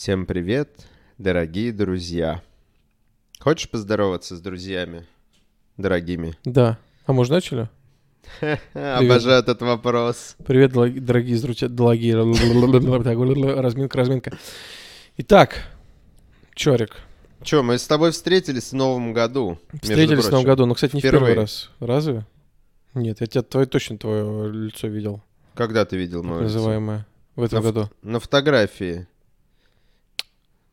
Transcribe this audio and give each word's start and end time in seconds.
Всем 0.00 0.26
привет, 0.26 0.86
дорогие 1.18 1.72
друзья. 1.72 2.40
Хочешь 3.40 3.68
поздороваться 3.68 4.36
с 4.36 4.40
друзьями, 4.40 5.04
дорогими? 5.76 6.38
Да. 6.44 6.78
А 7.04 7.12
мы 7.12 7.22
уже 7.22 7.32
начали? 7.32 7.68
Обожаю 8.74 9.40
этот 9.40 9.60
вопрос. 9.60 10.36
Привет, 10.46 10.70
дорог- 10.70 11.00
дорогие 11.00 11.36
дорогие. 11.68 12.14
Разминка, 12.14 13.98
разминка. 13.98 14.38
Итак, 15.16 15.64
Чорик. 16.54 16.98
Че, 17.42 17.64
мы 17.64 17.76
с 17.76 17.84
тобой 17.88 18.12
встретились 18.12 18.70
в 18.70 18.76
Новом 18.76 19.12
году. 19.12 19.58
Встретились 19.82 20.26
в 20.26 20.30
Новом 20.30 20.46
году, 20.46 20.66
но, 20.66 20.74
кстати, 20.74 20.94
не 20.94 21.00
в 21.00 21.02
первый 21.02 21.34
раз. 21.34 21.70
Разве? 21.80 22.24
Нет, 22.94 23.20
я 23.20 23.26
тебя 23.26 23.42
твое, 23.42 23.66
точно 23.66 23.98
твое 23.98 24.52
лицо 24.52 24.86
видел, 24.86 25.24
Когда 25.54 25.84
ты 25.84 25.96
видел 25.96 26.22
мое 26.22 26.42
лицо? 26.42 26.54
называемое, 26.54 27.04
в 27.34 27.42
этом 27.42 27.64
году. 27.64 27.90
На 28.02 28.20
фотографии. 28.20 29.08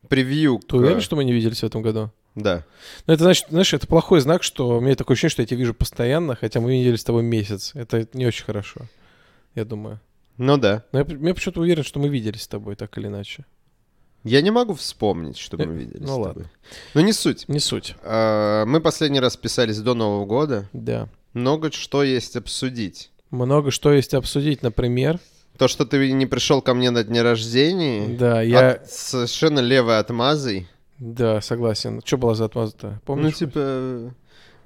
Превью. 0.08 0.58
Ты 0.60 0.66
к- 0.68 0.74
уверен, 0.74 1.00
что 1.00 1.16
мы 1.16 1.24
не 1.24 1.32
виделись 1.32 1.60
в 1.60 1.64
этом 1.64 1.82
году? 1.82 2.10
Да. 2.34 2.64
Ну, 3.06 3.14
это 3.14 3.22
значит, 3.24 3.46
знаешь, 3.48 3.72
это 3.72 3.86
плохой 3.86 4.20
знак, 4.20 4.42
что 4.42 4.76
у 4.76 4.80
меня 4.80 4.94
такое 4.94 5.14
ощущение, 5.14 5.30
что 5.30 5.42
я 5.42 5.46
тебя 5.46 5.58
вижу 5.58 5.72
постоянно, 5.74 6.36
хотя 6.36 6.60
мы 6.60 6.70
виделись 6.78 7.00
с 7.00 7.04
тобой 7.04 7.22
месяц. 7.22 7.72
Это 7.74 8.06
не 8.12 8.26
очень 8.26 8.44
хорошо, 8.44 8.82
я 9.54 9.64
думаю. 9.64 10.00
Ну 10.36 10.58
да. 10.58 10.84
Но 10.92 10.98
я, 10.98 11.06
я 11.08 11.34
почему-то 11.34 11.60
уверен, 11.62 11.82
что 11.82 11.98
мы 11.98 12.08
виделись 12.08 12.42
с 12.42 12.48
тобой, 12.48 12.76
так 12.76 12.96
или 12.98 13.06
иначе. 13.06 13.46
Я 14.22 14.42
не 14.42 14.50
могу 14.50 14.74
вспомнить, 14.74 15.38
что 15.38 15.56
Э, 15.56 15.64
мы 15.66 15.74
виделись. 15.74 16.00
ну 16.00 16.06
с 16.06 16.10
тобой. 16.10 16.26
ладно. 16.26 16.50
Ну 16.94 17.00
не 17.00 17.12
суть. 17.14 17.48
Не 17.48 17.60
суть. 17.60 17.94
А, 18.02 18.66
Мы 18.66 18.80
последний 18.80 19.20
раз 19.20 19.36
писались 19.36 19.78
до 19.78 19.94
Нового 19.94 20.26
года. 20.26 20.68
Да. 20.74 21.08
Много 21.32 21.70
что 21.72 22.02
есть 22.02 22.36
обсудить. 22.36 23.10
Много 23.30 23.70
что 23.70 23.92
есть 23.92 24.12
обсудить, 24.14 24.62
например. 24.62 25.20
То, 25.58 25.68
что 25.68 25.84
ты 25.86 26.12
не 26.12 26.26
пришел 26.26 26.60
ко 26.62 26.74
мне 26.74 26.90
на 26.90 27.02
день 27.04 27.20
рождения, 27.22 28.08
Да, 28.16 28.42
я... 28.42 28.72
от- 28.72 28.90
совершенно 28.90 29.60
левой 29.60 29.98
отмазой. 29.98 30.68
Да, 30.98 31.40
согласен. 31.40 32.00
Что 32.04 32.16
была 32.18 32.34
за 32.34 32.46
отмаза-то? 32.46 32.86
Ну, 32.88 33.00
Помнишь? 33.04 33.36
типа, 33.36 34.14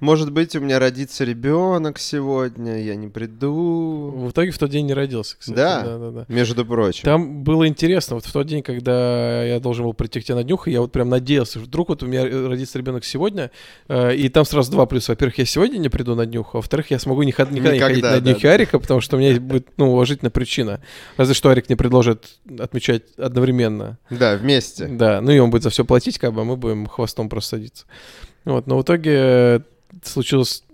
может 0.00 0.32
быть, 0.32 0.56
у 0.56 0.60
меня 0.60 0.78
родится 0.78 1.24
ребенок 1.24 1.98
сегодня, 1.98 2.82
я 2.82 2.94
не 2.96 3.08
приду. 3.08 4.12
В 4.16 4.30
итоге 4.30 4.50
в 4.50 4.58
тот 4.58 4.70
день 4.70 4.86
не 4.86 4.94
родился, 4.94 5.36
кстати. 5.38 5.56
Да. 5.56 5.82
да, 5.82 5.98
да, 5.98 6.10
да. 6.10 6.24
Между 6.28 6.64
прочим. 6.64 7.04
Там 7.04 7.42
было 7.44 7.68
интересно, 7.68 8.16
вот 8.16 8.24
в 8.24 8.32
тот 8.32 8.46
день, 8.46 8.62
когда 8.62 9.44
я 9.44 9.60
должен 9.60 9.84
был 9.84 9.92
прийти 9.92 10.20
к 10.20 10.24
тебе 10.24 10.36
на 10.36 10.44
днюху, 10.44 10.70
я 10.70 10.80
вот 10.80 10.92
прям 10.92 11.08
надеялся, 11.08 11.58
что 11.58 11.60
вдруг 11.60 11.90
вот 11.90 12.02
у 12.02 12.06
меня 12.06 12.24
родится 12.24 12.78
ребенок 12.78 13.04
сегодня, 13.04 13.50
э, 13.88 14.16
и 14.16 14.28
там 14.28 14.44
сразу 14.44 14.70
два 14.72 14.86
плюса. 14.86 15.12
Во-первых, 15.12 15.38
я 15.38 15.44
сегодня 15.44 15.78
не 15.78 15.88
приду 15.88 16.14
на 16.14 16.26
днюху, 16.26 16.56
а 16.56 16.60
во-вторых, 16.60 16.90
я 16.90 16.98
смогу 16.98 17.22
не 17.22 17.32
ход- 17.32 17.50
никогда, 17.50 17.72
не 17.72 17.78
ходить 17.78 17.96
Никогда, 17.98 18.16
на 18.16 18.20
днюхи 18.20 18.42
да. 18.42 18.52
Арика, 18.54 18.78
потому 18.78 19.00
что 19.00 19.16
у 19.16 19.20
меня 19.20 19.38
будет, 19.40 19.68
ну, 19.76 19.92
уважительная 19.92 20.30
причина. 20.30 20.80
Разве 21.16 21.34
что 21.34 21.50
Арик 21.50 21.68
не 21.68 21.76
предложит 21.76 22.38
отмечать 22.58 23.02
одновременно. 23.16 23.98
Да, 24.08 24.36
вместе. 24.36 24.86
Да, 24.86 25.20
ну 25.20 25.30
и 25.30 25.38
он 25.38 25.50
будет 25.50 25.62
за 25.62 25.70
все 25.70 25.84
платить, 25.84 26.18
как 26.18 26.32
бы, 26.32 26.42
а 26.42 26.44
мы 26.44 26.56
будем 26.56 26.86
хвостом 26.86 27.28
просто 27.28 27.50
садиться. 27.50 27.84
Вот, 28.44 28.66
но 28.66 28.78
в 28.78 28.82
итоге 28.82 29.12
э, 29.14 29.60
случилось 30.04 30.64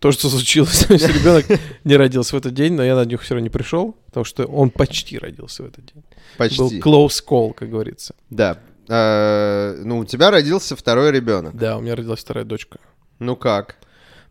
то, 0.00 0.10
что 0.10 0.28
случилось. 0.28 0.84
То 0.88 0.94
есть 0.94 1.06
ребенок 1.08 1.46
не 1.84 1.96
родился 1.96 2.34
в 2.34 2.38
этот 2.38 2.54
день, 2.54 2.72
но 2.74 2.84
я 2.84 2.96
на 2.96 3.04
днюху 3.04 3.24
все 3.24 3.34
равно 3.34 3.44
не 3.44 3.50
пришел, 3.50 3.92
потому 4.06 4.24
что 4.24 4.44
он 4.46 4.70
почти 4.70 5.16
родился 5.18 5.62
в 5.62 5.66
этот 5.66 5.86
день. 5.86 6.02
Почти. 6.36 6.58
Был 6.58 6.70
close 6.72 7.22
call, 7.26 7.54
как 7.54 7.70
говорится. 7.70 8.14
Да. 8.28 8.58
А, 8.88 9.76
ну, 9.84 9.98
у 9.98 10.04
тебя 10.04 10.30
родился 10.30 10.74
второй 10.74 11.12
ребенок. 11.12 11.56
Да, 11.56 11.78
у 11.78 11.80
меня 11.80 11.94
родилась 11.94 12.20
вторая 12.20 12.44
дочка. 12.44 12.78
Ну 13.20 13.36
как? 13.36 13.76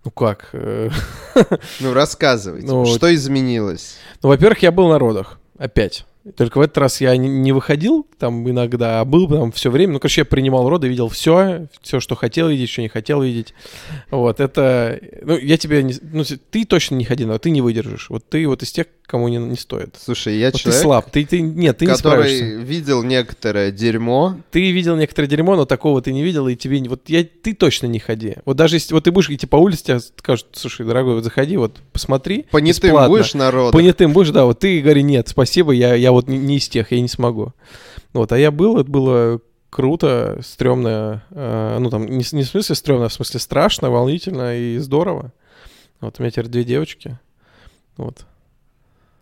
Ну 0.03 0.11
как? 0.11 0.49
э, 0.53 0.89
Ну, 1.79 1.93
рассказывайте. 1.93 2.67
Ну, 2.67 2.85
что 2.85 3.13
изменилось? 3.13 3.95
Ну, 4.21 4.29
во-первых, 4.29 4.61
я 4.63 4.71
был 4.71 4.89
на 4.89 4.99
родах. 4.99 5.39
Опять. 5.57 6.05
Только 6.35 6.59
в 6.59 6.61
этот 6.61 6.77
раз 6.77 7.01
я 7.01 7.17
не- 7.17 7.51
выходил 7.51 8.05
там 8.19 8.47
иногда, 8.47 8.99
а 9.01 9.05
был 9.05 9.27
там 9.27 9.51
все 9.51 9.71
время. 9.71 9.93
Ну, 9.93 9.99
короче, 9.99 10.21
я 10.21 10.25
принимал 10.25 10.69
роды, 10.69 10.87
видел 10.87 11.09
все, 11.09 11.67
все, 11.81 11.99
что 11.99 12.15
хотел 12.15 12.47
видеть, 12.47 12.69
что 12.69 12.81
не 12.81 12.89
хотел 12.89 13.23
видеть. 13.23 13.55
Вот, 14.11 14.39
это... 14.39 14.99
Ну, 15.23 15.37
я 15.37 15.57
тебе... 15.57 15.81
Не, 15.81 15.95
ну, 16.01 16.23
ты 16.23 16.65
точно 16.65 16.95
не 16.95 17.05
ходи, 17.05 17.25
но 17.25 17.39
ты 17.39 17.49
не 17.49 17.61
выдержишь. 17.61 18.09
Вот 18.09 18.29
ты 18.29 18.47
вот 18.47 18.61
из 18.61 18.71
тех, 18.71 18.85
кому 19.11 19.27
не, 19.27 19.37
не 19.37 19.57
стоит. 19.57 19.97
Слушай, 20.01 20.37
я 20.37 20.47
Вот 20.47 20.53
ты 20.53 20.59
человек, 20.59 20.81
слаб. 20.81 21.11
Ты, 21.11 21.25
ты, 21.25 21.41
нет, 21.41 21.77
ты 21.77 21.85
не 21.85 21.91
который 21.91 22.29
справишься. 22.29 22.61
видел 22.61 23.03
некоторое 23.03 23.71
дерьмо. 23.71 24.37
Ты 24.51 24.71
видел 24.71 24.95
некоторое 24.95 25.27
дерьмо, 25.27 25.57
но 25.57 25.65
такого 25.65 26.01
ты 26.01 26.13
не 26.13 26.23
видел, 26.23 26.47
и 26.47 26.55
тебе... 26.55 26.81
Вот 26.87 27.09
я, 27.09 27.23
ты 27.25 27.53
точно 27.53 27.87
не 27.87 27.99
ходи. 27.99 28.37
Вот 28.45 28.55
даже 28.55 28.77
если... 28.77 28.93
Вот 28.93 29.03
ты 29.03 29.11
будешь 29.11 29.29
идти 29.29 29.45
по 29.45 29.57
улице, 29.57 29.83
тебе 29.83 29.99
скажут, 29.99 30.47
слушай, 30.53 30.85
дорогой, 30.85 31.15
вот 31.15 31.25
заходи, 31.25 31.57
вот 31.57 31.77
посмотри. 31.91 32.45
Понятым 32.51 32.89
бесплатно». 32.89 33.09
будешь 33.09 33.33
народ. 33.33 33.73
Понятым 33.73 34.13
будешь, 34.13 34.29
да, 34.29 34.45
вот 34.45 34.59
ты 34.59 34.79
говори, 34.79 35.03
нет, 35.03 35.27
спасибо, 35.27 35.73
я, 35.73 35.93
я 35.93 36.13
вот 36.13 36.29
не, 36.29 36.37
не 36.37 36.57
из 36.57 36.69
тех, 36.69 36.91
я 36.93 37.01
не 37.01 37.09
смогу. 37.09 37.53
Вот, 38.13 38.31
а 38.31 38.39
я 38.39 38.49
был, 38.49 38.79
это 38.79 38.89
было 38.89 39.41
круто, 39.69 40.39
стрёмно, 40.41 41.25
э, 41.31 41.77
ну 41.79 41.89
там, 41.89 42.05
не, 42.05 42.23
не 42.31 42.43
в 42.43 42.47
смысле 42.47 42.75
стрёмно, 42.75 43.05
а 43.05 43.09
в 43.09 43.13
смысле 43.13 43.41
страшно, 43.41 43.89
волнительно 43.89 44.57
и 44.57 44.77
здорово. 44.77 45.33
Вот 45.99 46.15
у 46.17 46.23
меня 46.23 46.31
теперь 46.31 46.47
две 46.47 46.63
девочки. 46.63 47.19
Вот. 47.97 48.25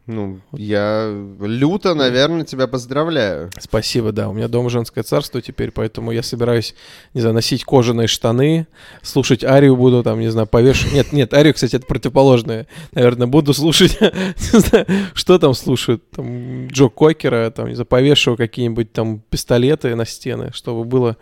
Ну, 0.09 0.39
я 0.53 1.07
люто, 1.39 1.93
наверное, 1.93 2.43
тебя 2.43 2.65
поздравляю. 2.65 3.51
Спасибо, 3.59 4.11
да. 4.11 4.27
У 4.27 4.33
меня 4.33 4.47
дома 4.47 4.71
женское 4.71 5.03
царство 5.03 5.39
теперь, 5.39 5.69
поэтому 5.69 6.11
я 6.11 6.23
собираюсь, 6.23 6.73
не 7.13 7.21
знаю, 7.21 7.35
носить 7.35 7.63
кожаные 7.63 8.07
штаны, 8.07 8.65
слушать 9.03 9.43
Арию 9.43 9.75
буду, 9.75 10.01
там, 10.01 10.19
не 10.19 10.29
знаю, 10.29 10.47
повешать. 10.47 10.93
Нет, 10.93 11.13
нет, 11.13 11.31
Арию, 11.35 11.53
кстати, 11.53 11.75
это 11.75 11.85
противоположное. 11.85 12.65
Наверное, 12.93 13.27
буду 13.27 13.53
слушать, 13.53 13.99
не 14.01 14.59
знаю, 14.59 14.87
что 15.13 15.37
там 15.37 15.53
слушают, 15.53 16.09
там, 16.09 16.65
Джо 16.69 16.89
Кокера, 16.89 17.51
там, 17.51 17.67
не 17.67 17.75
знаю, 17.75 17.85
повешу 17.85 18.35
какие-нибудь 18.35 18.91
там 18.91 19.21
пистолеты 19.29 19.93
на 19.93 20.07
стены, 20.07 20.49
чтобы 20.53 20.85
было 20.85 21.17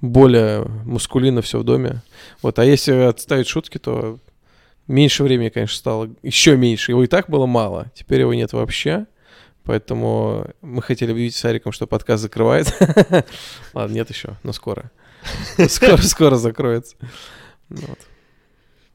более 0.00 0.64
мускулинно 0.84 1.42
все 1.42 1.58
в 1.58 1.64
доме. 1.64 2.02
Вот, 2.40 2.60
а 2.60 2.64
если 2.64 2.92
отставить 2.92 3.48
шутки, 3.48 3.78
то 3.78 4.20
меньше 4.92 5.24
времени, 5.24 5.48
конечно, 5.48 5.76
стало, 5.76 6.10
еще 6.22 6.56
меньше. 6.56 6.92
Его 6.92 7.04
и 7.04 7.06
так 7.06 7.28
было 7.28 7.46
мало, 7.46 7.90
теперь 7.94 8.20
его 8.20 8.34
нет 8.34 8.52
вообще. 8.52 9.06
Поэтому 9.64 10.46
мы 10.60 10.82
хотели 10.82 11.12
объявить 11.12 11.36
с 11.36 11.44
Ариком, 11.44 11.72
что 11.72 11.86
подкаст 11.86 12.22
закрывается. 12.22 12.74
Ладно, 13.74 13.94
нет 13.94 14.10
еще, 14.10 14.36
но 14.42 14.52
скоро. 14.52 14.90
Скоро, 15.68 15.98
скоро 15.98 16.34
закроется. 16.34 16.96
Ну. 17.68 17.86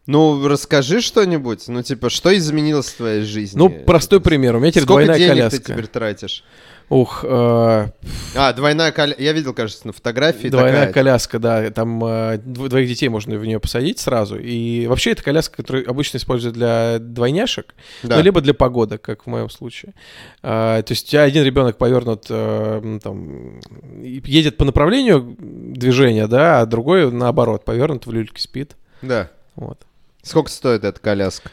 Ну, 0.07 0.47
расскажи 0.47 1.01
что-нибудь. 1.01 1.67
Ну, 1.67 1.83
типа, 1.83 2.09
что 2.09 2.35
изменилось 2.35 2.87
в 2.87 2.97
твоей 2.97 3.23
жизни? 3.23 3.57
Ну, 3.57 3.69
простой 3.69 4.21
пример. 4.21 4.55
У 4.55 4.59
меня 4.59 4.71
теперь 4.71 4.83
Сколько 4.83 5.05
двойная 5.05 5.17
денег 5.17 5.29
коляска. 5.29 5.59
ты 5.59 5.73
теперь 5.73 5.87
тратишь? 5.87 6.43
Ух, 6.89 7.25
э, 7.27 7.87
А, 8.35 8.53
двойная 8.53 8.93
коляска. 8.93 9.21
Я 9.21 9.33
видел, 9.33 9.53
кажется, 9.53 9.85
на 9.87 9.91
фотографии 9.91 10.47
двойная 10.47 10.87
такая. 10.87 10.93
коляска, 10.93 11.37
да. 11.37 11.69
Там 11.71 12.01
э, 12.05 12.37
дво- 12.37 12.69
двоих 12.69 12.87
детей 12.87 13.09
можно 13.09 13.37
в 13.37 13.45
нее 13.45 13.59
посадить 13.59 13.99
сразу. 13.99 14.37
И 14.39 14.87
вообще 14.87 15.11
это 15.11 15.21
коляска, 15.21 15.57
которую 15.57 15.89
обычно 15.89 16.15
используют 16.17 16.55
для 16.55 16.99
двойняшек, 16.99 17.75
Да. 18.03 18.15
ну, 18.15 18.21
либо 18.21 18.39
для 18.39 18.53
погодок, 18.53 19.01
как 19.01 19.23
в 19.23 19.27
моем 19.27 19.49
случае. 19.49 19.95
А, 20.41 20.81
то 20.81 20.93
есть 20.93 21.07
у 21.07 21.11
тебя 21.11 21.23
один 21.23 21.43
ребенок 21.43 21.77
повернут, 21.77 22.27
э, 22.29 22.99
там, 23.03 23.59
едет 24.01 24.55
по 24.55 24.63
направлению 24.63 25.35
движения, 25.39 26.27
да, 26.27 26.61
а 26.61 26.65
другой, 26.65 27.11
наоборот, 27.11 27.65
повернут 27.65 28.05
в 28.05 28.11
люльке 28.13 28.41
спит. 28.41 28.77
Да. 29.01 29.29
Вот. 29.55 29.79
Сколько 30.21 30.49
стоит 30.49 30.85
эта 30.85 30.99
коляска? 31.01 31.51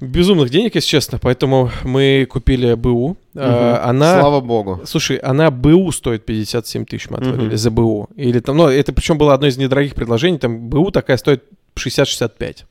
Безумных 0.00 0.50
денег, 0.50 0.74
если 0.76 0.88
честно, 0.88 1.18
поэтому 1.18 1.70
мы 1.84 2.26
купили 2.30 2.74
БУ. 2.74 3.16
А, 3.36 3.76
Мгм. 3.82 3.90
Она... 3.90 4.20
Слава 4.20 4.40
богу. 4.40 4.80
Слушай, 4.86 5.16
она 5.18 5.50
БУ 5.50 5.92
стоит 5.92 6.24
57 6.24 6.84
тысяч, 6.86 7.10
мы 7.10 7.18
отворили 7.18 7.48
Мгм. 7.48 7.56
за 7.56 7.70
БУ. 7.70 8.08
Или 8.16 8.40
там, 8.40 8.56
ну, 8.56 8.66
это 8.68 8.92
причем 8.92 9.18
было 9.18 9.34
одно 9.34 9.46
из 9.46 9.56
недорогих 9.58 9.94
предложений, 9.94 10.38
там 10.38 10.68
БУ 10.68 10.90
такая 10.90 11.16
стоит 11.16 11.44
60-65. 11.76 12.64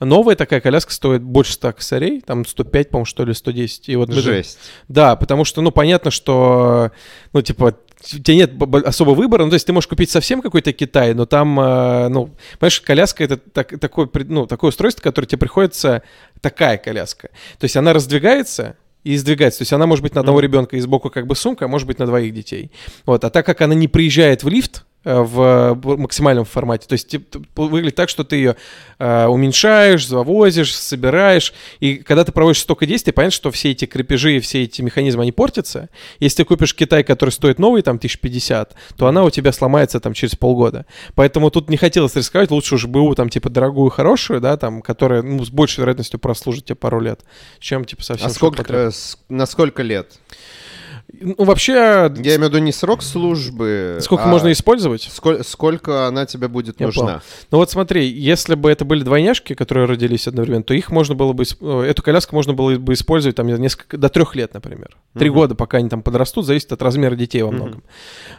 Новая 0.00 0.34
такая 0.34 0.60
коляска 0.60 0.92
стоит 0.92 1.22
больше 1.22 1.52
100 1.52 1.72
косарей, 1.74 2.20
там 2.20 2.46
105, 2.46 2.90
по-моему, 2.90 3.04
что 3.04 3.24
ли, 3.24 3.34
110. 3.34 3.88
И 3.88 3.96
вот 3.96 4.08
мы- 4.08 4.14
Жесть. 4.14 4.58
Да, 4.88 5.16
потому 5.16 5.44
что, 5.44 5.60
ну, 5.62 5.70
понятно, 5.70 6.10
что, 6.10 6.90
ну, 7.32 7.42
типа, 7.42 7.74
у 8.00 8.18
тебя 8.18 8.34
нет 8.36 8.52
особо 8.84 9.10
выбора, 9.10 9.44
ну, 9.44 9.50
то 9.50 9.54
есть 9.54 9.66
ты 9.66 9.72
можешь 9.72 9.88
купить 9.88 10.10
совсем 10.10 10.40
какой-то 10.40 10.72
Китай, 10.72 11.14
но 11.14 11.26
там, 11.26 11.58
э, 11.58 12.08
ну, 12.08 12.30
понимаешь, 12.58 12.80
коляска 12.80 13.24
это 13.24 13.36
так- 13.36 13.78
такое, 13.80 14.08
ну, 14.28 14.46
такое 14.46 14.68
устройство, 14.68 15.02
которое 15.02 15.26
тебе 15.26 15.38
приходится, 15.38 16.02
такая 16.40 16.78
коляска. 16.78 17.28
То 17.58 17.64
есть 17.64 17.76
она 17.76 17.92
раздвигается, 17.92 18.76
и 19.04 19.16
сдвигается. 19.16 19.60
То 19.60 19.62
есть 19.62 19.72
она 19.72 19.86
может 19.86 20.02
быть 20.02 20.14
на 20.14 20.20
одного 20.20 20.40
ребенка 20.40 20.76
и 20.76 20.80
сбоку 20.80 21.08
как 21.08 21.26
бы 21.26 21.34
сумка, 21.34 21.64
а 21.64 21.68
может 21.68 21.86
быть 21.86 21.98
на 21.98 22.06
двоих 22.06 22.34
детей. 22.34 22.70
Вот. 23.06 23.24
А 23.24 23.30
так 23.30 23.46
как 23.46 23.60
она 23.60 23.74
не 23.74 23.88
приезжает 23.88 24.42
в 24.42 24.48
лифт 24.48 24.84
в 25.08 25.80
э, 25.84 25.96
максимальном 25.96 26.44
формате, 26.44 26.86
то 26.86 26.92
есть 26.92 27.16
выглядит 27.56 27.94
так, 27.94 28.10
что 28.10 28.24
ты 28.24 28.36
ее 28.36 28.56
э, 28.98 29.26
уменьшаешь, 29.26 30.06
завозишь, 30.06 30.74
собираешь, 30.74 31.54
и 31.80 31.96
когда 31.96 32.24
ты 32.24 32.32
проводишь 32.32 32.60
столько 32.60 32.84
действий, 32.84 33.12
понятно, 33.12 33.34
что 33.34 33.50
все 33.50 33.70
эти 33.70 33.86
крепежи 33.86 34.36
и 34.36 34.40
все 34.40 34.64
эти 34.64 34.82
механизмы, 34.82 35.22
они 35.22 35.32
портятся. 35.32 35.88
Если 36.20 36.38
ты 36.38 36.44
купишь 36.44 36.74
Китай, 36.74 37.04
который 37.04 37.30
стоит 37.30 37.58
новый, 37.58 37.80
там, 37.82 37.96
1050, 37.96 38.74
то 38.96 39.06
она 39.06 39.24
у 39.24 39.30
тебя 39.30 39.52
сломается 39.52 39.98
там 39.98 40.12
через 40.12 40.36
полгода. 40.36 40.84
Поэтому 41.14 41.50
тут 41.50 41.70
не 41.70 41.78
хотелось 41.78 42.14
рисковать, 42.14 42.50
лучше 42.50 42.74
уж 42.74 42.86
БУ, 42.86 43.14
там, 43.14 43.30
типа, 43.30 43.48
дорогую, 43.48 43.90
хорошую, 43.90 44.40
да, 44.40 44.56
там, 44.58 44.82
которая, 44.82 45.22
ну, 45.22 45.42
с 45.42 45.50
большей 45.50 45.80
вероятностью 45.80 46.20
прослужит 46.20 46.66
тебе 46.66 46.76
пару 46.76 47.00
лет, 47.00 47.20
чем, 47.60 47.84
типа, 47.86 48.02
совсем 48.02 48.26
А 48.26 48.30
сколько, 48.30 48.64
э, 48.68 48.90
на 49.28 49.46
сколько 49.46 49.82
лет? 49.82 50.18
Ну, 51.20 51.34
вообще, 51.38 51.72
Я 51.72 52.36
имею 52.36 52.40
в 52.40 52.42
виду 52.48 52.58
не 52.58 52.70
срок 52.70 53.02
службы. 53.02 53.98
сколько 54.02 54.24
а 54.24 54.26
можно 54.26 54.52
использовать? 54.52 55.02
сколь- 55.10 55.42
сколько 55.42 56.06
она 56.06 56.26
тебе 56.26 56.48
будет 56.48 56.78
Я 56.80 56.86
нужна. 56.86 57.22
Ну 57.50 57.58
вот 57.58 57.70
смотри, 57.70 58.06
если 58.06 58.54
бы 58.54 58.70
это 58.70 58.84
были 58.84 59.02
двойняшки, 59.02 59.54
которые 59.54 59.86
родились 59.86 60.28
одновременно, 60.28 60.62
то 60.64 60.74
их 60.74 60.90
можно 60.90 61.14
было 61.14 61.32
бы, 61.32 61.44
э, 61.44 61.80
эту 61.88 62.02
коляску 62.02 62.36
можно 62.36 62.52
было 62.52 62.76
бы 62.76 62.92
использовать 62.92 63.36
там 63.36 63.46
несколько, 63.46 63.96
до 63.96 64.10
трех 64.10 64.36
лет, 64.36 64.52
например. 64.52 64.96
Три 65.18 65.30
Мгм. 65.30 65.38
года, 65.38 65.54
пока 65.54 65.78
они 65.78 65.88
там 65.88 66.02
подрастут, 66.02 66.44
зависит 66.44 66.72
от 66.72 66.82
размера 66.82 67.16
детей 67.16 67.42
во 67.42 67.52
многом. 67.52 67.82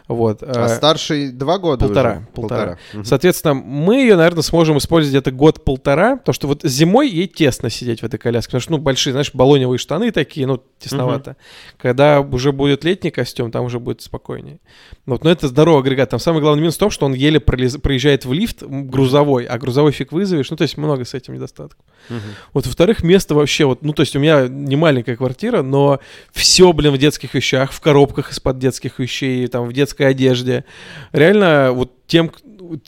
Вот. 0.06 0.42
А 0.42 0.66
э, 0.66 0.68
старший 0.68 1.32
два 1.32 1.58
года 1.58 1.84
полтора, 1.84 2.10
уже? 2.18 2.26
полтора. 2.34 2.78
Мгм. 2.92 3.04
Соответственно, 3.04 3.54
мы 3.54 3.96
ее, 3.96 4.14
наверное, 4.16 4.42
сможем 4.42 4.78
использовать 4.78 5.12
где-то 5.12 5.32
год-полтора, 5.36 6.16
потому 6.16 6.34
что 6.34 6.46
вот 6.46 6.62
зимой 6.62 7.10
ей 7.10 7.26
тесно 7.26 7.68
сидеть 7.68 8.00
в 8.00 8.04
этой 8.04 8.18
коляске, 8.18 8.50
потому 8.50 8.60
что, 8.60 8.72
ну, 8.72 8.78
большие, 8.78 9.12
знаешь, 9.12 9.32
баллоневые 9.34 9.78
штаны 9.78 10.12
такие, 10.12 10.46
ну, 10.46 10.62
тесновато. 10.78 11.36
Когда 11.76 12.20
уже 12.20 12.52
будет 12.60 12.84
летний 12.84 13.10
костюм, 13.10 13.50
там 13.50 13.64
уже 13.64 13.78
будет 13.78 14.00
спокойнее. 14.02 14.60
Вот, 15.06 15.24
но 15.24 15.30
это 15.30 15.48
здоровый 15.48 15.80
агрегат. 15.82 16.10
Там 16.10 16.20
самый 16.20 16.40
главный 16.40 16.60
минус 16.60 16.76
в 16.76 16.78
том, 16.78 16.90
что 16.90 17.06
он 17.06 17.14
еле 17.14 17.38
пролез- 17.38 17.78
проезжает 17.78 18.24
в 18.24 18.32
лифт 18.32 18.62
грузовой, 18.62 19.44
а 19.44 19.58
грузовой 19.58 19.92
фиг 19.92 20.12
вызовешь. 20.12 20.50
Ну, 20.50 20.56
то 20.56 20.62
есть 20.62 20.76
много 20.76 21.04
с 21.04 21.14
этим 21.14 21.34
недостатков. 21.34 21.84
Мгм. 22.08 22.20
Вот, 22.52 22.66
во-вторых, 22.66 23.02
место 23.02 23.34
вообще, 23.34 23.64
вот, 23.64 23.82
ну, 23.82 23.92
то 23.92 24.02
есть 24.02 24.14
у 24.14 24.20
меня 24.20 24.46
не 24.48 24.76
маленькая 24.76 25.16
квартира, 25.16 25.62
но 25.62 26.00
все, 26.32 26.72
блин, 26.72 26.92
в 26.92 26.98
детских 26.98 27.34
вещах, 27.34 27.72
в 27.72 27.80
коробках 27.80 28.30
из-под 28.32 28.58
детских 28.58 28.98
вещей, 28.98 29.46
там, 29.48 29.66
в 29.66 29.72
детской 29.72 30.08
одежде. 30.08 30.64
Реально, 31.12 31.72
вот 31.72 31.92
тем, 32.06 32.30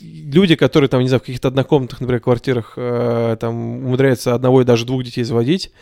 люди, 0.00 0.54
которые 0.54 0.88
там, 0.88 1.00
не 1.00 1.08
знаю, 1.08 1.20
в 1.20 1.24
каких-то 1.24 1.48
однокомнатных, 1.48 2.00
например, 2.00 2.20
квартирах 2.20 2.74
э, 2.76 3.36
там 3.40 3.84
умудряются 3.84 4.34
одного 4.34 4.62
и 4.62 4.64
даже 4.64 4.86
двух 4.86 5.02
детей 5.02 5.24
заводить, 5.24 5.72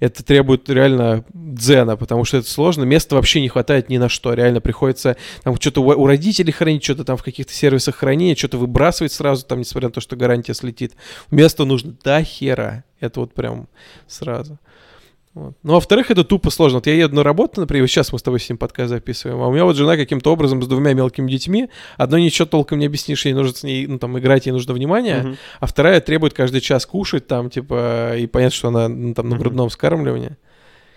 это 0.00 0.24
требует 0.24 0.68
реально 0.68 1.24
дзена, 1.32 1.96
потому 1.96 2.24
что 2.24 2.38
это 2.38 2.48
сложно. 2.48 2.84
Места 2.84 3.16
вообще 3.16 3.40
не 3.40 3.48
хватает 3.48 3.88
ни 3.88 3.98
на 3.98 4.08
что. 4.08 4.34
Реально 4.34 4.60
приходится 4.60 5.16
там 5.42 5.56
что-то 5.56 5.80
у, 5.82 6.06
родителей 6.06 6.52
хранить, 6.52 6.84
что-то 6.84 7.04
там 7.04 7.16
в 7.16 7.22
каких-то 7.22 7.52
сервисах 7.52 7.96
хранения, 7.96 8.34
что-то 8.34 8.58
выбрасывать 8.58 9.12
сразу, 9.12 9.46
там, 9.46 9.60
несмотря 9.60 9.88
на 9.88 9.92
то, 9.92 10.00
что 10.00 10.16
гарантия 10.16 10.54
слетит. 10.54 10.94
Места 11.30 11.64
нужно 11.64 11.96
до 12.02 12.22
хера. 12.22 12.84
Это 13.00 13.20
вот 13.20 13.34
прям 13.34 13.68
сразу. 14.06 14.58
Вот. 15.36 15.54
Ну, 15.62 15.74
во-вторых, 15.74 16.10
это 16.10 16.24
тупо 16.24 16.48
сложно. 16.50 16.78
Вот 16.78 16.86
я 16.86 16.94
еду 16.94 17.14
на 17.14 17.22
работу, 17.22 17.60
например, 17.60 17.86
сейчас 17.88 18.10
мы 18.10 18.18
с 18.18 18.22
тобой 18.22 18.40
с 18.40 18.48
ним 18.48 18.56
подкаст 18.56 18.88
записываем, 18.88 19.38
а 19.42 19.48
у 19.48 19.52
меня 19.52 19.66
вот 19.66 19.76
жена 19.76 19.96
каким-то 19.98 20.32
образом 20.32 20.62
с 20.62 20.66
двумя 20.66 20.94
мелкими 20.94 21.30
детьми, 21.30 21.68
одной 21.98 22.22
ничего 22.22 22.46
толком 22.46 22.78
не 22.78 22.86
объяснишь, 22.86 23.26
ей 23.26 23.34
нужно 23.34 23.54
с 23.54 23.62
ней, 23.62 23.86
ну, 23.86 23.98
там, 23.98 24.18
играть, 24.18 24.46
ей 24.46 24.52
нужно 24.52 24.72
внимание, 24.72 25.18
Мгм. 25.22 25.36
а 25.60 25.66
вторая 25.66 26.00
требует 26.00 26.32
каждый 26.32 26.62
час 26.62 26.86
кушать, 26.86 27.26
там, 27.26 27.50
типа, 27.50 28.16
и 28.16 28.26
понятно, 28.26 28.56
что 28.56 28.68
она, 28.68 28.88
ну, 28.88 29.12
там, 29.12 29.28
на 29.28 29.36
грудном 29.36 29.68
вскармливании. 29.68 30.36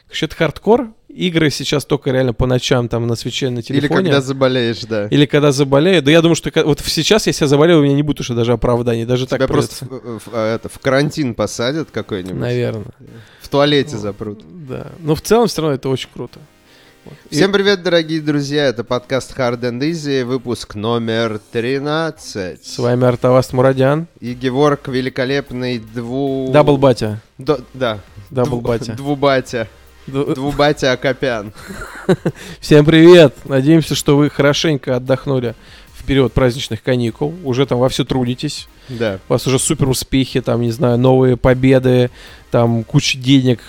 Короче, 0.08 0.26
это 0.26 0.36
хардкор. 0.38 0.88
Игры 1.10 1.50
сейчас 1.52 1.86
только 1.86 2.10
реально 2.12 2.34
по 2.34 2.48
ночам, 2.48 2.88
там, 2.88 3.06
на 3.06 3.16
свече, 3.16 3.50
на 3.52 3.60
Или 3.60 3.62
телефоне. 3.62 4.06
когда 4.06 4.22
заболеешь, 4.22 4.82
да. 4.82 5.08
Или 5.08 5.26
когда 5.28 5.52
заболею. 5.52 6.02
Да 6.02 6.10
я 6.12 6.22
думаю, 6.22 6.36
что 6.36 6.50
вот 6.66 6.80
сейчас, 6.80 7.28
если 7.28 7.44
я 7.44 7.48
заболею, 7.48 7.80
у 7.80 7.84
меня 7.84 7.94
не 7.94 8.02
будет 8.04 8.20
уже 8.22 8.34
даже 8.34 8.54
оправданий. 8.54 9.06
Даже 9.06 9.28
Тебя 9.28 9.38
так 9.40 9.48
просто 9.50 9.86
в, 9.86 9.90
в- 10.20 10.30
а, 10.34 10.56
это, 10.56 10.68
в 10.70 10.80
карантин 10.80 11.36
посадят 11.36 11.90
какой-нибудь. 11.92 12.40
Наверное. 12.40 12.86
В 13.50 13.52
туалете 13.52 13.98
запрут. 13.98 14.44
Да. 14.68 14.92
Но 15.00 15.16
в 15.16 15.22
целом 15.22 15.48
все 15.48 15.64
равно 15.64 15.74
это 15.76 15.90
очень 15.90 16.10
круто. 16.14 16.40
Вот. 17.04 17.16
И- 17.32 17.36
Всем 17.36 17.52
привет, 17.52 17.82
дорогие 17.82 18.22
друзья. 18.22 18.66
Это 18.66 18.84
подкаст 18.84 19.36
Hard 19.36 19.62
and 19.62 19.80
Easy, 19.80 20.24
выпуск 20.24 20.76
номер 20.76 21.42
13. 21.52 22.64
С 22.64 22.78
вами 22.78 23.08
Артаваст 23.08 23.52
Мурадян. 23.54 24.06
И 24.20 24.36
Геворг 24.36 24.88
великолепный 24.88 25.80
дву... 25.80 26.52
Double 26.54 26.78
батя. 26.78 27.22
До- 27.40 27.62
Да. 27.74 27.98
Дабл 28.30 28.60
Дву- 28.60 28.62
батя. 28.68 28.94
Двубатя. 28.94 29.68
Ду- 30.06 30.36
Двубатя 30.36 30.92
Акопян. 30.92 31.52
Всем 32.60 32.86
привет! 32.86 33.34
Надеемся, 33.46 33.96
что 33.96 34.16
вы 34.16 34.30
хорошенько 34.30 34.96
отдохнули 34.96 35.56
в 35.96 36.06
период 36.06 36.34
праздничных 36.34 36.84
каникул. 36.84 37.34
Уже 37.44 37.66
там 37.66 37.80
вовсю 37.80 38.06
трудитесь. 38.06 38.68
Да. 38.90 39.20
У 39.28 39.34
вас 39.34 39.46
уже 39.48 39.58
супер 39.58 39.90
успехи, 39.90 40.40
там, 40.42 40.62
не 40.62 40.72
знаю, 40.72 40.98
новые 41.00 41.36
победы, 41.38 42.10
там, 42.52 42.84
куча 42.84 43.18
денег, 43.18 43.60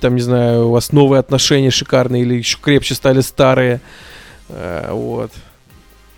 там, 0.00 0.14
не 0.14 0.20
знаю, 0.22 0.68
у 0.68 0.70
вас 0.70 0.92
новые 0.92 1.20
отношения 1.20 1.70
шикарные 1.70 2.22
или 2.22 2.34
еще 2.34 2.58
крепче 2.58 2.94
стали 2.94 3.20
старые. 3.20 3.80
Э, 4.48 4.90
Вот. 4.92 5.32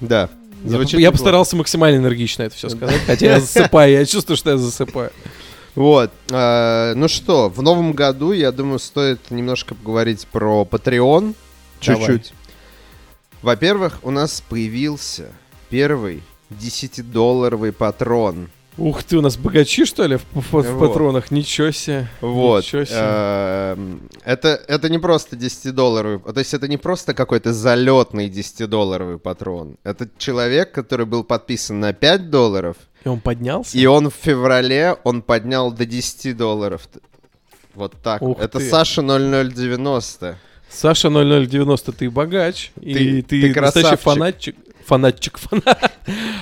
Да. 0.01 0.29
Я, 0.65 0.71
Звучит 0.71 0.95
я 0.95 0.99
неплохо. 1.01 1.13
постарался 1.13 1.57
максимально 1.57 1.99
энергично 1.99 2.45
это 2.45 2.55
все 2.55 2.71
сказать, 2.71 3.01
хотя 3.07 3.27
я 3.27 3.41
засыпаю, 3.41 3.93
я 3.93 4.07
чувствую, 4.07 4.37
что 4.37 4.51
я 4.51 4.57
засыпаю. 4.57 5.11
Вот. 5.75 6.11
а, 6.31 6.95
ну 6.95 7.09
что, 7.09 7.49
в 7.51 7.61
новом 7.61 7.93
году, 7.93 8.33
я 8.33 8.51
думаю, 8.53 8.79
стоит 8.79 9.31
немножко 9.31 9.75
поговорить 9.75 10.27
про 10.31 10.67
Patreon. 10.71 11.35
Чуть-чуть. 11.81 12.33
Во-первых, 13.43 13.99
у 14.03 14.11
нас 14.11 14.41
появился 14.49 15.27
первый 15.69 16.23
10-долларовый 16.51 17.73
патрон. 17.73 18.49
Ух 18.76 19.05
ты, 19.05 19.17
у 19.19 19.21
нас 19.21 19.37
богачи, 19.37 19.85
что 19.85 20.05
ли, 20.06 20.17
в, 20.17 20.23
в- 20.35 20.43
в 20.53 20.53
Вот. 20.75 20.88
патронах? 20.88 21.31
Ничего 21.31 21.71
себе. 21.71 22.09
Вот. 22.21 22.65
Ничего 22.65 22.85
себе. 22.85 22.97
Эм, 22.99 24.09
Это, 24.25 24.61
это 24.67 24.88
не 24.88 24.99
просто 24.99 25.37
10-долларовый, 25.37 26.19
то 26.32 26.38
есть 26.41 26.55
это 26.55 26.67
не 26.67 26.76
просто 26.76 27.15
какой-то 27.15 27.53
залетный 27.53 28.29
10-долларовый 28.29 29.19
патрон. 29.19 29.76
Это 29.85 30.09
человек, 30.19 30.73
который 30.73 31.06
был 31.06 31.23
подписан 31.23 31.79
на 31.79 31.93
5 31.93 32.31
долларов, 32.31 32.76
И 33.05 33.09
он 33.09 33.21
поднялся? 33.21 33.79
и 33.79 33.87
он 33.87 34.11
в 34.11 34.15
феврале, 34.21 34.97
он 35.05 35.23
поднял 35.23 35.70
до 35.70 35.87
10 35.87 36.37
долларов. 36.37 36.88
Вот 37.77 37.93
так. 38.03 38.23
Ух 38.23 38.41
это 38.41 38.59
ты. 38.59 38.69
Саша 38.69 39.03
0090. 39.03 40.37
Саша 40.69 41.09
0090, 41.11 41.93
ты 41.93 42.11
богач. 42.11 42.73
и 42.81 43.23
ты 43.23 43.53
ты, 43.53 43.61
настоящий 43.61 43.97
фанатчик. 43.97 44.56
Фанатчик, 44.87 45.39
фанат. 45.39 45.93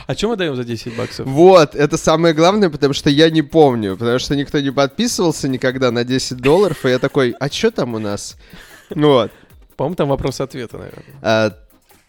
А 0.07 0.15
чем 0.15 0.31
мы 0.31 0.37
даем 0.37 0.57
за 0.57 0.65
10 0.65 0.97
баксов? 0.97 1.27
Вот, 1.27 1.75
это 1.75 1.97
самое 1.97 2.35
главное, 2.35 2.71
потому 2.71 2.95
что 2.95 3.11
я 3.11 3.31
не 3.31 3.43
помню, 3.43 3.97
потому 3.97 4.19
что 4.19 4.35
никто 4.35 4.61
не 4.61 4.73
подписывался 4.73 5.49
никогда 5.49 5.91
на 5.91 6.05
10 6.05 6.39
долларов, 6.39 6.85
и 6.85 6.89
я 6.89 6.99
такой, 6.99 7.35
а 7.39 7.49
что 7.49 7.71
там 7.71 7.95
у 7.95 7.99
нас? 7.99 8.37
Вот. 8.91 9.31
По-моему, 9.77 9.97
там 9.97 10.09
вопрос-ответа, 10.09 10.79
наверное. 10.79 11.05
А, 11.23 11.57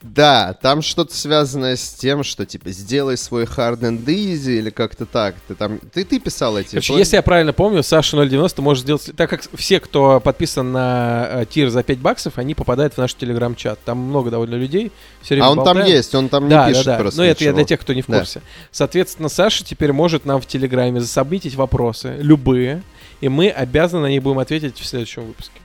да, 0.04 0.54
там 0.62 0.82
что-то 0.82 1.16
связанное 1.16 1.78
с 1.78 1.94
тем, 1.94 2.24
что 2.24 2.46
типа 2.46 2.72
сделай 2.72 3.16
свой 3.18 3.46
hard 3.46 3.80
and 3.80 4.04
easy 4.06 4.58
или 4.58 4.70
как-то 4.70 5.06
так. 5.06 5.36
Ты 5.48 5.56
там, 5.56 5.80
ты, 5.80 6.04
ты 6.04 6.20
писал 6.20 6.58
эти. 6.58 6.72
Короче, 6.72 6.96
если 6.96 7.16
я 7.16 7.22
правильно 7.22 7.54
помню, 7.54 7.84
Саша 7.84 8.18
090 8.18 8.62
может 8.62 8.84
сделать... 8.84 9.10
Так 9.16 9.30
как 9.30 9.44
все, 9.56 9.80
кто 9.80 10.20
подписан 10.20 10.74
на 10.74 11.28
э, 11.30 11.46
тир 11.50 11.70
за 11.70 11.84
5 11.84 12.00
баксов, 12.00 12.38
они 12.38 12.54
попадают 12.54 12.96
в 12.96 12.98
наш 12.98 13.14
телеграм-чат. 13.16 13.80
Там 13.86 13.98
много 14.00 14.30
довольно 14.30 14.56
людей. 14.56 14.92
Все 15.22 15.36
время 15.36 15.48
А 15.48 15.52
он 15.52 15.56
там 15.58 15.66
болтаем. 15.78 15.88
есть, 15.88 16.14
он 16.16 16.28
там 16.28 16.44
не 16.44 16.50
да, 16.50 16.68
пишет 16.68 16.86
да, 16.86 16.92
да. 16.92 17.00
просто. 17.00 17.22
Но 17.22 17.26
это 17.26 17.44
я 17.46 17.54
для 17.54 17.64
тех, 17.64 17.80
кто 17.80 17.94
не 17.94 18.02
в 18.02 18.08
Да. 18.08 18.20
курсе. 18.20 18.42
Соответственно, 18.72 19.30
Саша 19.30 19.64
теперь 19.64 19.94
может 19.94 20.26
нам 20.26 20.42
в 20.42 20.46
Телеграме 20.46 21.00
засобмитить 21.00 21.56
вопросы, 21.56 22.18
любые, 22.20 22.84
и 23.22 23.30
мы 23.30 23.50
обязаны 23.50 24.04
на 24.04 24.08
них 24.08 24.22
будем 24.22 24.40
ответить 24.40 24.78
в 24.78 24.86
следующем 24.86 25.28
выпуске. 25.28 25.63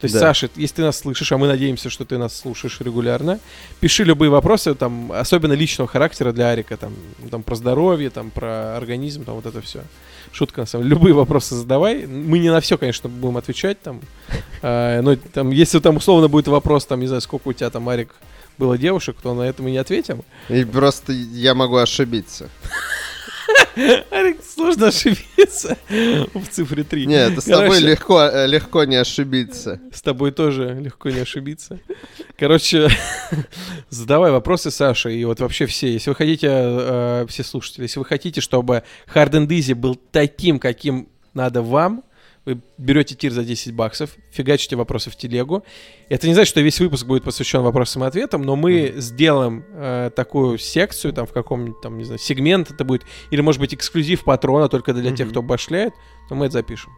То 0.00 0.06
есть, 0.06 0.14
Да. 0.14 0.20
Саша, 0.20 0.50
если 0.56 0.76
ты 0.76 0.82
нас 0.82 0.98
слышишь, 0.98 1.30
а 1.32 1.38
мы 1.38 1.46
надеемся, 1.46 1.88
что 1.90 2.04
ты 2.04 2.18
нас 2.18 2.36
слушаешь 2.36 2.80
регулярно, 2.80 3.38
пиши 3.80 4.04
любые 4.04 4.30
вопросы, 4.30 4.74
там, 4.74 5.12
особенно 5.12 5.52
личного 5.52 5.88
характера 5.88 6.32
для 6.32 6.48
Арика, 6.50 6.76
там, 6.76 6.92
ну, 7.22 7.28
там 7.28 7.42
про 7.42 7.54
здоровье, 7.54 8.10
там, 8.10 8.30
про 8.30 8.76
организм, 8.76 9.24
там, 9.24 9.36
вот 9.36 9.46
это 9.46 9.60
все. 9.60 9.82
Шутка, 10.32 10.62
на 10.62 10.66
самом 10.66 10.84
деле. 10.84 10.96
Любые 10.96 11.14
вопросы 11.14 11.54
задавай. 11.54 12.06
Мы 12.06 12.38
не 12.38 12.50
на 12.50 12.60
все, 12.60 12.76
конечно, 12.76 13.08
будем 13.08 13.36
отвечать, 13.36 13.80
там. 13.80 14.00
А, 14.62 15.00
но 15.00 15.16
там, 15.16 15.50
если 15.50 15.78
там 15.78 15.96
условно 15.96 16.28
будет 16.28 16.48
вопрос, 16.48 16.86
там, 16.86 17.00
не 17.00 17.06
знаю, 17.06 17.20
сколько 17.20 17.48
у 17.48 17.52
тебя 17.52 17.70
там, 17.70 17.88
Арик, 17.88 18.10
было 18.58 18.78
девушек, 18.78 19.16
то 19.22 19.34
на 19.34 19.42
это 19.42 19.62
мы 19.62 19.70
не 19.70 19.78
ответим. 19.78 20.22
И 20.48 20.64
просто 20.64 21.12
я 21.12 21.54
могу 21.54 21.76
ошибиться. 21.76 22.48
Сложно 24.54 24.88
ошибиться 24.88 25.76
в 25.88 26.46
цифре 26.48 26.84
3. 26.84 27.06
Нет, 27.06 27.32
это 27.32 27.40
с 27.40 27.44
тобой 27.44 27.80
легко, 27.80 28.22
э, 28.22 28.46
легко 28.46 28.84
не 28.84 28.96
ошибиться. 28.96 29.80
С 29.92 30.00
тобой 30.00 30.30
тоже 30.30 30.78
легко 30.80 31.10
не 31.10 31.20
ошибиться. 31.20 31.80
Короче, 32.38 32.88
задавай 33.90 34.30
вопросы, 34.30 34.70
Саша, 34.70 35.10
и 35.10 35.24
вот 35.24 35.40
вообще 35.40 35.66
все. 35.66 35.92
Если 35.92 36.10
вы 36.10 36.16
хотите, 36.16 36.48
э, 36.50 37.26
все 37.28 37.42
слушатели, 37.42 37.82
если 37.82 37.98
вы 37.98 38.04
хотите, 38.04 38.40
чтобы 38.40 38.84
Hard 39.12 39.32
and 39.32 39.48
Easy 39.48 39.74
был 39.74 39.96
таким, 39.96 40.58
каким 40.58 41.08
надо 41.34 41.62
вам, 41.62 42.04
вы 42.46 42.60
берете 42.78 43.14
тир 43.14 43.32
за 43.32 43.42
10 43.44 43.74
баксов, 43.74 44.10
фигачите 44.30 44.76
вопросы 44.76 45.10
в 45.10 45.16
телегу. 45.16 45.64
Это 46.08 46.26
не 46.28 46.34
значит, 46.34 46.50
что 46.50 46.60
весь 46.60 46.78
выпуск 46.78 47.06
будет 47.06 47.24
посвящен 47.24 47.62
вопросам 47.62 48.04
и 48.04 48.06
ответам, 48.06 48.42
но 48.42 48.54
мы 48.56 48.92
сделаем 48.96 49.64
э, 49.72 50.10
такую 50.14 50.58
секцию, 50.58 51.12
там, 51.14 51.26
в 51.26 51.32
каком-нибудь, 51.32 51.80
там, 51.80 51.96
не 51.96 52.04
знаю, 52.04 52.18
сегмент 52.18 52.70
это 52.70 52.84
будет, 52.84 53.02
или, 53.30 53.40
может 53.40 53.60
быть, 53.60 53.72
эксклюзив 53.74 54.24
патрона 54.24 54.68
только 54.68 54.92
для 54.92 55.10
тех, 55.10 55.26
Мгм. 55.26 55.30
кто 55.30 55.42
башляет, 55.42 55.94
то 56.28 56.34
мы 56.34 56.46
это 56.46 56.54
запишем. 56.54 56.92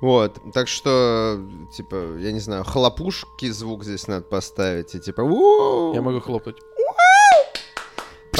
Вот, 0.00 0.38
так 0.54 0.68
что, 0.68 1.40
типа, 1.76 2.16
я 2.20 2.30
не 2.32 2.38
знаю, 2.40 2.62
хлопушки 2.64 3.50
звук 3.50 3.84
здесь 3.84 4.06
надо 4.06 4.22
поставить, 4.22 4.94
и 4.94 5.00
типа. 5.00 5.22
Я 5.92 6.00
могу 6.02 6.20
хлопать. 6.20 6.56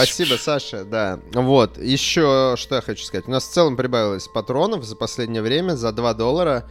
Спасибо, 0.04 0.36
Саша, 0.36 0.84
да. 0.84 1.20
Вот, 1.32 1.78
еще 1.78 2.54
что 2.56 2.76
я 2.76 2.80
хочу 2.80 3.04
сказать. 3.04 3.28
У 3.28 3.30
нас 3.30 3.44
в 3.44 3.52
целом 3.52 3.76
прибавилось 3.76 4.28
патронов 4.28 4.84
за 4.84 4.96
последнее 4.96 5.42
время, 5.42 5.74
за 5.74 5.92
2 5.92 6.14
доллара. 6.14 6.68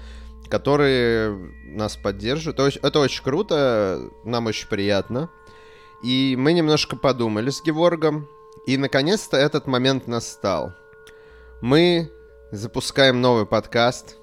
которые 0.48 1.32
нас 1.66 1.96
поддерживают. 1.96 2.60
Это, 2.60 2.88
это 2.88 3.00
очень 3.00 3.24
круто, 3.24 4.10
нам 4.24 4.48
очень 4.48 4.68
приятно. 4.68 5.30
И 6.04 6.36
мы 6.38 6.54
немножко 6.54 6.96
подумали 6.96 7.50
с 7.50 7.62
Геворгом, 7.64 8.28
и 8.66 8.78
наконец-то 8.78 9.38
этот 9.38 9.68
момент 9.68 10.08
настал. 10.08 10.74
Мы 11.62 12.12
запускаем 12.52 13.22
новый 13.22 13.46
подкаст 13.46 14.17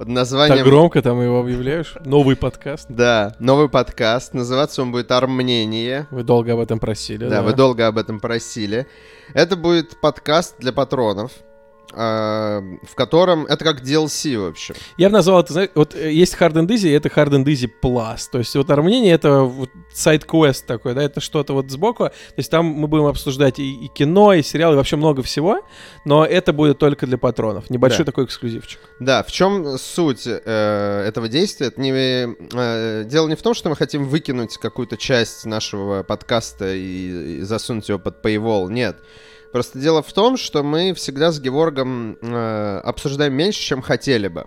под 0.00 0.08
названием... 0.08 0.56
Так 0.56 0.66
громко 0.66 1.02
там 1.02 1.20
его 1.20 1.40
объявляешь? 1.40 1.94
Новый 2.06 2.34
подкаст? 2.34 2.86
Да, 2.88 3.36
новый 3.38 3.68
подкаст. 3.68 4.32
Называться 4.32 4.80
он 4.80 4.92
будет 4.92 5.10
«Армнение». 5.10 6.06
Вы 6.10 6.22
долго 6.22 6.54
об 6.54 6.60
этом 6.60 6.78
просили, 6.78 7.24
да? 7.24 7.28
Да, 7.28 7.42
вы 7.42 7.52
долго 7.52 7.86
об 7.86 7.98
этом 7.98 8.18
просили. 8.18 8.86
Это 9.34 9.56
будет 9.56 10.00
подкаст 10.00 10.54
для 10.58 10.72
патронов. 10.72 11.32
А, 11.92 12.62
в 12.82 12.94
котором 12.94 13.46
это 13.46 13.64
как 13.64 13.82
DLC, 13.82 14.38
в 14.38 14.48
общем. 14.48 14.74
Я 14.96 15.08
бы 15.08 15.14
назвал 15.14 15.40
это, 15.40 15.52
знаешь, 15.52 15.70
вот 15.74 15.94
э, 15.94 16.12
есть 16.12 16.36
Hard 16.38 16.52
and 16.52 16.66
Easy, 16.68 16.88
и 16.88 16.92
это 16.92 17.08
Hard 17.08 17.30
and 17.30 17.44
Easy 17.44 17.68
Plus. 17.82 18.28
То 18.30 18.38
есть 18.38 18.54
вот 18.54 18.70
Армения 18.70 19.12
это 19.12 19.40
вот 19.40 19.70
сайт-квест 19.92 20.66
такой, 20.66 20.94
да, 20.94 21.02
это 21.02 21.20
что-то 21.20 21.52
вот 21.52 21.70
сбоку. 21.70 22.04
То 22.04 22.34
есть 22.36 22.50
там 22.50 22.66
мы 22.66 22.86
будем 22.86 23.06
обсуждать 23.06 23.58
и, 23.58 23.86
и 23.86 23.88
кино, 23.88 24.34
и 24.34 24.42
сериалы, 24.42 24.74
и 24.74 24.76
вообще 24.76 24.96
много 24.96 25.22
всего, 25.22 25.62
но 26.04 26.24
это 26.24 26.52
будет 26.52 26.78
только 26.78 27.06
для 27.06 27.18
патронов. 27.18 27.70
Небольшой 27.70 28.04
да. 28.04 28.12
такой 28.12 28.26
эксклюзивчик. 28.26 28.78
Да, 29.00 29.22
в 29.24 29.32
чем 29.32 29.76
суть 29.78 30.26
э, 30.26 31.04
этого 31.06 31.28
действия? 31.28 31.68
Это 31.68 31.80
не, 31.80 31.92
э, 31.92 33.04
дело 33.04 33.26
не 33.28 33.34
в 33.34 33.42
том, 33.42 33.54
что 33.54 33.68
мы 33.68 33.74
хотим 33.76 34.04
выкинуть 34.04 34.58
какую-то 34.58 34.96
часть 34.96 35.44
нашего 35.44 36.04
подкаста 36.04 36.72
и, 36.72 37.38
и 37.38 37.42
засунуть 37.42 37.88
его 37.88 37.98
под 37.98 38.24
paywall, 38.24 38.70
нет. 38.70 38.96
Просто 39.52 39.78
дело 39.78 40.02
в 40.02 40.12
том, 40.12 40.36
что 40.36 40.62
мы 40.62 40.94
всегда 40.94 41.32
с 41.32 41.40
Геворгом 41.40 42.16
э, 42.22 42.80
обсуждаем 42.84 43.34
меньше, 43.34 43.60
чем 43.60 43.82
хотели 43.82 44.28
бы. 44.28 44.46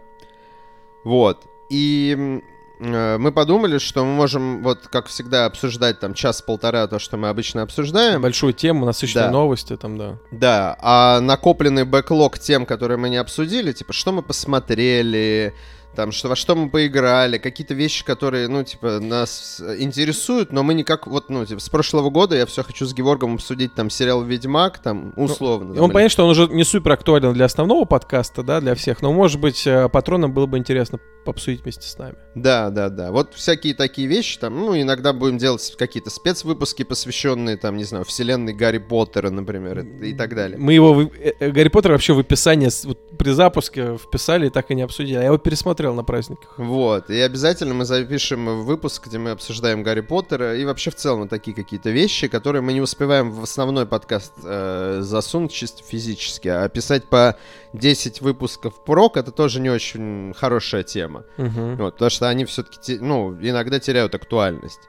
Вот. 1.04 1.44
И 1.70 2.42
э, 2.80 3.18
мы 3.18 3.32
подумали, 3.34 3.80
что 3.80 4.06
мы 4.06 4.14
можем, 4.14 4.64
вот 4.64 4.88
как 4.88 5.08
всегда, 5.08 5.46
обсуждать 5.46 6.00
там 6.00 6.14
час-полтора 6.14 6.88
то, 6.88 7.00
что 7.00 7.18
мы 7.18 7.28
обычно 7.28 7.64
обсуждаем. 7.64 8.22
Большую 8.22 8.54
тему, 8.54 8.86
насыщенные 8.86 9.26
да. 9.26 9.32
новости 9.32 9.76
там, 9.76 9.98
да. 9.98 10.20
Да, 10.32 10.78
а 10.80 11.20
накопленный 11.20 11.84
бэклог 11.84 12.40
тем, 12.40 12.66
которые 12.66 12.98
мы 12.98 13.10
не 13.10 13.18
обсудили, 13.18 13.74
типа, 13.74 13.92
что 13.92 14.14
мы 14.14 14.22
посмотрели, 14.22 15.54
там, 15.96 16.12
что, 16.12 16.30
во 16.30 16.36
что 16.36 16.56
мы 16.56 16.70
поиграли, 16.70 17.38
какие-то 17.38 17.74
вещи, 17.74 18.04
которые, 18.04 18.48
ну, 18.48 18.64
типа, 18.64 19.00
нас 19.00 19.62
интересуют, 19.80 20.52
но 20.52 20.64
мы 20.64 20.74
никак, 20.74 21.08
вот, 21.08 21.30
ну, 21.30 21.46
типа, 21.46 21.60
с 21.60 21.70
прошлого 21.70 22.10
года 22.10 22.36
я 22.36 22.46
все 22.46 22.64
хочу 22.64 22.86
с 22.86 22.94
Геворгом 22.94 23.36
обсудить, 23.36 23.74
там, 23.76 23.90
сериал 23.90 24.24
«Ведьмак», 24.24 24.80
там, 24.80 25.14
ну, 25.16 25.24
условно. 25.24 25.70
Ну, 25.70 25.76
там, 25.76 25.84
он 25.84 25.90
или... 25.90 25.94
понятно, 25.94 26.12
что 26.12 26.24
он 26.26 26.32
уже 26.32 26.48
не 26.48 26.64
супер 26.64 26.92
актуален 26.92 27.34
для 27.34 27.46
основного 27.46 27.86
подкаста, 27.86 28.44
да, 28.44 28.62
для 28.62 28.76
всех, 28.76 29.02
но, 29.02 29.12
может 29.14 29.40
быть, 29.40 29.66
э, 29.68 29.90
патронам 29.90 30.34
было 30.34 30.46
бы 30.46 30.58
интересно 30.58 31.00
обсудить 31.26 31.64
вместе 31.64 31.88
с 31.88 31.98
нами. 31.98 32.16
Да, 32.36 32.70
да, 32.70 32.90
да. 32.90 33.12
Вот 33.12 33.34
всякие 33.34 33.74
такие 33.74 34.08
вещи, 34.08 34.40
там, 34.40 34.60
ну, 34.60 34.80
иногда 34.80 35.14
будем 35.14 35.38
делать 35.38 35.76
какие-то 35.78 36.10
спецвыпуски, 36.10 36.84
посвященные, 36.84 37.58
там, 37.58 37.78
не 37.78 37.84
знаю, 37.84 38.06
вселенной 38.06 38.54
Гарри 38.54 38.80
Поттера, 38.80 39.30
например, 39.30 39.80
и 39.80 40.14
так 40.14 40.36
далее. 40.36 40.58
Мы 40.58 40.74
его, 40.74 41.04
э, 41.04 41.34
э, 41.40 41.52
Гарри 41.52 41.70
Поттер 41.70 41.92
вообще 41.92 42.14
в 42.14 42.20
описании 42.20 42.70
вот, 42.86 43.18
при 43.18 43.32
запуске 43.32 43.98
вписали 43.98 44.48
и 44.48 44.50
так 44.50 44.72
и 44.72 44.76
не 44.76 44.82
обсудили. 44.82 45.16
Я 45.16 45.26
его 45.26 45.38
пересмотрел 45.38 45.83
на 45.92 46.04
праздниках. 46.04 46.54
Вот, 46.56 47.10
и 47.10 47.20
обязательно 47.20 47.74
мы 47.74 47.84
запишем 47.84 48.64
выпуск, 48.64 49.08
где 49.08 49.18
мы 49.18 49.32
обсуждаем 49.32 49.84
Гарри 49.84 50.00
Поттера 50.00 50.56
и 50.56 50.64
вообще 50.64 50.92
в 50.92 50.96
целом 50.96 51.28
такие 51.28 51.54
какие-то 51.54 51.90
вещи, 51.90 52.30
которые 52.30 52.62
мы 52.62 52.72
не 52.72 52.80
успеваем 52.80 53.32
в 53.32 53.44
основной 53.44 53.86
подкаст 53.86 54.34
э, 54.44 55.00
засунуть 55.02 55.52
чисто 55.52 55.84
физически, 55.84 56.48
а 56.48 56.70
писать 56.70 57.06
по 57.10 57.36
10 57.74 58.22
выпусков 58.22 58.82
прок 58.86 59.18
это 59.18 59.32
тоже 59.32 59.60
не 59.60 59.70
очень 59.70 60.34
хорошая 60.38 60.84
тема. 60.84 61.26
Угу. 61.38 61.76
Вот, 61.80 61.94
потому 61.96 62.10
что 62.10 62.30
они 62.30 62.46
все-таки, 62.46 63.00
ну, 63.00 63.36
иногда 63.42 63.80
теряют 63.80 64.16
актуальность. 64.16 64.80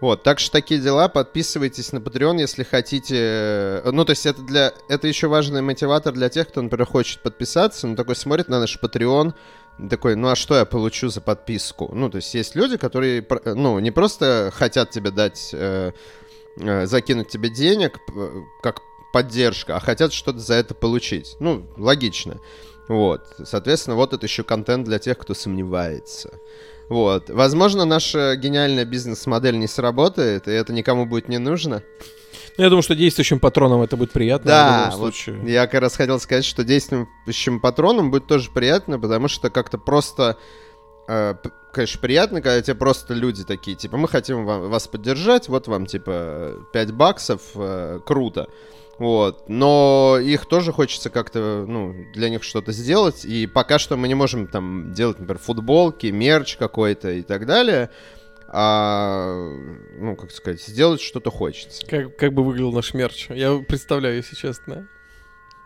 Вот, 0.00 0.22
так 0.22 0.38
что 0.38 0.52
такие 0.52 0.80
дела. 0.80 1.08
Подписывайтесь 1.08 1.92
на 1.92 1.98
Patreon, 1.98 2.38
если 2.38 2.64
хотите. 2.64 3.80
Ну, 3.84 4.04
то 4.04 4.10
есть 4.10 4.26
это 4.26 4.42
для... 4.42 4.72
Это 4.88 5.08
еще 5.08 5.26
важный 5.26 5.62
мотиватор 5.62 6.12
для 6.12 6.28
тех, 6.28 6.48
кто, 6.48 6.60
например, 6.60 6.86
хочет 6.86 7.22
подписаться, 7.22 7.86
но 7.86 7.96
такой 7.96 8.14
смотрит 8.14 8.48
на 8.48 8.60
наш 8.60 8.78
Patreon, 8.78 9.32
такой, 9.90 10.16
ну 10.16 10.28
а 10.28 10.36
что 10.36 10.56
я 10.56 10.64
получу 10.64 11.08
за 11.08 11.20
подписку? 11.20 11.90
Ну, 11.92 12.08
то 12.10 12.16
есть 12.16 12.34
есть 12.34 12.54
люди, 12.54 12.76
которые, 12.76 13.26
ну, 13.44 13.78
не 13.78 13.90
просто 13.90 14.50
хотят 14.54 14.90
тебе 14.90 15.10
дать, 15.10 15.50
э, 15.52 15.92
э, 16.58 16.86
закинуть 16.86 17.28
тебе 17.28 17.48
денег, 17.48 17.98
как 18.62 18.80
поддержка, 19.12 19.76
а 19.76 19.80
хотят 19.80 20.12
что-то 20.12 20.38
за 20.38 20.54
это 20.54 20.74
получить. 20.74 21.36
Ну, 21.40 21.66
логично. 21.76 22.40
Вот. 22.88 23.22
Соответственно, 23.44 23.96
вот 23.96 24.12
это 24.12 24.26
еще 24.26 24.44
контент 24.44 24.84
для 24.84 24.98
тех, 24.98 25.18
кто 25.18 25.34
сомневается. 25.34 26.38
Вот. 26.88 27.30
Возможно, 27.30 27.84
наша 27.84 28.36
гениальная 28.36 28.84
бизнес-модель 28.84 29.58
не 29.58 29.66
сработает, 29.66 30.46
и 30.46 30.52
это 30.52 30.72
никому 30.72 31.06
будет 31.06 31.28
не 31.28 31.38
нужно. 31.38 31.82
Ну, 32.58 32.64
я 32.64 32.70
думаю, 32.70 32.82
что 32.82 32.94
действующим 32.94 33.38
патронам 33.38 33.82
это 33.82 33.96
будет 33.96 34.12
приятно. 34.12 34.46
Да, 34.46 34.92
вот 34.96 35.14
я 35.44 35.66
как 35.66 35.80
раз 35.80 35.96
хотел 35.96 36.18
сказать, 36.20 36.44
что 36.44 36.64
действующим 36.64 37.60
патронам 37.60 38.10
будет 38.10 38.26
тоже 38.26 38.50
приятно, 38.50 38.98
потому 38.98 39.28
что 39.28 39.50
как-то 39.50 39.78
просто 39.78 40.38
э, 41.08 41.34
конечно, 41.72 42.00
приятно, 42.00 42.40
когда 42.40 42.60
тебе 42.62 42.74
просто 42.74 43.14
люди 43.14 43.44
такие, 43.44 43.76
типа, 43.76 43.96
мы 43.98 44.08
хотим 44.08 44.46
вам, 44.46 44.70
вас 44.70 44.88
поддержать, 44.88 45.48
вот 45.48 45.68
вам, 45.68 45.86
типа, 45.86 46.66
5 46.72 46.92
баксов, 46.92 47.42
э, 47.54 48.00
круто. 48.04 48.48
Вот. 48.98 49.48
Но 49.48 50.18
их 50.18 50.46
тоже 50.46 50.72
хочется 50.72 51.10
как-то, 51.10 51.64
ну, 51.68 51.94
для 52.14 52.30
них 52.30 52.42
что-то 52.42 52.72
сделать. 52.72 53.26
И 53.26 53.46
пока 53.46 53.78
что 53.78 53.96
мы 53.96 54.08
не 54.08 54.14
можем 54.14 54.46
там 54.46 54.94
делать, 54.94 55.18
например, 55.18 55.38
футболки, 55.38 56.06
мерч 56.06 56.56
какой-то 56.56 57.10
и 57.10 57.22
так 57.22 57.46
далее. 57.46 57.90
А, 58.48 59.50
ну, 59.98 60.16
как 60.16 60.30
сказать, 60.30 60.62
сделать 60.62 61.00
что-то 61.00 61.30
хочется. 61.30 61.84
Как, 61.86 62.16
как 62.16 62.32
бы 62.32 62.44
выглядел 62.44 62.72
наш 62.72 62.94
мерч? 62.94 63.28
Я 63.30 63.58
представляю, 63.58 64.16
если 64.16 64.36
честно. 64.36 64.88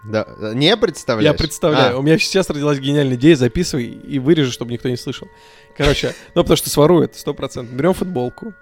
Да, 0.03 0.27
не 0.55 0.75
представляю. 0.77 1.33
Я 1.33 1.35
представляю. 1.35 1.97
А. 1.97 1.99
У 1.99 2.03
меня 2.03 2.19
сейчас 2.19 2.49
родилась 2.49 2.79
гениальная 2.79 3.17
идея, 3.17 3.37
записывай 3.37 3.85
и 3.85 4.19
вырежи, 4.19 4.51
чтобы 4.51 4.73
никто 4.73 4.89
не 4.89 4.97
слышал. 4.97 5.29
Короче, 5.77 6.15
ну 6.35 6.43
потому 6.43 6.57
что 6.57 6.71
сворует, 6.71 7.17
сто 7.17 7.35
процентов. 7.35 7.75
Берем 7.75 7.93
футболку. 7.93 8.55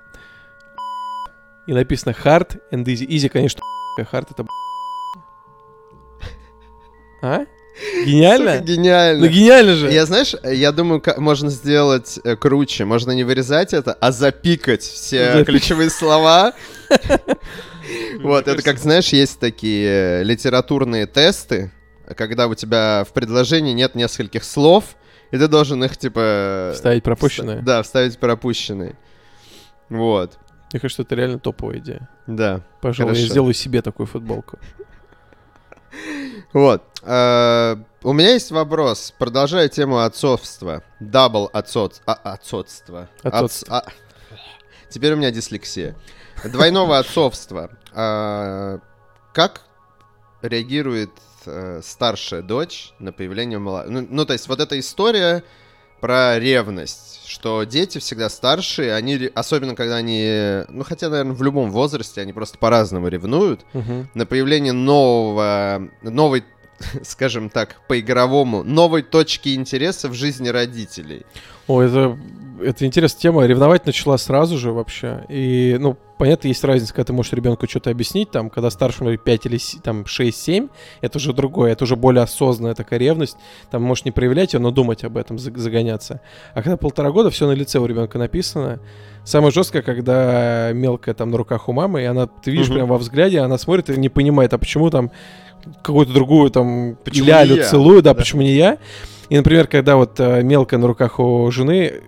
И 1.68 1.72
написано 1.72 2.12
hard 2.12 2.60
and 2.72 2.84
easy. 2.84 3.06
Easy, 3.06 3.28
конечно, 3.28 3.62
Hard 3.98 4.28
это 4.30 4.46
а? 7.20 7.46
Гениально? 8.04 8.54
Сука, 8.54 8.64
гениально. 8.64 9.24
Ну 9.24 9.30
гениально 9.30 9.74
же. 9.74 9.90
Я, 9.90 10.06
знаешь, 10.06 10.34
я 10.42 10.72
думаю, 10.72 11.02
можно 11.18 11.50
сделать 11.50 12.18
э, 12.24 12.36
круче. 12.36 12.84
Можно 12.84 13.12
не 13.12 13.24
вырезать 13.24 13.72
это, 13.72 13.92
а 13.92 14.12
запикать 14.12 14.82
все 14.82 15.32
Запик... 15.32 15.46
ключевые 15.46 15.90
слова. 15.90 16.54
Вот, 18.20 18.48
это 18.48 18.60
как, 18.62 18.78
знаешь, 18.78 19.08
есть 19.14 19.40
такие 19.40 20.22
литературные 20.22 21.06
тесты, 21.06 21.72
когда 22.16 22.46
у 22.46 22.54
тебя 22.54 23.04
в 23.08 23.14
предложении 23.14 23.72
нет 23.72 23.94
нескольких 23.94 24.44
слов, 24.44 24.96
и 25.30 25.38
ты 25.38 25.48
должен 25.48 25.82
их, 25.84 25.96
типа... 25.96 26.72
Вставить 26.74 27.02
пропущенные? 27.02 27.62
Да, 27.62 27.82
вставить 27.82 28.18
пропущенные. 28.18 28.96
Вот. 29.88 30.38
Мне 30.72 30.80
кажется, 30.80 31.02
это 31.02 31.14
реально 31.14 31.38
топовая 31.38 31.78
идея. 31.78 32.08
Да. 32.26 32.60
Пожалуй, 32.80 33.12
хорошо. 33.12 33.22
я 33.22 33.30
сделаю 33.30 33.54
себе 33.54 33.82
такую 33.82 34.06
футболку. 34.06 34.58
Вот. 36.52 36.82
Э, 37.02 37.76
у 38.02 38.12
меня 38.12 38.32
есть 38.32 38.50
вопрос. 38.50 39.12
Продолжая 39.18 39.68
тему 39.68 39.98
отцовства. 39.98 40.82
Дабл 41.00 41.50
отцов... 41.52 41.92
а, 42.06 42.14
отцовство. 42.14 43.08
Отцовство. 43.22 43.78
Отц... 43.78 43.86
А... 43.88 43.92
Теперь 44.88 45.12
у 45.12 45.16
меня 45.16 45.30
дислексия. 45.30 45.96
Двойного 46.44 46.98
отцовства. 46.98 47.70
А, 47.92 48.78
как 49.34 49.62
реагирует 50.42 51.10
э, 51.46 51.80
старшая 51.82 52.42
дочь 52.42 52.92
на 52.98 53.12
появление 53.12 53.58
младшего? 53.58 53.92
Ну, 53.92 54.06
ну, 54.08 54.24
то 54.24 54.32
есть 54.32 54.48
вот 54.48 54.60
эта 54.60 54.78
история 54.78 55.42
про 56.00 56.38
ревность, 56.38 57.26
что 57.26 57.64
дети 57.64 57.98
всегда 57.98 58.28
старшие, 58.28 58.94
они, 58.94 59.30
особенно 59.34 59.74
когда 59.74 59.96
они, 59.96 60.64
ну 60.68 60.84
хотя, 60.84 61.08
наверное, 61.08 61.34
в 61.34 61.42
любом 61.42 61.70
возрасте, 61.70 62.20
они 62.20 62.32
просто 62.32 62.58
по-разному 62.58 63.08
ревнуют, 63.08 63.64
угу. 63.74 64.06
на 64.14 64.26
появление 64.26 64.72
нового, 64.72 65.88
новой, 66.02 66.44
скажем 67.02 67.50
так, 67.50 67.80
по-игровому, 67.88 68.62
новой 68.62 69.02
точки 69.02 69.54
интереса 69.54 70.08
в 70.08 70.14
жизни 70.14 70.48
родителей. 70.48 71.24
О, 71.66 71.82
это, 71.82 72.18
это 72.62 72.86
интересная 72.86 73.20
тема. 73.20 73.46
Ревновать 73.46 73.84
начала 73.86 74.16
сразу 74.16 74.56
же 74.56 74.72
вообще. 74.72 75.24
И, 75.28 75.76
ну, 75.78 75.98
понятно, 76.16 76.48
есть 76.48 76.64
разница, 76.64 76.94
когда 76.94 77.08
ты 77.08 77.12
можешь 77.12 77.32
ребенку 77.32 77.68
что-то 77.68 77.90
объяснить, 77.90 78.30
там, 78.30 78.48
когда 78.48 78.70
старшему 78.70 79.16
5 79.16 79.46
или 79.46 79.58
там, 79.82 80.02
6-7, 80.02 80.70
это 81.02 81.18
уже 81.18 81.32
другое, 81.32 81.72
это 81.72 81.84
уже 81.84 81.96
более 81.96 82.22
осознанная 82.22 82.74
такая 82.74 82.98
ревность, 82.98 83.36
там, 83.70 83.82
можешь 83.82 84.04
не 84.04 84.12
проявлять 84.12 84.54
ее, 84.54 84.60
но 84.60 84.70
думать 84.70 85.04
об 85.04 85.16
этом, 85.16 85.38
загоняться. 85.38 86.20
А 86.54 86.62
когда 86.62 86.76
полтора 86.76 87.10
года, 87.10 87.30
все 87.30 87.46
на 87.46 87.52
лице 87.52 87.78
у 87.78 87.86
ребенка 87.86 88.18
написано. 88.18 88.80
Самое 89.24 89.52
жесткое, 89.52 89.82
когда 89.82 90.72
мелкая 90.72 91.14
там 91.14 91.30
на 91.30 91.36
руках 91.36 91.68
у 91.68 91.72
мамы, 91.72 92.00
и 92.00 92.06
она, 92.06 92.26
ты 92.28 92.50
видишь, 92.50 92.68
угу. 92.68 92.76
прям 92.76 92.88
во 92.88 92.96
взгляде, 92.96 93.40
она 93.40 93.58
смотрит 93.58 93.90
и 93.90 93.96
не 93.98 94.08
понимает, 94.08 94.54
а 94.54 94.58
почему 94.58 94.88
там 94.88 95.10
какую-то 95.82 96.12
другую 96.12 96.50
там 96.50 96.96
почему 97.04 97.26
лялю 97.26 97.56
целую, 97.64 98.02
да, 98.02 98.10
да, 98.10 98.14
почему 98.14 98.42
не 98.42 98.54
я. 98.54 98.78
И, 99.28 99.36
например, 99.36 99.66
когда 99.66 99.96
вот 99.96 100.18
э, 100.20 100.42
мелко 100.42 100.78
на 100.78 100.86
руках 100.86 101.18
у 101.18 101.50
жены, 101.50 102.00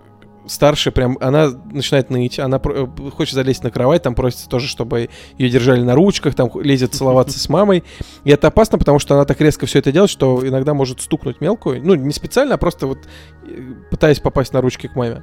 старшая 0.47 0.93
прям, 0.93 1.17
она 1.21 1.50
начинает 1.71 2.11
ныть, 2.11 2.38
она 2.38 2.59
про- 2.59 2.85
э, 2.85 3.11
хочет 3.11 3.35
залезть 3.35 3.62
на 3.62 3.71
кровать, 3.71 4.02
там 4.02 4.14
просится 4.14 4.49
тоже, 4.49 4.67
чтобы 4.67 5.11
ее 5.38 5.50
держали 5.50 5.83
на 5.83 5.95
ручках, 5.95 6.35
там 6.35 6.50
лезет 6.61 6.95
целоваться 6.95 7.38
с 7.38 7.49
мамой. 7.49 7.85
И 8.25 8.31
это 8.31 8.49
опасно, 8.49 8.79
потому 8.79 8.99
что 8.99 9.14
она 9.14 9.25
так 9.25 9.40
резко 9.40 9.67
все 9.67 9.79
это 9.79 9.93
делает, 9.93 10.11
что 10.11 10.47
иногда 10.47 10.75
может 10.75 11.00
стукнуть 11.00 11.40
мелкую. 11.40 11.83
Ну, 11.85 11.95
не 11.95 12.12
специально, 12.12 12.55
а 12.55 12.59
просто 12.59 12.87
вот 12.87 12.99
э, 13.45 13.61
пытаясь 13.90 14.21
попасть 14.21 14.52
на 14.52 14.61
ручки 14.61 14.87
к 14.87 14.97
маме. 14.97 15.23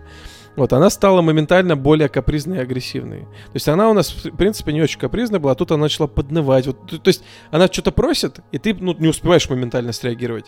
Вот, 0.58 0.74
она 0.74 0.90
стала 0.90 1.22
моментально 1.22 1.76
более 1.76 2.10
капризной 2.10 2.58
и 2.58 2.62
агрессивной. 2.62 3.22
То 3.22 3.52
есть 3.54 3.70
она 3.70 3.90
у 3.90 3.94
нас, 3.94 4.10
в 4.10 4.36
принципе, 4.36 4.74
не 4.74 4.82
очень 4.82 5.00
капризная 5.00 5.40
была, 5.40 5.52
а 5.52 5.56
тут 5.56 5.72
она 5.72 5.84
начала 5.84 6.08
поднывать. 6.08 6.66
Вот, 6.66 6.88
то, 6.88 6.98
то 6.98 7.08
есть 7.08 7.24
она 7.52 7.68
что-то 7.68 7.92
просит, 7.92 8.40
и 8.52 8.58
ты 8.58 8.74
ну, 8.74 8.96
не 8.98 9.08
успеваешь 9.08 9.48
моментально 9.50 9.94
среагировать. 9.94 10.48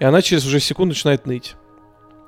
И 0.00 0.04
она 0.04 0.22
через 0.22 0.44
уже 0.44 0.58
секунду 0.58 0.90
начинает 0.90 1.24
ныть. 1.26 1.54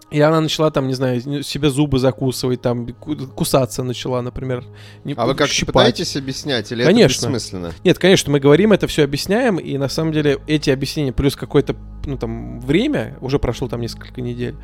И 0.09 0.21
она 0.21 0.41
начала 0.41 0.71
там, 0.71 0.87
не 0.87 0.95
знаю, 0.95 1.21
себе 1.43 1.69
зубы 1.69 1.99
закусывать, 1.99 2.63
там 2.63 2.87
ку- 2.93 3.17
кусаться 3.17 3.83
начала, 3.83 4.23
например. 4.23 4.63
не- 5.03 5.15
А 5.15 5.27
вы 5.27 5.35
как 5.35 5.49
щипать. 5.49 5.75
пытаетесь 5.75 6.17
объяснять 6.17 6.71
или 6.71 6.85
Конечно. 6.85 7.27
это 7.27 7.35
бессмысленно? 7.35 7.73
Нет, 7.83 7.99
конечно, 7.99 8.31
мы 8.31 8.39
говорим, 8.39 8.73
это 8.73 8.87
все 8.87 9.03
объясняем, 9.03 9.57
и 9.57 9.77
на 9.79 9.89
самом 9.89 10.13
деле 10.13 10.39
эти 10.47 10.71
объяснения 10.71 11.13
плюс 11.13 11.35
какое-то, 11.35 11.75
ну 12.05 12.17
там, 12.17 12.61
время, 12.61 13.17
уже 13.21 13.41
прошло 13.41 13.67
там 13.67 13.81
несколько 13.81 14.21
недель, 14.21 14.55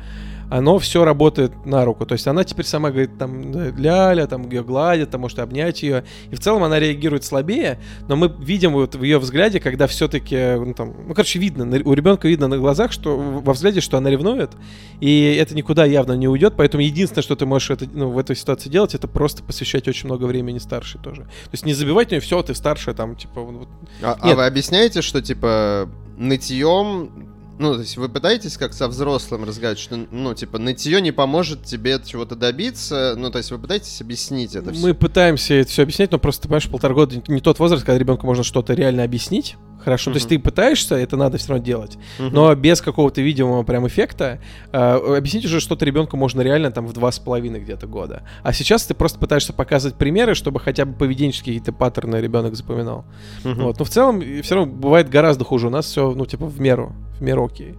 оно 0.53 0.77
все 0.77 1.03
работает 1.03 1.65
на 1.65 1.83
руку. 1.83 2.05
То 2.05 2.13
есть 2.13 2.27
она 2.27 2.43
теперь 2.43 2.65
сама 2.65 2.91
говорит, 2.91 3.17
там, 3.17 3.75
ляля, 3.75 4.27
там, 4.27 4.47
ее 4.51 4.63
гладят, 4.63 5.09
там, 5.09 5.21
может 5.21 5.39
обнять 5.39 5.81
ее. 5.81 6.03
И 6.29 6.35
в 6.35 6.39
целом 6.39 6.63
она 6.63 6.79
реагирует 6.79 7.23
слабее, 7.23 7.79
но 8.07 8.15
мы 8.15 8.27
видим 8.27 8.73
вот 8.73 8.93
в 8.93 9.01
ее 9.01 9.17
взгляде, 9.17 9.59
когда 9.59 9.87
все-таки, 9.87 10.55
ну 10.59 10.75
там, 10.75 10.93
ну, 11.07 11.15
короче, 11.15 11.39
видно, 11.39 11.65
у 11.83 11.93
ребенка 11.93 12.27
видно 12.27 12.47
на 12.47 12.59
глазах, 12.59 12.91
что 12.91 13.17
во 13.17 13.53
взгляде, 13.53 13.81
что 13.81 13.97
она 13.97 14.11
ревнует, 14.11 14.51
и 14.99 15.35
это 15.41 15.55
никуда 15.55 15.85
явно 15.85 16.13
не 16.13 16.27
уйдет, 16.27 16.53
поэтому 16.55 16.83
единственное, 16.83 17.23
что 17.23 17.35
ты 17.35 17.47
можешь 17.47 17.71
это, 17.71 17.87
ну, 17.91 18.11
в 18.11 18.19
этой 18.19 18.35
ситуации 18.35 18.69
делать, 18.69 18.93
это 18.93 19.07
просто 19.07 19.41
посвящать 19.41 19.87
очень 19.87 20.05
много 20.05 20.25
времени 20.25 20.59
старшей 20.59 21.01
тоже. 21.01 21.23
То 21.23 21.53
есть 21.53 21.65
не 21.65 21.73
забивать 21.73 22.11
на 22.11 22.15
нее, 22.15 22.21
все, 22.21 22.39
ты 22.43 22.53
старшая, 22.53 22.93
там, 22.93 23.15
типа, 23.15 23.41
вот, 23.41 23.67
А, 24.03 24.17
а 24.21 24.27
Нет. 24.27 24.37
вы 24.37 24.45
объясняете, 24.45 25.01
что 25.01 25.19
типа 25.19 25.89
нытьем, 26.17 27.22
ну, 27.59 27.73
то 27.75 27.81
есть 27.81 27.97
вы 27.97 28.09
пытаетесь 28.09 28.57
как 28.57 28.73
со 28.73 28.87
взрослым 28.87 29.43
разговаривать, 29.43 29.79
что, 29.79 29.95
ну, 29.95 30.33
типа, 30.33 30.57
нытье 30.57 31.01
не 31.01 31.11
поможет 31.11 31.63
тебе 31.63 31.99
чего-то 32.03 32.35
добиться, 32.35 33.13
ну, 33.17 33.29
то 33.31 33.37
есть 33.37 33.51
вы 33.51 33.59
пытаетесь 33.59 34.01
объяснить 34.01 34.55
это 34.55 34.71
Мы 34.71 34.93
пытаемся 34.93 35.53
это 35.55 35.69
все 35.69 35.83
объяснять, 35.83 36.11
но 36.11 36.19
просто, 36.19 36.43
понимаешь, 36.47 36.69
полтора 36.69 36.93
года 36.93 37.21
не 37.27 37.41
тот 37.41 37.59
возраст, 37.59 37.85
когда 37.85 37.97
ребенку 37.97 38.25
можно 38.25 38.43
что-то 38.43 38.73
реально 38.73 39.03
объяснить. 39.03 39.55
Хорошо, 39.83 40.11
то 40.11 40.15
есть 40.15 40.29
ты 40.29 40.39
пытаешься, 40.39 40.95
это 40.95 41.17
надо 41.17 41.37
все 41.37 41.49
равно 41.49 41.63
делать. 41.65 41.97
все. 42.15 42.29
Но 42.29 42.53
без 42.55 42.81
какого-то 42.81 43.21
видимого 43.21 43.63
прям 43.63 43.85
эффекта 43.87 44.39
э, 44.71 44.77
объяснить 45.17 45.45
уже 45.45 45.59
что-то 45.59 45.85
ребенку 45.85 46.17
можно 46.17 46.41
реально 46.41 46.71
там 46.71 46.87
в 46.87 46.93
два 46.93 47.11
с 47.11 47.19
половиной 47.19 47.59
где-то 47.59 47.87
года. 47.87 48.23
А 48.43 48.53
сейчас 48.53 48.85
ты 48.85 48.93
просто 48.93 49.19
пытаешься 49.19 49.53
показывать 49.53 49.97
примеры, 49.97 50.35
чтобы 50.35 50.59
хотя 50.59 50.85
бы 50.85 50.93
поведенческие 50.93 51.55
какие-то 51.55 51.73
паттерны 51.73 52.17
ребенок 52.17 52.55
запоминал. 52.55 53.05
Вот. 53.43 53.79
Но 53.79 53.85
в 53.85 53.89
целом 53.89 54.21
все 54.41 54.55
равно 54.55 54.71
бывает 54.73 55.09
гораздо 55.09 55.43
хуже. 55.43 55.67
У 55.67 55.69
нас 55.69 55.85
все, 55.85 56.11
ну, 56.11 56.25
типа, 56.25 56.45
в 56.45 56.59
меру. 56.61 56.93
В 57.19 57.21
меру 57.21 57.45
окей. 57.45 57.75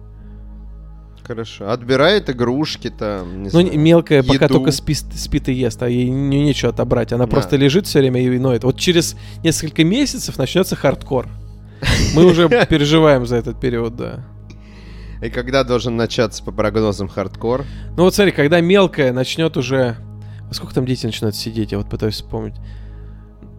Хорошо. 1.27 1.71
Отбирает 1.71 2.29
игрушки 2.29 2.91
там, 2.91 3.37
не 3.39 3.43
Ну, 3.45 3.49
знаю, 3.49 3.79
мелкая 3.79 4.21
пока 4.21 4.45
еду. 4.45 4.53
только 4.55 4.71
спит, 4.71 4.97
спит 5.15 5.49
и 5.49 5.53
ест, 5.53 5.81
а 5.81 5.89
ей 5.89 6.07
не, 6.07 6.43
нечего 6.43 6.71
отобрать. 6.71 7.13
Она 7.13 7.25
Да. 7.25 7.31
просто 7.31 7.55
лежит 7.55 7.87
все 7.87 7.97
время 7.99 8.21
и 8.21 8.37
ноет. 8.37 8.63
Вот 8.63 8.77
через 8.77 9.15
несколько 9.43 9.83
месяцев 9.83 10.37
начнется 10.37 10.75
хардкор. 10.75 11.27
Мы 12.15 12.25
уже 12.25 12.47
переживаем 12.65 13.25
за 13.25 13.37
этот 13.37 13.59
период, 13.59 13.95
да. 13.95 14.25
И 15.21 15.29
когда 15.29 15.63
должен 15.63 15.95
начаться 15.95 16.43
по 16.43 16.51
прогнозам 16.51 17.07
хардкор? 17.07 17.65
Ну 17.97 18.03
вот 18.03 18.13
смотри, 18.13 18.31
когда 18.31 18.61
мелкая 18.61 19.13
начнет 19.13 19.57
уже... 19.57 19.97
Сколько 20.51 20.75
там 20.75 20.85
дети 20.85 21.05
начинают 21.05 21.35
сидеть? 21.35 21.71
Я 21.71 21.79
вот 21.79 21.89
пытаюсь 21.89 22.15
вспомнить. 22.15 22.55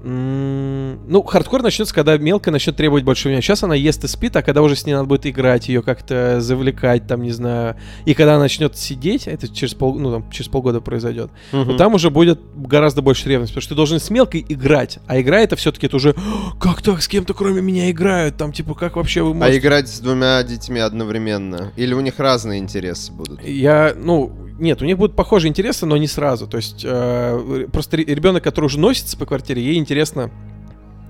Ну, 0.08 1.22
хардкор 1.22 1.62
начнется, 1.62 1.92
когда 1.92 2.16
мелкая 2.16 2.52
начнет 2.52 2.76
требовать 2.76 3.02
больше 3.02 3.24
внимания. 3.24 3.42
Сейчас 3.42 3.64
она 3.64 3.74
ест 3.74 4.04
и 4.04 4.06
спит, 4.06 4.36
а 4.36 4.42
когда 4.42 4.62
уже 4.62 4.76
с 4.76 4.86
ней 4.86 4.92
надо 4.92 5.06
будет 5.06 5.26
играть, 5.26 5.68
ее 5.68 5.82
как-то 5.82 6.40
завлекать, 6.40 7.08
там, 7.08 7.22
не 7.22 7.32
знаю. 7.32 7.74
И 8.04 8.14
когда 8.14 8.34
она 8.34 8.44
начнет 8.44 8.76
сидеть, 8.76 9.26
это 9.26 9.52
через, 9.52 9.74
пол, 9.74 9.98
ну, 9.98 10.12
там, 10.12 10.30
через 10.30 10.48
полгода 10.48 10.80
произойдет, 10.80 11.30
вот 11.50 11.76
там 11.76 11.94
уже 11.94 12.10
будет 12.10 12.40
гораздо 12.54 13.02
больше 13.02 13.28
ревности, 13.28 13.52
потому 13.52 13.62
что 13.62 13.70
ты 13.70 13.74
должен 13.74 13.98
с 13.98 14.08
мелкой 14.10 14.46
играть, 14.48 15.00
а 15.08 15.20
игра 15.20 15.40
это 15.40 15.56
все-таки 15.56 15.86
это 15.86 15.96
уже 15.96 16.10
«О, 16.10 16.56
как 16.60 16.82
так 16.82 17.02
с 17.02 17.08
кем-то 17.08 17.34
кроме 17.34 17.60
меня 17.60 17.90
играют, 17.90 18.36
там 18.36 18.52
типа 18.52 18.74
как 18.74 18.96
вообще 18.96 19.22
вы 19.22 19.32
А 19.32 19.34
можете... 19.34 19.58
играть 19.58 19.88
с 19.88 19.98
двумя 19.98 20.40
детьми 20.44 20.78
одновременно? 20.78 21.72
Или 21.74 21.94
у 21.94 22.00
них 22.00 22.20
разные 22.20 22.60
интересы 22.60 23.12
будут? 23.12 23.42
Я, 23.44 23.92
ну, 23.96 24.32
нет, 24.58 24.80
у 24.80 24.84
них 24.84 24.96
будут 24.96 25.16
похожие 25.16 25.50
интересы, 25.50 25.84
но 25.84 25.96
не 25.96 26.06
сразу. 26.06 26.46
То 26.46 26.56
есть 26.56 26.82
э, 26.84 27.66
просто 27.72 27.96
ребенок, 27.96 28.42
который 28.42 28.66
уже 28.66 28.78
носится 28.78 29.16
по 29.16 29.26
квартире, 29.26 29.62
ей 29.62 29.76
интересно 29.76 29.95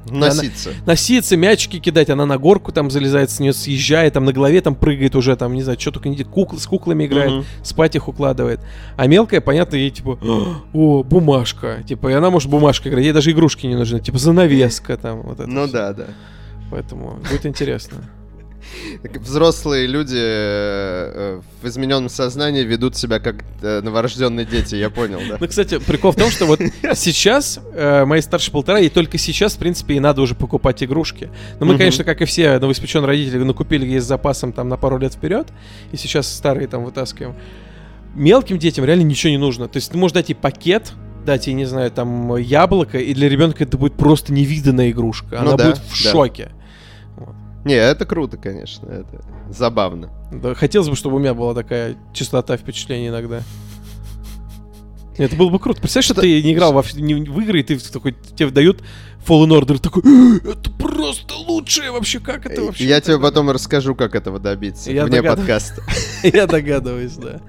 Носиться. 0.09 0.71
носиться, 0.87 1.37
мячики 1.37 1.81
кидать, 1.81 2.11
она 2.11 2.27
на 2.27 2.39
горку 2.39 2.71
там 2.71 2.93
залезает, 2.93 3.29
с 3.29 3.41
нее 3.41 3.53
съезжает, 3.53 4.13
там 4.13 4.25
на 4.25 4.33
голове 4.33 4.61
там 4.61 4.77
прыгает 4.77 5.17
уже, 5.17 5.35
там, 5.35 5.53
не 5.55 5.63
знаю, 5.63 5.81
что 5.81 5.91
только 5.91 6.09
не 6.09 6.15
делает, 6.15 6.33
кукл, 6.33 6.57
с 6.59 6.67
куклами 6.67 7.07
играет, 7.07 7.33
Мгм. 7.33 7.45
спать 7.65 7.97
их 7.97 8.07
укладывает. 8.07 8.61
А 8.97 9.09
мелкая, 9.09 9.41
понятно, 9.41 9.75
ей 9.75 9.91
типа, 9.91 10.17
о, 10.73 11.03
бумажка, 11.03 11.83
типа, 11.85 12.09
и 12.09 12.13
она 12.13 12.31
может 12.31 12.49
бумажкой 12.49 12.93
играть, 12.93 13.05
ей 13.05 13.13
даже 13.13 13.33
игрушки 13.33 13.67
не 13.67 13.75
нужны, 13.75 13.99
типа 13.99 14.19
занавеска 14.19 14.97
там, 14.97 15.23
вот 15.23 15.41
это 15.41 15.49
Ну 15.51 15.65
всё. 15.65 15.73
да, 15.73 15.93
да. 15.93 16.07
Поэтому 16.71 17.19
будет 17.29 17.45
интересно. 17.45 17.99
Взрослые 19.21 19.87
люди 19.87 20.17
э, 20.17 21.39
э, 21.39 21.41
в 21.63 21.69
измененном 21.69 22.09
сознании 22.09 22.63
ведут 22.63 22.97
себя 22.97 23.19
как 23.19 23.37
э, 23.63 23.81
новорожденные 23.83 24.47
дети, 24.47 24.75
я 24.75 24.91
понял, 24.91 25.21
да? 25.29 25.37
Ну, 25.41 25.49
кстати, 25.49 25.79
прикол 25.79 26.13
в 26.13 26.17
том, 26.17 26.31
что 26.31 26.47
вот 26.47 26.61
сейчас, 26.95 27.61
моей 27.75 28.23
старшей 28.23 28.51
полтора, 28.51 28.81
и 28.81 28.89
только 28.89 29.19
сейчас, 29.19 29.55
в 29.55 29.59
принципе, 29.59 29.95
и 29.95 30.01
надо 30.01 30.23
уже 30.23 30.35
покупать 30.35 30.83
игрушки. 30.83 31.31
Но 31.61 31.67
мы, 31.67 31.73
Мгм. 31.73 31.79
конечно, 31.79 32.05
как 32.05 32.23
и 32.23 32.25
все 32.25 32.59
новоиспеченные 32.59 33.07
родители, 33.07 33.43
накупили 33.43 33.87
ей 33.87 34.01
с 34.01 34.05
запасом 34.05 34.53
там 34.53 34.69
на 34.69 34.77
пару 34.77 34.99
лет 34.99 35.15
вперед, 35.15 35.49
и 35.93 35.97
сейчас 35.97 36.33
старые 36.33 36.69
там 36.69 36.85
вытаскиваем. 36.85 37.35
Мелким 38.15 38.59
детям 38.59 38.85
реально 38.85 39.03
ничего 39.03 39.31
не 39.31 39.39
нужно. 39.39 39.69
То 39.69 39.77
есть 39.77 39.93
ты 39.93 39.99
можешь 39.99 40.15
дать 40.15 40.31
ей 40.31 40.35
пакет, 40.35 40.93
дать 41.27 41.49
ей, 41.49 41.55
не 41.55 41.67
знаю, 41.67 41.91
там, 41.91 42.37
яблоко, 42.37 42.99
и 42.99 43.13
для 43.13 43.29
ребенка 43.29 43.65
это 43.65 43.77
будет 43.77 43.95
просто 43.95 44.33
невиданная 44.33 44.91
игрушка. 44.91 45.29
Ну 45.33 45.39
Она 45.39 45.53
да, 45.57 45.65
будет 45.67 45.79
в 45.79 46.05
да. 46.05 46.11
шоке. 46.11 46.53
Не, 47.67 47.75
это 47.75 48.07
круто, 48.07 48.37
конечно, 48.37 48.87
это 48.89 49.21
забавно. 49.51 50.11
Да, 50.33 50.55
хотелось 50.55 50.89
бы, 50.89 50.97
чтобы 50.97 51.17
у 51.17 51.19
меня 51.19 51.35
была 51.35 51.53
такая 51.53 51.97
чистота 52.15 52.57
впечатлений 52.57 53.09
иногда. 53.09 53.43
Это 55.19 55.35
было 55.35 55.49
бы 55.49 55.59
круто. 55.59 55.81
Представляешь, 55.81 56.05
что 56.05 56.15
Что- 56.15 56.23
ты 56.23 56.43
не 56.43 56.53
играл 56.53 56.73
во, 56.75 56.85
не 56.95 57.15
в 57.15 57.41
игры, 57.41 57.61
и 57.61 57.63
ты 57.63 57.79
такой, 57.79 58.15
тебе 58.37 58.51
дают 58.51 58.83
Fallen 59.27 59.49
Order, 59.49 59.79
такой, 59.81 60.03
«Э, 60.05 60.51
это 60.53 60.71
просто 60.71 61.35
лучшее 61.35 61.91
вообще, 61.91 62.21
как 62.21 62.45
это 62.47 62.63
вообще? 62.63 62.85
Я 62.85 63.01
тебе 63.01 63.19
потом 63.19 63.51
расскажу, 63.51 63.95
как 63.95 64.15
этого 64.15 64.39
добиться, 64.39 64.93
Я 64.93 65.05
вне 65.07 65.23
догадываюсь. 65.23 65.65
подкаста. 65.73 65.83
Я 66.37 66.47
догадываюсь, 66.47 67.15
да. 67.17 67.41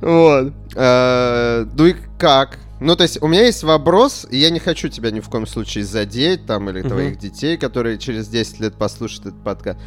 Вот. 0.00 0.52
Э, 0.74 1.66
Ну 1.76 1.86
и 1.86 1.94
как? 2.18 2.58
Ну, 2.80 2.94
то 2.94 3.02
есть, 3.04 3.22
у 3.22 3.26
меня 3.28 3.44
есть 3.46 3.62
вопрос, 3.62 4.26
и 4.30 4.36
я 4.36 4.50
не 4.50 4.58
хочу 4.58 4.88
тебя 4.88 5.10
ни 5.10 5.20
в 5.20 5.28
коем 5.30 5.46
случае 5.46 5.84
задеть, 5.84 6.44
там, 6.46 6.68
или 6.68 6.80
Мгм. 6.80 6.88
твоих 6.90 7.18
детей, 7.18 7.56
которые 7.56 7.98
через 7.98 8.28
10 8.28 8.60
лет 8.60 8.74
послушают 8.74 9.26
этот 9.26 9.42
подкаст. 9.42 9.78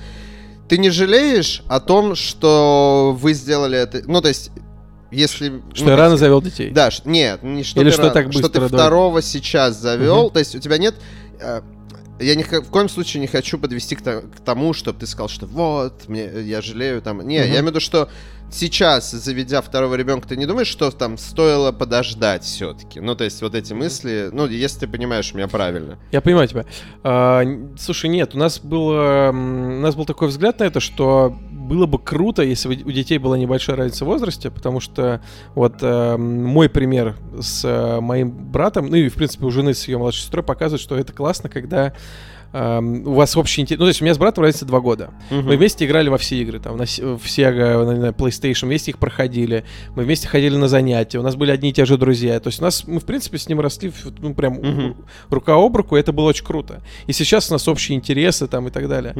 Ты 0.67 0.77
не 0.79 0.89
жалеешь 0.89 1.63
о 1.67 1.79
том, 1.79 2.15
что 2.15 3.15
вы 3.19 3.33
сделали 3.33 3.77
это? 3.77 4.01
Ну, 4.07 4.21
то 4.21 4.27
есть, 4.29 4.51
если... 5.11 5.61
Что 5.73 5.85
ну, 5.85 5.89
я 5.91 5.95
то 5.97 6.01
рано 6.01 6.11
есть- 6.13 6.19
завел 6.19 6.41
детей. 6.41 6.71
Да, 6.71 6.89
ш- 6.91 7.03
нет, 7.05 7.43
не 7.43 7.63
что 7.63 7.79
Или 7.81 7.89
ты 7.89 7.93
что 7.93 8.01
рано, 8.03 8.13
так 8.13 8.31
что 8.33 8.49
ты 8.49 8.59
быстро, 8.59 8.77
второго 8.77 9.21
сейчас 9.21 9.75
завел, 9.79 10.23
Мгм. 10.25 10.31
то 10.33 10.39
есть 10.39 10.55
у 10.55 10.59
тебя 10.59 10.77
нет... 10.77 10.95
э, 11.39 11.61
я 12.19 12.35
ни, 12.35 12.43
в 12.43 12.69
коем 12.69 12.89
случае 12.89 13.21
не 13.21 13.27
хочу 13.27 13.57
подвести 13.57 13.95
к, 13.95 14.01
к 14.01 14.39
тому, 14.43 14.73
чтобы 14.73 14.99
ты 14.99 15.07
сказал, 15.07 15.29
что 15.29 15.45
вот, 15.45 16.07
мне, 16.07 16.25
я 16.41 16.61
жалею 16.61 17.01
там. 17.01 17.19
Не, 17.27 17.39
Мгм. 17.39 17.47
я 17.47 17.47
имею 17.59 17.63
в 17.63 17.67
виду, 17.67 17.79
что 17.79 18.09
сейчас, 18.51 19.11
заведя 19.11 19.61
второго 19.61 19.95
ребенка, 19.95 20.27
ты 20.27 20.35
не 20.37 20.45
думаешь, 20.45 20.67
что 20.67 20.89
там 20.91 21.17
стоило 21.17 21.71
подождать 21.71 22.43
все-таки? 22.43 22.99
Ну, 22.99 23.15
то 23.15 23.23
есть 23.23 23.41
вот 23.41 23.53
эти 23.55 23.73
мысли, 23.73 24.29
ну, 24.33 24.47
если 24.47 24.79
ты 24.81 24.87
понимаешь 24.87 25.33
меня 25.33 25.47
правильно. 25.47 25.99
Я 26.11 26.21
понимаю 26.21 26.47
тебя. 26.47 26.65
А, 27.03 27.43
слушай, 27.77 28.09
нет, 28.09 28.35
у 28.35 28.37
нас 28.37 28.59
было, 28.59 29.29
у 29.31 29.79
нас 29.81 29.95
был 29.95 30.05
такой 30.05 30.27
взгляд 30.29 30.59
на 30.59 30.63
это, 30.63 30.79
что 30.79 31.37
было 31.69 31.85
бы 31.85 31.99
круто, 31.99 32.41
если 32.41 32.67
у 32.67 32.91
детей 32.91 33.19
была 33.19 33.37
небольшая 33.37 33.75
разница 33.75 34.03
в 34.03 34.07
возрасте, 34.07 34.49
потому 34.49 34.79
что 34.79 35.21
вот 35.53 35.75
э, 35.81 36.17
мой 36.17 36.67
пример 36.67 37.15
с 37.39 37.63
э, 37.63 37.99
моим 38.01 38.31
братом, 38.31 38.87
ну 38.87 38.95
и 38.95 39.07
в 39.07 39.13
принципе 39.13 39.45
у 39.45 39.51
жены 39.51 39.75
с 39.75 39.87
ее 39.87 39.99
младшей 39.99 40.23
сестрой 40.23 40.43
показывает, 40.43 40.81
что 40.81 40.97
это 40.97 41.13
классно, 41.13 41.47
когда 41.47 41.93
у 42.53 43.13
вас 43.13 43.35
общий 43.37 43.61
интерес. 43.61 43.79
Ну, 43.79 43.85
то 43.85 43.89
есть 43.89 44.01
у 44.01 44.05
меня 44.05 44.13
с 44.13 44.17
братом 44.17 44.43
разница 44.43 44.65
два 44.65 44.79
года. 44.79 45.11
Мы 45.29 45.57
вместе 45.57 45.85
играли 45.85 46.09
во 46.09 46.17
все 46.17 46.37
игры, 46.41 46.59
там, 46.59 46.77
на, 46.77 46.85
в 46.85 47.25
Sega, 47.25 47.85
на, 47.85 47.95
на 47.95 48.07
PlayStation, 48.09 48.65
вместе 48.65 48.91
их 48.91 48.97
проходили. 48.97 49.63
Мы 49.95 50.03
вместе 50.03 50.27
ходили 50.27 50.55
на 50.55 50.67
занятия, 50.67 51.19
у 51.19 51.23
нас 51.23 51.35
были 51.35 51.51
одни 51.51 51.69
и 51.69 51.73
те 51.73 51.85
же 51.85 51.97
друзья. 51.97 52.39
То 52.39 52.47
есть 52.49 52.59
у 52.59 52.63
нас, 52.63 52.85
мы, 52.87 52.99
в 52.99 53.05
принципе, 53.05 53.37
с 53.37 53.47
ним 53.47 53.59
росли, 53.59 53.91
ну, 54.19 54.33
прям 54.33 54.95
рука 55.29 55.53
об 55.55 55.75
руку, 55.75 55.95
и 55.95 55.99
это 55.99 56.11
было 56.11 56.25
очень 56.29 56.45
круто. 56.45 56.81
И 57.07 57.13
сейчас 57.13 57.49
у 57.49 57.53
нас 57.53 57.67
общие 57.67 57.95
интересы 57.97 58.47
там 58.47 58.67
и 58.67 58.71
так 58.71 58.87
далее. 58.89 59.13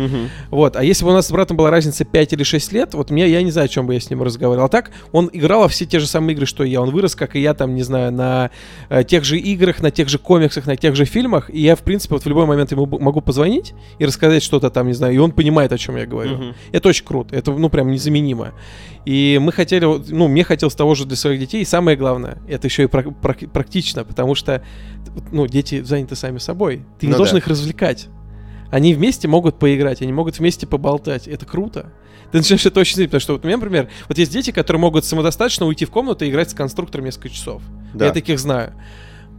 Вот, 0.50 0.76
а 0.76 0.84
если 0.84 1.06
бы 1.06 1.12
у 1.12 1.14
нас 1.14 1.28
с 1.28 1.32
братом 1.32 1.58
была 1.58 1.70
разница 1.70 2.06
5 2.06 2.34
или 2.34 2.44
6 2.44 2.74
лет, 2.74 2.94
вот 2.94 3.12
мне, 3.12 3.28
я 3.30 3.42
не 3.44 3.52
знаю, 3.52 3.66
о 3.66 3.70
чем 3.70 3.86
бы 3.88 3.94
я 3.94 4.00
с 4.00 4.10
ним 4.10 4.24
разговаривал. 4.24 4.66
А 4.66 4.70
так, 4.70 4.92
он 5.12 5.30
играл 5.34 5.62
во 5.62 5.68
все 5.68 5.86
те 5.86 6.00
же 6.00 6.08
самые 6.08 6.34
игры, 6.36 6.46
что 6.46 6.64
и 6.64 6.70
я. 6.72 6.82
Он 6.82 6.90
вырос, 6.92 7.16
как 7.16 7.36
и 7.36 7.42
я, 7.42 7.54
там, 7.54 7.76
не 7.76 7.84
знаю, 7.84 8.12
на 8.12 8.50
э, 8.90 9.04
тех 9.04 9.24
же 9.24 9.38
играх, 9.38 9.82
на 9.82 9.92
тех 9.92 10.10
же 10.10 10.18
комиксах, 10.18 10.66
на 10.66 10.76
тех 10.76 10.96
же 10.96 11.06
фильмах. 11.06 11.50
И 11.54 11.62
я, 11.62 11.76
в 11.76 11.80
принципе, 11.84 12.16
вот 12.16 12.24
в 12.24 12.28
любой 12.28 12.46
момент 12.46 12.72
ему 12.72 12.86
б- 12.86 12.98
могу 13.20 13.26
позвонить 13.26 13.74
и 14.00 14.06
рассказать 14.06 14.42
что-то 14.44 14.70
там, 14.70 14.88
не 14.88 14.94
знаю, 14.94 15.14
и 15.14 15.18
он 15.18 15.32
понимает, 15.32 15.72
о 15.72 15.78
чем 15.78 15.98
я 15.98 16.06
говорю. 16.06 16.36
Мгм. 16.38 16.56
Это 16.72 16.90
очень 16.90 17.06
круто, 17.06 17.36
это, 17.36 17.52
ну, 17.52 17.70
прям 17.70 17.92
незаменимо. 17.92 18.54
И 19.06 19.40
мы 19.42 19.52
хотели, 19.52 19.86
ну, 19.86 20.28
мне 20.28 20.44
хотелось 20.44 20.76
того 20.76 20.96
же 20.96 21.06
для 21.06 21.16
своих 21.16 21.40
детей. 21.40 21.62
И 21.62 21.66
самое 21.66 21.98
главное, 21.98 22.38
это 22.48 22.68
еще 22.68 22.84
и 22.84 22.86
прак- 22.88 23.14
прак- 23.22 23.50
практично, 23.50 24.04
потому 24.04 24.36
что, 24.36 24.64
ну, 25.32 25.48
дети 25.48 25.82
заняты 25.82 26.16
сами 26.16 26.38
собой. 26.38 26.86
Ты 27.00 27.08
не 27.08 27.12
Ну 27.12 27.18
должен 27.18 27.36
да. 27.36 27.40
их 27.40 27.48
развлекать. 27.48 28.08
Они 28.72 28.94
вместе 28.94 29.28
могут 29.28 29.58
поиграть, 29.58 30.02
они 30.02 30.14
могут 30.14 30.38
вместе 30.38 30.68
поболтать. 30.68 31.28
Это 31.28 31.46
круто. 31.46 31.92
Ты 32.32 32.38
начинаешь 32.38 32.66
это 32.66 32.80
очень 32.80 32.96
ценить, 32.96 33.10
потому 33.10 33.22
что 33.22 33.34
вот 33.34 33.44
у 33.44 33.48
меня, 33.48 33.58
например, 33.58 33.90
вот 34.08 34.18
есть 34.20 34.32
дети, 34.32 34.52
которые 34.52 34.80
могут 34.80 35.06
самодостаточно 35.06 35.66
уйти 35.66 35.86
в 35.86 35.90
комнату 35.90 36.26
и 36.26 36.30
играть 36.30 36.52
с 36.52 36.54
конструктором 36.54 37.06
несколько 37.06 37.30
часов. 37.30 37.64
Да. 37.96 38.06
Я 38.06 38.12
таких 38.12 38.38
знаю. 38.38 38.74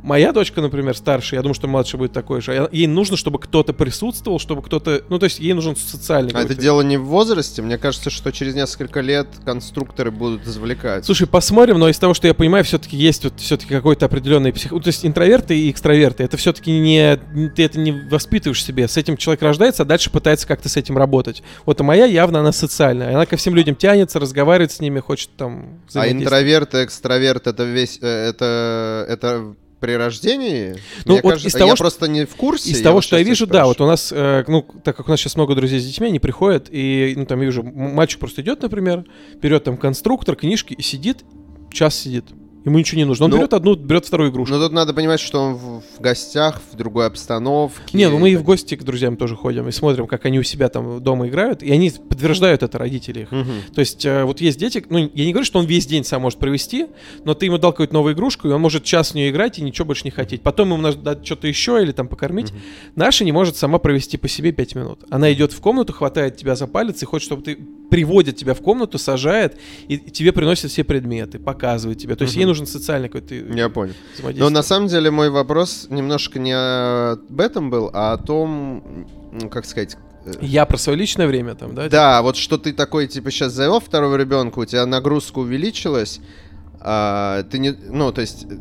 Моя 0.02 0.32
дочка, 0.32 0.60
например, 0.60 0.96
старшая, 0.96 1.38
я 1.38 1.42
думаю, 1.42 1.54
что 1.54 1.68
младшая 1.68 1.98
будет 1.98 2.12
такой 2.12 2.40
же. 2.40 2.52
а 2.52 2.68
Ей 2.72 2.86
нужно, 2.86 3.16
чтобы 3.16 3.38
кто-то 3.38 3.72
присутствовал, 3.72 4.38
чтобы 4.38 4.62
кто-то... 4.62 5.02
Ну, 5.08 5.18
то 5.18 5.24
есть 5.24 5.40
ей 5.40 5.52
нужен 5.52 5.76
социальный 5.76 6.32
А 6.34 6.42
это 6.42 6.54
дело 6.54 6.82
не 6.82 6.96
в 6.96 7.04
возрасте. 7.04 7.62
Мне 7.62 7.78
кажется, 7.78 8.10
что 8.10 8.32
через 8.32 8.54
несколько 8.54 9.00
лет 9.00 9.26
конструкторы 9.44 10.10
будут 10.10 10.46
извлекать. 10.46 11.04
Слушай, 11.04 11.26
посмотрим, 11.26 11.78
но 11.78 11.88
из 11.88 11.98
того, 11.98 12.14
что 12.14 12.26
я 12.26 12.34
понимаю, 12.34 12.64
все-таки 12.64 12.96
есть 12.96 13.24
вот 13.24 13.34
все-таки 13.38 13.74
какой-то 13.74 14.06
определенный 14.06 14.52
псих... 14.52 14.72
ну, 14.72 14.80
то 14.80 14.88
есть 14.88 15.04
интроверты 15.04 15.58
и 15.58 15.70
экстраверты. 15.70 16.24
Это 16.24 16.36
все-таки 16.36 16.70
не 16.70 17.18
ты 17.54 17.64
это 17.64 17.78
не 17.78 17.92
воспитываешь 17.92 18.64
себе. 18.64 18.88
С 18.88 18.96
этим 18.96 19.16
человек 19.16 19.42
рождается, 19.42 19.82
а 19.82 19.86
дальше 19.86 20.10
пытается 20.10 20.46
как-то 20.46 20.68
с 20.68 20.76
этим 20.76 20.96
работать. 20.96 21.42
Вот 21.66 21.80
а 21.80 21.84
моя 21.84 22.04
явно 22.06 22.40
она 22.40 22.52
социальная. 22.52 23.14
Она 23.14 23.26
ко 23.26 23.36
всем 23.36 23.54
людям 23.54 23.74
тянется, 23.74 24.18
разговаривает 24.18 24.72
с 24.72 24.80
ними, 24.80 25.00
хочет 25.00 25.30
там. 25.36 25.80
А 25.94 26.08
интроверт 26.08 26.74
и 26.74 26.84
экстраверт 26.84 27.46
это 27.46 27.64
весь 27.64 27.98
э, 28.00 28.06
это 28.06 29.06
это 29.08 29.54
при 29.80 29.92
рождении? 29.92 30.76
Ну, 31.04 31.14
Мне 31.14 31.22
вот 31.22 31.30
кажется, 31.30 31.48
из 31.48 31.52
того, 31.54 31.70
я 31.70 31.76
что- 31.76 31.82
просто 31.84 32.06
не 32.08 32.26
в 32.26 32.36
курсе. 32.36 32.70
Из 32.70 32.80
того, 32.82 33.00
что 33.00 33.16
я 33.16 33.22
вижу, 33.22 33.46
да, 33.46 33.64
вот 33.66 33.80
у 33.80 33.86
нас, 33.86 34.12
э, 34.14 34.44
ну, 34.46 34.64
так 34.84 34.96
как 34.96 35.08
у 35.08 35.10
нас 35.10 35.18
сейчас 35.20 35.36
много 35.36 35.54
друзей 35.54 35.80
с 35.80 35.86
детьми, 35.86 36.06
они 36.08 36.20
приходят, 36.20 36.68
и, 36.70 37.14
ну, 37.16 37.26
там, 37.26 37.40
я 37.40 37.46
вижу, 37.46 37.62
мальчик 37.62 38.20
просто 38.20 38.42
идет, 38.42 38.62
например, 38.62 39.04
берет 39.40 39.64
там 39.64 39.76
конструктор, 39.76 40.36
книжки 40.36 40.74
и 40.74 40.82
сидит, 40.82 41.24
час 41.72 41.94
сидит. 41.98 42.26
Ему 42.64 42.78
ничего 42.78 42.98
не 42.98 43.04
нужно. 43.04 43.24
Он 43.24 43.30
Ну, 43.30 43.38
берет 43.38 43.54
одну, 43.54 43.74
берет 43.74 44.04
вторую 44.04 44.30
игрушку. 44.30 44.54
Но 44.54 44.62
тут 44.62 44.72
надо 44.72 44.92
понимать, 44.92 45.20
что 45.20 45.40
он 45.40 45.54
в, 45.54 45.82
в 45.96 46.00
гостях, 46.00 46.60
в 46.72 46.76
другой 46.76 47.06
обстановке. 47.06 47.96
Не, 47.96 48.08
ну 48.08 48.18
мы 48.18 48.30
и 48.30 48.36
в 48.36 48.42
гости 48.42 48.74
к 48.74 48.82
друзьям 48.82 49.16
тоже 49.16 49.36
ходим 49.36 49.68
и 49.68 49.72
смотрим, 49.72 50.06
как 50.06 50.26
они 50.26 50.38
у 50.38 50.42
себя 50.42 50.68
там 50.68 51.02
дома 51.02 51.28
играют, 51.28 51.62
и 51.62 51.72
они 51.72 51.90
подтверждают 51.90 52.62
это 52.62 52.76
родители 52.78 53.22
их. 53.22 53.32
Мгм. 53.32 53.52
То 53.74 53.80
есть 53.80 54.04
э, 54.04 54.24
вот 54.24 54.40
есть 54.40 54.58
дети, 54.58 54.84
ну 54.90 54.98
я 54.98 55.24
не 55.24 55.32
говорю, 55.32 55.46
что 55.46 55.58
он 55.58 55.64
весь 55.66 55.86
день 55.86 56.04
сам 56.04 56.22
может 56.22 56.38
провести, 56.38 56.86
но 57.24 57.34
ты 57.34 57.46
ему 57.46 57.58
дал 57.58 57.72
какую-то 57.72 57.94
новую 57.94 58.14
игрушку, 58.14 58.48
и 58.48 58.50
он 58.50 58.60
может 58.60 58.84
час 58.84 59.12
в 59.12 59.14
нее 59.14 59.30
играть 59.30 59.58
и 59.58 59.62
ничего 59.62 59.86
больше 59.86 60.04
не 60.04 60.10
хотеть. 60.10 60.42
Потом 60.42 60.68
ему 60.72 60.82
надо 60.82 60.98
дать 60.98 61.24
что-то 61.24 61.46
еще 61.48 61.82
или 61.82 61.92
там 61.92 62.08
покормить. 62.08 62.50
Мгм. 62.52 62.60
Наша 62.96 63.24
не 63.24 63.32
может 63.32 63.56
сама 63.56 63.78
провести 63.78 64.16
по 64.18 64.28
себе 64.28 64.52
5 64.52 64.74
минут. 64.74 65.00
Она 65.10 65.32
идет 65.32 65.52
в 65.52 65.60
комнату, 65.60 65.92
хватает 65.92 66.36
тебя 66.36 66.56
за 66.56 66.66
палец 66.66 67.02
и 67.02 67.06
хочет, 67.06 67.26
чтобы 67.26 67.42
ты 67.42 67.58
приводит 67.90 68.36
тебя 68.36 68.54
в 68.54 68.60
комнату, 68.60 68.98
сажает 68.98 69.58
и 69.88 69.98
тебе 69.98 70.32
приносит 70.32 70.70
все 70.70 70.84
предметы, 70.84 71.38
показывает 71.38 71.98
тебе. 71.98 72.14
То 72.16 72.22
есть 72.22 72.34
Мгм. 72.34 72.40
ей 72.40 72.46
нужен 72.46 72.66
социальный 72.66 73.08
какой-то 73.08 73.34
Я 73.34 73.68
понял. 73.68 73.94
Но 74.36 74.48
на 74.50 74.62
самом 74.62 74.88
деле 74.88 75.10
мой 75.10 75.28
вопрос 75.30 75.86
немножко 75.90 76.38
не 76.38 76.52
об 76.54 77.40
этом 77.40 77.68
был, 77.70 77.90
а 77.92 78.12
о 78.14 78.18
том, 78.18 79.06
как 79.50 79.64
сказать... 79.66 79.96
э, 80.24 80.32
Я 80.40 80.64
про 80.66 80.78
свое 80.78 80.98
личное 80.98 81.26
время 81.26 81.54
там, 81.54 81.74
да? 81.74 81.88
Да, 81.88 82.22
вот 82.22 82.36
что 82.36 82.56
ты 82.58 82.72
такой, 82.72 83.08
типа, 83.08 83.30
сейчас 83.30 83.52
завел 83.52 83.80
второго 83.80 84.16
ребенка, 84.16 84.60
у 84.60 84.64
тебя 84.64 84.86
нагрузка 84.86 85.40
увеличилась, 85.40 86.20
а, 86.80 87.42
ты 87.50 87.58
не, 87.58 87.70
ну, 87.72 88.12
то 88.12 88.20
есть, 88.22 88.44
э, 88.44 88.56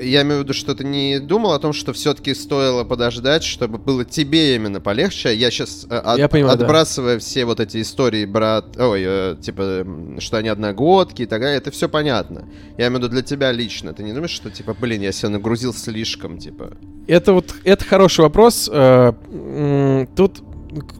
я 0.00 0.22
имею 0.22 0.40
в 0.40 0.44
виду, 0.44 0.54
что 0.54 0.74
ты 0.74 0.84
не 0.84 1.18
думал 1.18 1.52
о 1.52 1.58
том, 1.58 1.72
что 1.72 1.92
все-таки 1.92 2.34
стоило 2.34 2.84
подождать, 2.84 3.44
чтобы 3.44 3.78
было 3.78 4.04
тебе 4.04 4.54
именно 4.56 4.80
полегче. 4.80 5.34
Я 5.34 5.50
сейчас, 5.50 5.86
Я 6.16 6.28
понимаю, 6.28 6.56
да. 6.56 6.64
отбрасывая 6.64 7.18
все 7.18 7.44
вот 7.44 7.60
эти 7.60 7.80
истории, 7.82 8.24
брат, 8.24 8.76
ой, 8.78 9.02
э, 9.04 9.36
типа, 9.40 9.86
что 10.18 10.38
они 10.38 10.48
одногодки 10.48 11.22
и 11.22 11.26
так 11.26 11.40
далее, 11.40 11.58
это 11.58 11.70
все 11.70 11.88
понятно. 11.88 12.48
Я 12.78 12.86
имею 12.88 13.00
в 13.00 13.02
виду 13.04 13.08
для 13.08 13.22
тебя 13.22 13.52
лично. 13.52 13.92
Ты 13.92 14.02
не 14.02 14.12
думаешь, 14.12 14.30
что, 14.30 14.50
типа, 14.50 14.74
блин, 14.78 15.02
я 15.02 15.12
себя 15.12 15.30
нагрузил 15.30 15.74
слишком, 15.74 16.38
типа... 16.38 16.76
Это 17.06 17.32
вот 17.32 17.54
это 17.64 17.84
хороший 17.84 18.20
вопрос. 18.20 18.68
Э, 18.72 19.12
Тут, 20.16 20.42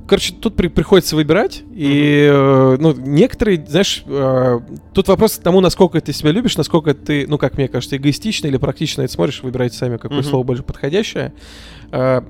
короче, 0.07 0.35
тут 0.35 0.57
при- 0.57 0.69
приходится 0.69 1.17
выбирать. 1.17 1.63
И 1.75 2.29
э, 2.31 2.77
ну, 2.81 2.93
некоторые, 2.95 3.65
знаешь, 3.67 4.03
э, 4.07 4.61
тут 4.95 5.09
вопрос 5.09 5.39
к 5.39 5.43
тому, 5.43 5.61
насколько 5.61 6.01
ты 6.01 6.13
себя 6.13 6.33
любишь, 6.33 6.57
насколько 6.57 6.95
ты, 6.95 7.27
ну, 7.29 7.39
как 7.39 7.57
мне 7.57 7.69
кажется, 7.69 7.97
эгоистично 7.97 8.47
или 8.49 8.57
практично 8.57 9.03
это 9.03 9.13
смотришь, 9.13 9.43
выбирайте 9.43 9.77
сами, 9.77 9.97
какое 9.97 10.19
Мгм. 10.21 10.29
слово 10.29 10.43
больше 10.45 10.63
подходящее. 10.63 11.33
Э, 11.93 12.23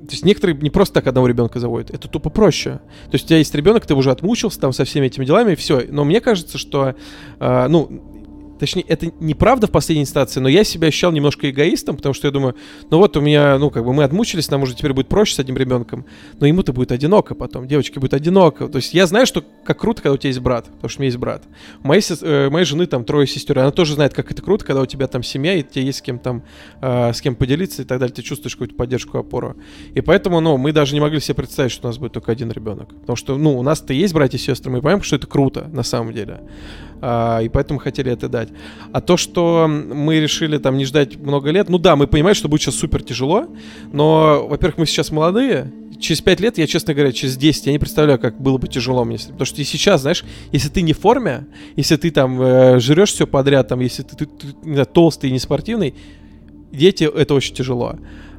То 0.00 0.14
есть 0.14 0.24
некоторые 0.24 0.56
не 0.58 0.70
просто 0.70 0.94
так 0.94 1.06
одного 1.06 1.28
ребенка 1.28 1.60
заводят, 1.60 1.90
это 1.90 2.08
тупо 2.08 2.30
проще. 2.30 2.80
То 3.10 3.12
есть 3.12 3.26
у 3.26 3.28
тебя 3.28 3.38
есть 3.38 3.54
ребенок, 3.54 3.86
ты 3.86 3.94
уже 3.94 4.10
отмучился 4.10 4.58
там 4.58 4.72
со 4.72 4.84
всеми 4.84 5.06
этими 5.06 5.24
делами, 5.24 5.52
и 5.52 5.54
все. 5.54 5.84
Но 5.88 6.04
мне 6.04 6.20
кажется, 6.20 6.58
что, 6.58 6.96
э, 7.38 7.66
ну, 7.68 8.09
Точнее, 8.60 8.82
это 8.82 9.10
неправда 9.20 9.68
в 9.68 9.70
последней 9.70 10.02
инстанции, 10.02 10.38
но 10.38 10.46
я 10.50 10.64
себя 10.64 10.88
ощущал 10.88 11.12
немножко 11.12 11.48
эгоистом, 11.48 11.96
потому 11.96 12.12
что 12.12 12.28
я 12.28 12.30
думаю, 12.30 12.56
ну 12.90 12.98
вот 12.98 13.16
у 13.16 13.22
меня, 13.22 13.58
ну 13.58 13.70
как 13.70 13.86
бы 13.86 13.94
мы 13.94 14.04
отмучились, 14.04 14.50
нам 14.50 14.64
уже 14.64 14.74
теперь 14.74 14.92
будет 14.92 15.08
проще 15.08 15.34
с 15.34 15.38
одним 15.38 15.56
ребенком, 15.56 16.04
но 16.38 16.46
ему-то 16.46 16.74
будет 16.74 16.92
одиноко 16.92 17.34
потом, 17.34 17.66
девочке 17.66 17.98
будет 18.00 18.12
одиноко. 18.12 18.68
То 18.68 18.76
есть 18.76 18.92
я 18.92 19.06
знаю, 19.06 19.24
что 19.24 19.42
как 19.64 19.80
круто, 19.80 20.02
когда 20.02 20.12
у 20.12 20.18
тебя 20.18 20.28
есть 20.28 20.40
брат, 20.40 20.66
потому 20.66 20.90
что 20.90 20.98
у 20.98 21.00
меня 21.00 21.06
есть 21.08 21.16
брат. 21.16 21.44
У 21.82 21.88
моей, 21.88 22.02
э, 22.20 22.50
моей 22.50 22.66
жены 22.66 22.84
там 22.84 23.04
трое 23.04 23.26
сестер, 23.26 23.58
она 23.60 23.70
тоже 23.70 23.94
знает, 23.94 24.12
как 24.12 24.30
это 24.30 24.42
круто, 24.42 24.62
когда 24.62 24.82
у 24.82 24.86
тебя 24.86 25.06
там 25.06 25.22
семья, 25.22 25.54
и 25.54 25.62
тебе 25.62 25.86
есть 25.86 26.00
с 26.00 26.02
кем 26.02 26.18
там, 26.18 26.42
э, 26.82 27.14
с 27.14 27.22
кем 27.22 27.36
поделиться 27.36 27.80
и 27.80 27.86
так 27.86 27.98
далее, 27.98 28.14
ты 28.14 28.20
чувствуешь 28.20 28.56
какую-то 28.56 28.74
поддержку, 28.74 29.16
опору. 29.16 29.56
И 29.94 30.02
поэтому, 30.02 30.40
ну, 30.40 30.58
мы 30.58 30.72
даже 30.72 30.92
не 30.92 31.00
могли 31.00 31.18
себе 31.20 31.36
представить, 31.36 31.72
что 31.72 31.86
у 31.86 31.88
нас 31.88 31.96
будет 31.96 32.12
только 32.12 32.30
один 32.30 32.50
ребенок. 32.50 32.88
Потому 32.88 33.16
что, 33.16 33.38
ну, 33.38 33.58
у 33.58 33.62
нас-то 33.62 33.94
есть 33.94 34.12
братья 34.12 34.36
и 34.36 34.40
сестры, 34.40 34.70
мы 34.70 34.80
понимаем, 34.80 35.02
что 35.02 35.16
это 35.16 35.26
круто 35.26 35.66
на 35.72 35.82
самом 35.82 36.12
деле. 36.12 36.42
А, 37.00 37.40
и 37.40 37.48
поэтому 37.48 37.78
хотели 37.78 38.12
это 38.12 38.28
дать. 38.28 38.48
А 38.92 39.00
то, 39.00 39.16
что 39.16 39.66
мы 39.68 40.20
решили 40.20 40.58
там 40.58 40.76
не 40.76 40.84
ждать 40.84 41.16
много 41.16 41.50
лет, 41.50 41.68
ну 41.68 41.78
да, 41.78 41.96
мы 41.96 42.06
понимаем, 42.06 42.34
что 42.34 42.48
будет 42.48 42.62
сейчас 42.62 42.74
супер 42.76 43.02
тяжело, 43.02 43.46
но, 43.92 44.46
во-первых, 44.48 44.78
мы 44.78 44.86
сейчас 44.86 45.10
молодые, 45.10 45.72
через 45.98 46.20
5 46.20 46.40
лет, 46.40 46.58
я, 46.58 46.66
честно 46.66 46.94
говоря, 46.94 47.12
через 47.12 47.36
10, 47.36 47.66
я 47.66 47.72
не 47.72 47.78
представляю, 47.78 48.18
как 48.18 48.40
было 48.40 48.58
бы 48.58 48.68
тяжело 48.68 49.04
мне. 49.04 49.18
Потому 49.18 49.44
что 49.44 49.60
и 49.60 49.64
сейчас, 49.64 50.00
знаешь, 50.02 50.24
если 50.52 50.68
ты 50.68 50.82
не 50.82 50.92
в 50.92 50.98
форме, 50.98 51.46
если 51.76 51.96
ты 51.96 52.10
там 52.10 52.40
э, 52.40 52.80
жрешь 52.80 53.12
все 53.12 53.26
подряд, 53.26 53.68
там, 53.68 53.80
если 53.80 54.02
ты, 54.02 54.16
ты- 54.16 54.26
ты, 54.26 54.46
не 54.62 54.74
знаю, 54.74 54.86
толстый 54.86 55.30
и 55.30 55.32
неспортивный, 55.32 55.94
дети, 56.72 57.04
это 57.04 57.34
очень 57.34 57.54
тяжело. 57.54 57.96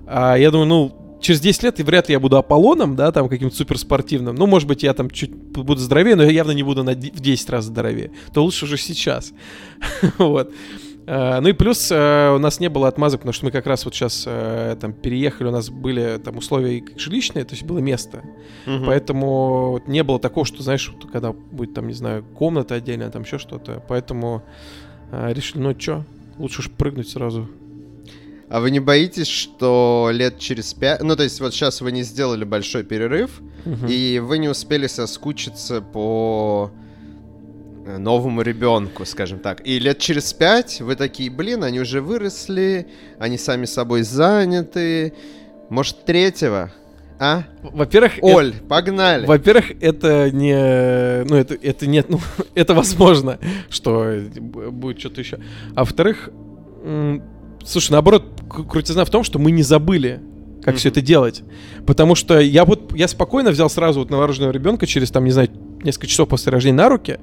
А 0.08 0.36
я 0.36 0.52
думаю, 0.52 0.68
ну, 0.68 0.96
через 1.22 1.40
10 1.40 1.64
лет 1.64 1.80
и 1.80 1.84
вряд 1.84 2.10
ли 2.10 2.14
я 2.14 2.20
буду 2.20 2.38
Аполлоном, 2.38 2.96
да, 2.96 3.12
там 3.12 3.30
каким-то 3.30 3.56
суперспортивным. 3.56 4.36
Ну, 4.36 4.48
может 4.48 4.68
быть, 4.68 4.84
я 4.84 4.94
там 4.94 5.10
чуть 5.10 5.32
буду 5.34 5.80
здоровее, 5.80 6.16
но 6.16 6.24
я 6.24 6.32
явно 6.32 6.52
не 6.52 6.64
буду 6.64 6.84
на 6.84 6.94
в 6.94 7.20
10 7.20 7.50
раз 7.50 7.66
здоровее. 7.66 8.12
То 8.34 8.44
лучше 8.44 8.66
уже 8.66 8.78
сейчас. 8.78 9.34
вот. 10.18 10.52
А, 11.08 11.42
Ну 11.42 11.50
и 11.50 11.54
плюс 11.54 11.92
э, 11.92 12.34
у 12.36 12.40
нас 12.40 12.60
не 12.60 12.70
было 12.70 12.88
отмазок, 12.88 13.22
потому 13.22 13.34
что 13.34 13.46
мы 13.46 13.52
как 13.52 13.66
раз 13.66 13.86
вот 13.86 13.94
сейчас 13.94 14.24
э, 14.28 14.76
там 14.80 14.94
переехали, 14.94 15.48
у 15.48 15.52
нас 15.52 15.70
были 15.70 16.20
там 16.24 16.38
условия 16.38 16.84
жилищные, 16.96 17.44
то 17.46 17.54
есть 17.54 17.64
было 17.64 17.80
место. 17.80 18.24
Мгм. 18.66 18.86
Поэтому 18.86 19.72
вот 19.72 19.88
не 19.88 20.04
было 20.04 20.20
такого, 20.20 20.46
что, 20.46 20.64
знаешь, 20.64 20.92
вот 20.94 21.12
когда 21.12 21.34
будет 21.34 21.74
там, 21.74 21.88
не 21.88 21.94
знаю, 21.94 22.24
комната 22.24 22.76
отдельная, 22.76 23.10
там 23.10 23.24
еще 23.24 23.38
что-то. 23.40 23.84
Поэтому 23.88 24.44
э, 25.12 25.34
решили, 25.34 25.62
ну 25.62 25.76
что, 25.78 26.04
лучше 26.38 26.62
уж 26.62 26.72
прыгнуть 26.72 27.10
сразу. 27.10 27.48
А 28.52 28.60
вы 28.60 28.70
не 28.72 28.82
боитесь, 28.82 29.28
что 29.28 30.10
лет 30.12 30.38
через 30.38 30.74
пять... 30.74 31.02
Ну, 31.02 31.16
то 31.16 31.24
есть 31.24 31.40
вот 31.40 31.54
сейчас 31.54 31.80
вы 31.80 31.92
не 31.94 32.04
сделали 32.04 32.44
большой 32.44 32.84
перерыв, 32.84 33.40
Мгм. 33.64 33.88
и 33.88 34.20
вы 34.20 34.40
не 34.40 34.50
успели 34.50 34.88
соскучиться 34.88 35.80
по 35.82 36.70
э, 37.86 37.98
новому 37.98 38.42
ребенку, 38.42 39.06
скажем 39.06 39.40
так. 39.40 39.66
И 39.66 39.80
лет 39.80 40.00
через 40.00 40.34
пять 40.34 40.82
вы 40.82 40.96
такие, 40.98 41.30
блин, 41.32 41.64
они 41.64 41.80
уже 41.80 42.02
выросли, 42.02 42.88
они 43.20 43.38
сами 43.38 43.64
собой 43.66 44.02
заняты. 44.04 45.14
Может, 45.70 46.04
третьего? 46.04 46.72
А? 47.20 47.44
Во-первых, 47.64 48.18
это- 48.18 48.26
Оль, 48.28 48.54
погнали. 48.68 49.28
Во-первых, 49.28 49.72
это 49.80 50.30
не, 50.32 51.24
ну 51.30 51.36
это 51.38 51.54
это 51.54 51.88
нет, 51.88 52.08
ну 52.10 52.20
это 52.56 52.74
возможно, 52.74 53.40
что 53.70 54.14
б- 54.36 54.72
будет 54.72 55.00
что-то 55.00 55.22
еще. 55.22 55.40
А 55.76 55.82
во-вторых, 55.86 56.30
слушай, 57.66 57.92
наоборот, 57.92 58.26
крутизна 58.48 59.06
в 59.06 59.10
том, 59.10 59.24
что 59.24 59.40
мы 59.40 59.52
не 59.52 59.64
забыли 59.64 60.22
как 60.64 60.76
все 60.76 60.90
это 60.90 61.02
делать. 61.02 61.44
Потому 61.86 62.16
что 62.16 62.40
я 62.40 62.66
вот, 62.66 62.96
я 62.96 63.08
спокойно 63.08 63.52
взял 63.52 63.70
сразу 63.70 64.00
вот 64.00 64.10
новорожденного 64.10 64.54
ребенка 64.54 64.86
через, 64.86 65.12
там, 65.12 65.26
не 65.26 65.32
знаю, 65.32 65.50
несколько 65.84 66.08
часов 66.08 66.30
после 66.30 66.52
рождения 66.52 66.78
на 66.78 66.90
руки. 66.90 67.20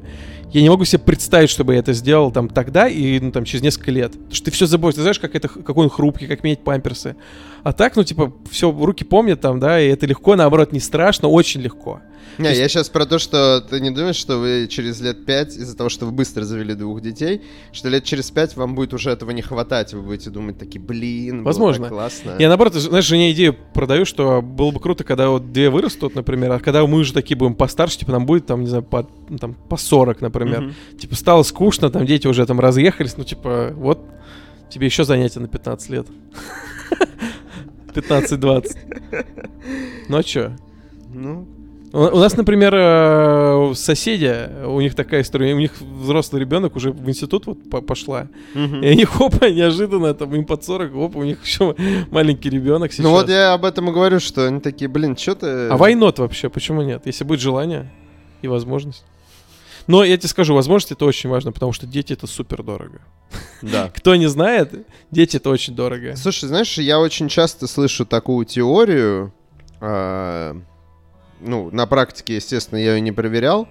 Я 0.53 0.62
не 0.62 0.68
могу 0.68 0.85
себе 0.85 1.01
представить, 1.01 1.51
чтобы 1.51 1.74
я 1.74 1.81
это 1.81 1.92
сделал 1.92 2.33
там 2.33 2.48
тогда 2.48 2.88
и, 2.88 3.20
ну, 3.20 3.31
там, 3.31 3.44
через 3.44 3.62
несколько 3.62 3.90
лет. 3.90 4.12
Потому 4.12 4.35
что 4.35 4.44
ты 4.46 4.51
все 4.51 4.66
забудешь, 4.66 4.96
ты 4.96 5.03
знаешь, 5.03 5.18
как 5.20 5.35
это, 5.35 5.48
какой 5.48 5.85
он 5.85 5.90
хрупкий, 5.90 6.27
как 6.27 6.42
менять 6.42 6.64
памперсы. 6.64 7.16
А 7.62 7.72
так, 7.72 7.96
ну, 7.96 8.05
типа, 8.05 8.33
все 8.51 8.72
руки 8.72 9.05
помнят 9.05 9.40
там, 9.40 9.61
да, 9.61 9.81
и 9.81 9.88
это 9.88 10.07
легко, 10.07 10.37
наоборот, 10.37 10.72
не 10.72 10.81
страшно, 10.81 11.29
очень 11.29 11.61
легко. 11.61 12.01
Не, 12.38 12.48
есть... 12.48 12.61
я 12.61 12.68
сейчас 12.68 12.88
про 12.88 13.07
то, 13.07 13.18
что 13.18 13.61
ты 13.61 13.81
не 13.81 13.90
думаешь, 13.90 14.16
что 14.16 14.38
вы 14.38 14.68
через 14.68 15.00
лет 15.00 15.24
пять, 15.24 15.57
из-за 15.57 15.76
того, 15.76 15.88
что 15.88 16.07
вы 16.07 16.12
быстро 16.12 16.44
завели 16.44 16.74
двух 16.74 17.00
детей, 17.00 17.42
что 17.72 17.88
лет 17.88 18.04
через 18.04 18.31
пять 18.31 18.57
вам 18.57 18.74
будет 18.74 18.94
уже 18.94 19.11
этого 19.11 19.31
не 19.31 19.42
хватать, 19.42 19.92
вы 19.92 20.02
будете 20.02 20.31
думать 20.31 20.59
такие, 20.59 20.81
блин, 20.81 21.42
Возможно. 21.42 21.88
классно. 21.88 22.37
Я 22.38 22.48
наоборот, 22.48 22.74
знаешь, 22.74 23.07
жене 23.07 23.33
идею 23.33 23.57
продаю, 23.74 24.04
что 24.04 24.42
было 24.42 24.70
бы 24.70 24.81
круто, 24.81 25.04
когда 25.04 25.31
вот 25.31 25.52
две 25.52 25.70
вырастут, 25.70 26.14
например, 26.14 26.52
а 26.52 26.61
когда 26.61 26.87
мы 26.87 26.98
уже 26.98 27.12
такие 27.12 27.37
будем 27.37 27.54
постарше, 27.54 27.98
типа 27.98 28.12
нам 28.12 28.26
будет 28.26 28.46
там, 28.46 28.61
не 28.61 28.68
знаю, 28.68 28.83
по, 28.85 29.09
ну, 29.28 29.38
там, 29.38 29.54
по 29.54 29.76
40, 29.76 30.20
например. 30.20 30.62
Mm-hmm. 30.62 30.96
Типа 30.98 31.14
стало 31.16 31.42
скучно, 31.42 31.90
там 31.90 32.07
дети 32.07 32.26
уже 32.26 32.46
там 32.46 32.61
разъехались, 32.61 33.16
ну 33.16 33.24
типа 33.24 33.72
вот 33.74 34.00
тебе 34.70 34.87
еще 34.87 35.04
занятия 35.04 35.40
на 35.40 35.48
15 35.48 35.90
лет. 35.90 36.07
15-20. 37.94 38.76
Ну 40.09 40.16
а 40.16 40.22
чё? 40.22 40.52
Ну, 41.12 41.46
у, 41.92 41.98
у 41.98 42.18
нас, 42.18 42.37
например, 42.37 42.74
э, 42.74 43.72
соседи, 43.74 44.64
у 44.64 44.81
них 44.81 44.94
такая 44.94 45.22
история, 45.22 45.55
у 45.55 45.59
них 45.59 45.72
взрослый 45.81 46.40
ребенок 46.40 46.77
уже 46.77 46.92
в 46.92 47.09
институт 47.09 47.46
вот 47.46 47.87
пошла, 47.87 48.29
и 48.55 48.87
они 48.87 49.05
хопа, 49.05 49.51
неожиданно, 49.51 50.14
там 50.14 50.35
им 50.35 50.44
под 50.44 50.64
40, 50.64 50.94
оп, 50.94 51.16
у 51.16 51.24
них 51.24 51.44
еще 51.44 51.74
маленький 52.11 52.51
ребенок 52.51 52.92
сейчас. 52.92 53.05
Ну 53.05 53.11
вот 53.11 53.29
я 53.29 53.55
об 53.55 53.64
этом 53.64 53.88
и 53.90 53.92
говорю, 53.92 54.20
что 54.20 54.46
они 54.46 54.61
такие, 54.61 54.88
блин, 54.88 55.16
что 55.16 55.35
ты... 55.35 55.46
А 55.68 55.77
войнот 55.77 56.18
вообще, 56.18 56.48
почему 56.48 56.83
нет? 56.83 57.03
Если 57.07 57.24
будет 57.24 57.40
желание 57.40 57.90
и 58.42 58.48
возможность. 58.48 59.05
Но 59.88 60.05
я 60.05 60.18
тебе 60.18 60.29
скажу, 60.29 60.55
возможность 60.55 60.92
это 60.92 61.07
очень 61.07 61.31
важно, 61.31 61.51
потому 61.51 61.72
что 61.72 61.87
дети 61.87 62.12
это 62.12 62.27
супер 62.27 62.62
дорого. 62.62 63.01
Да. 63.62 63.90
Кто 63.96 64.14
не 64.16 64.27
знает, 64.27 64.87
дети 65.11 65.38
это 65.38 65.48
очень 65.48 65.74
дорого. 65.74 66.14
Слушай, 66.14 66.46
знаешь, 66.46 66.77
я 66.77 67.01
очень 67.01 67.29
часто 67.29 67.66
слышу 67.66 68.05
такую 68.05 68.44
теорию, 68.44 69.33
а, 69.81 70.61
ну, 71.40 71.70
на 71.70 71.87
практике, 71.87 72.37
естественно, 72.37 72.79
я 72.79 72.94
ее 72.94 73.01
не 73.01 73.12
проверял, 73.12 73.68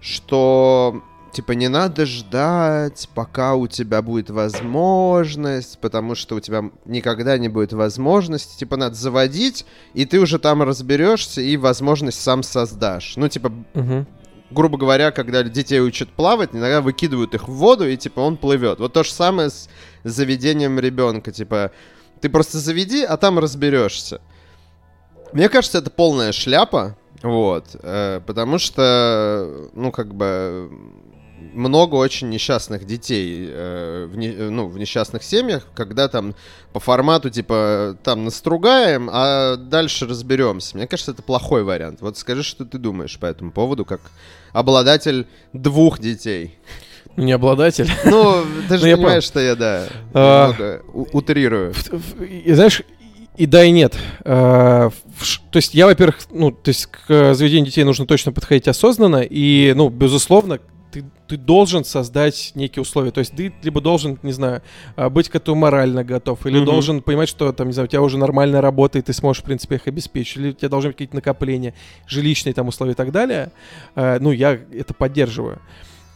что 0.00 1.02
типа 1.36 1.52
не 1.52 1.68
надо 1.68 2.06
ждать, 2.06 3.08
пока 3.14 3.54
у 3.56 3.66
тебя 3.66 4.00
будет 4.00 4.30
возможность, 4.30 5.78
потому 5.80 6.14
что 6.14 6.36
у 6.36 6.40
тебя 6.40 6.70
никогда 6.86 7.36
не 7.36 7.48
будет 7.48 7.74
возможности. 7.74 8.58
Типа 8.58 8.76
надо 8.76 8.94
заводить, 8.94 9.66
и 9.92 10.06
ты 10.06 10.18
уже 10.18 10.38
там 10.38 10.62
разберешься 10.62 11.42
и 11.42 11.58
возможность 11.58 12.22
сам 12.22 12.42
создашь. 12.42 13.16
Ну, 13.16 13.28
типа, 13.28 13.52
угу. 13.74 14.06
грубо 14.50 14.78
говоря, 14.78 15.10
когда 15.10 15.42
детей 15.42 15.80
учат 15.80 16.08
плавать, 16.08 16.50
иногда 16.54 16.80
выкидывают 16.80 17.34
их 17.34 17.48
в 17.48 17.52
воду, 17.52 17.86
и 17.86 17.98
типа 17.98 18.20
он 18.20 18.38
плывет. 18.38 18.80
Вот 18.80 18.94
то 18.94 19.04
же 19.04 19.10
самое 19.10 19.50
с 19.50 19.68
заведением 20.04 20.78
ребенка. 20.78 21.32
Типа, 21.32 21.70
ты 22.22 22.30
просто 22.30 22.58
заведи, 22.58 23.02
а 23.02 23.18
там 23.18 23.38
разберешься. 23.38 24.22
Мне 25.32 25.48
кажется, 25.48 25.78
это 25.78 25.90
полная 25.90 26.32
шляпа, 26.32 26.96
вот, 27.22 27.76
э, 27.82 28.20
потому 28.26 28.58
что, 28.58 29.68
ну, 29.74 29.90
как 29.90 30.14
бы, 30.14 30.70
много 31.52 31.94
очень 31.94 32.28
несчастных 32.28 32.84
детей 32.84 33.48
э, 33.50 34.06
в, 34.10 34.16
не, 34.16 34.28
ну, 34.28 34.66
в 34.66 34.78
несчастных 34.78 35.22
семьях, 35.22 35.66
когда 35.74 36.08
там 36.08 36.34
по 36.72 36.80
формату, 36.80 37.30
типа, 37.30 37.96
там 38.02 38.24
настругаем, 38.24 39.08
а 39.12 39.56
дальше 39.56 40.06
разберемся. 40.06 40.76
Мне 40.76 40.86
кажется, 40.86 41.12
это 41.12 41.22
плохой 41.22 41.64
вариант. 41.64 42.00
Вот 42.00 42.18
скажи, 42.18 42.42
что 42.42 42.64
ты 42.64 42.78
думаешь 42.78 43.18
по 43.18 43.26
этому 43.26 43.50
поводу, 43.52 43.84
как 43.84 44.00
обладатель 44.52 45.26
двух 45.52 45.98
детей. 45.98 46.58
Не 47.16 47.32
обладатель. 47.32 47.90
Ну, 48.04 48.44
ты 48.68 48.78
же 48.78 48.86
ну, 48.86 48.96
понимаешь, 48.96 49.24
что 49.24 49.40
я, 49.40 49.54
да, 49.54 49.86
а, 50.12 50.80
утрирую. 50.92 51.72
Знаешь, 52.46 52.82
и 53.36 53.46
да, 53.46 53.64
и 53.64 53.70
нет. 53.70 53.96
А, 54.24 54.90
то 55.50 55.56
есть 55.56 55.74
я, 55.74 55.86
во-первых, 55.86 56.18
ну, 56.30 56.50
то 56.50 56.68
есть 56.68 56.86
к 56.86 57.34
заведению 57.34 57.66
детей 57.66 57.84
нужно 57.84 58.06
точно 58.06 58.32
подходить 58.32 58.68
осознанно, 58.68 59.22
и, 59.28 59.72
ну, 59.76 59.88
безусловно, 59.88 60.58
ты, 60.90 61.04
ты 61.28 61.36
должен 61.36 61.84
создать 61.84 62.52
некие 62.54 62.80
условия. 62.80 63.10
То 63.10 63.20
есть 63.20 63.36
ты 63.36 63.52
либо 63.62 63.80
должен, 63.80 64.18
не 64.22 64.32
знаю, 64.32 64.62
а, 64.96 65.10
быть 65.10 65.28
к 65.28 65.34
этому 65.34 65.56
морально 65.56 66.04
готов, 66.04 66.46
или 66.46 66.60
mm-hmm. 66.60 66.64
должен 66.64 67.02
понимать, 67.02 67.28
что 67.28 67.52
там, 67.52 67.66
не 67.66 67.72
знаю, 67.72 67.86
у 67.86 67.90
тебя 67.90 68.02
уже 68.02 68.16
нормальная 68.18 68.60
работа, 68.60 68.98
и 68.98 69.02
ты 69.02 69.12
сможешь, 69.12 69.42
в 69.42 69.44
принципе, 69.44 69.76
их 69.76 69.86
обеспечить, 69.86 70.38
или 70.38 70.50
у 70.50 70.52
тебя 70.52 70.68
должны 70.68 70.90
быть 70.90 70.96
какие-то 70.96 71.16
накопления, 71.16 71.74
жилищные 72.06 72.54
там 72.54 72.68
условия 72.68 72.92
и 72.92 72.96
так 72.96 73.12
далее. 73.12 73.52
Ну, 73.94 74.30
я 74.30 74.58
это 74.72 74.94
поддерживаю. 74.94 75.60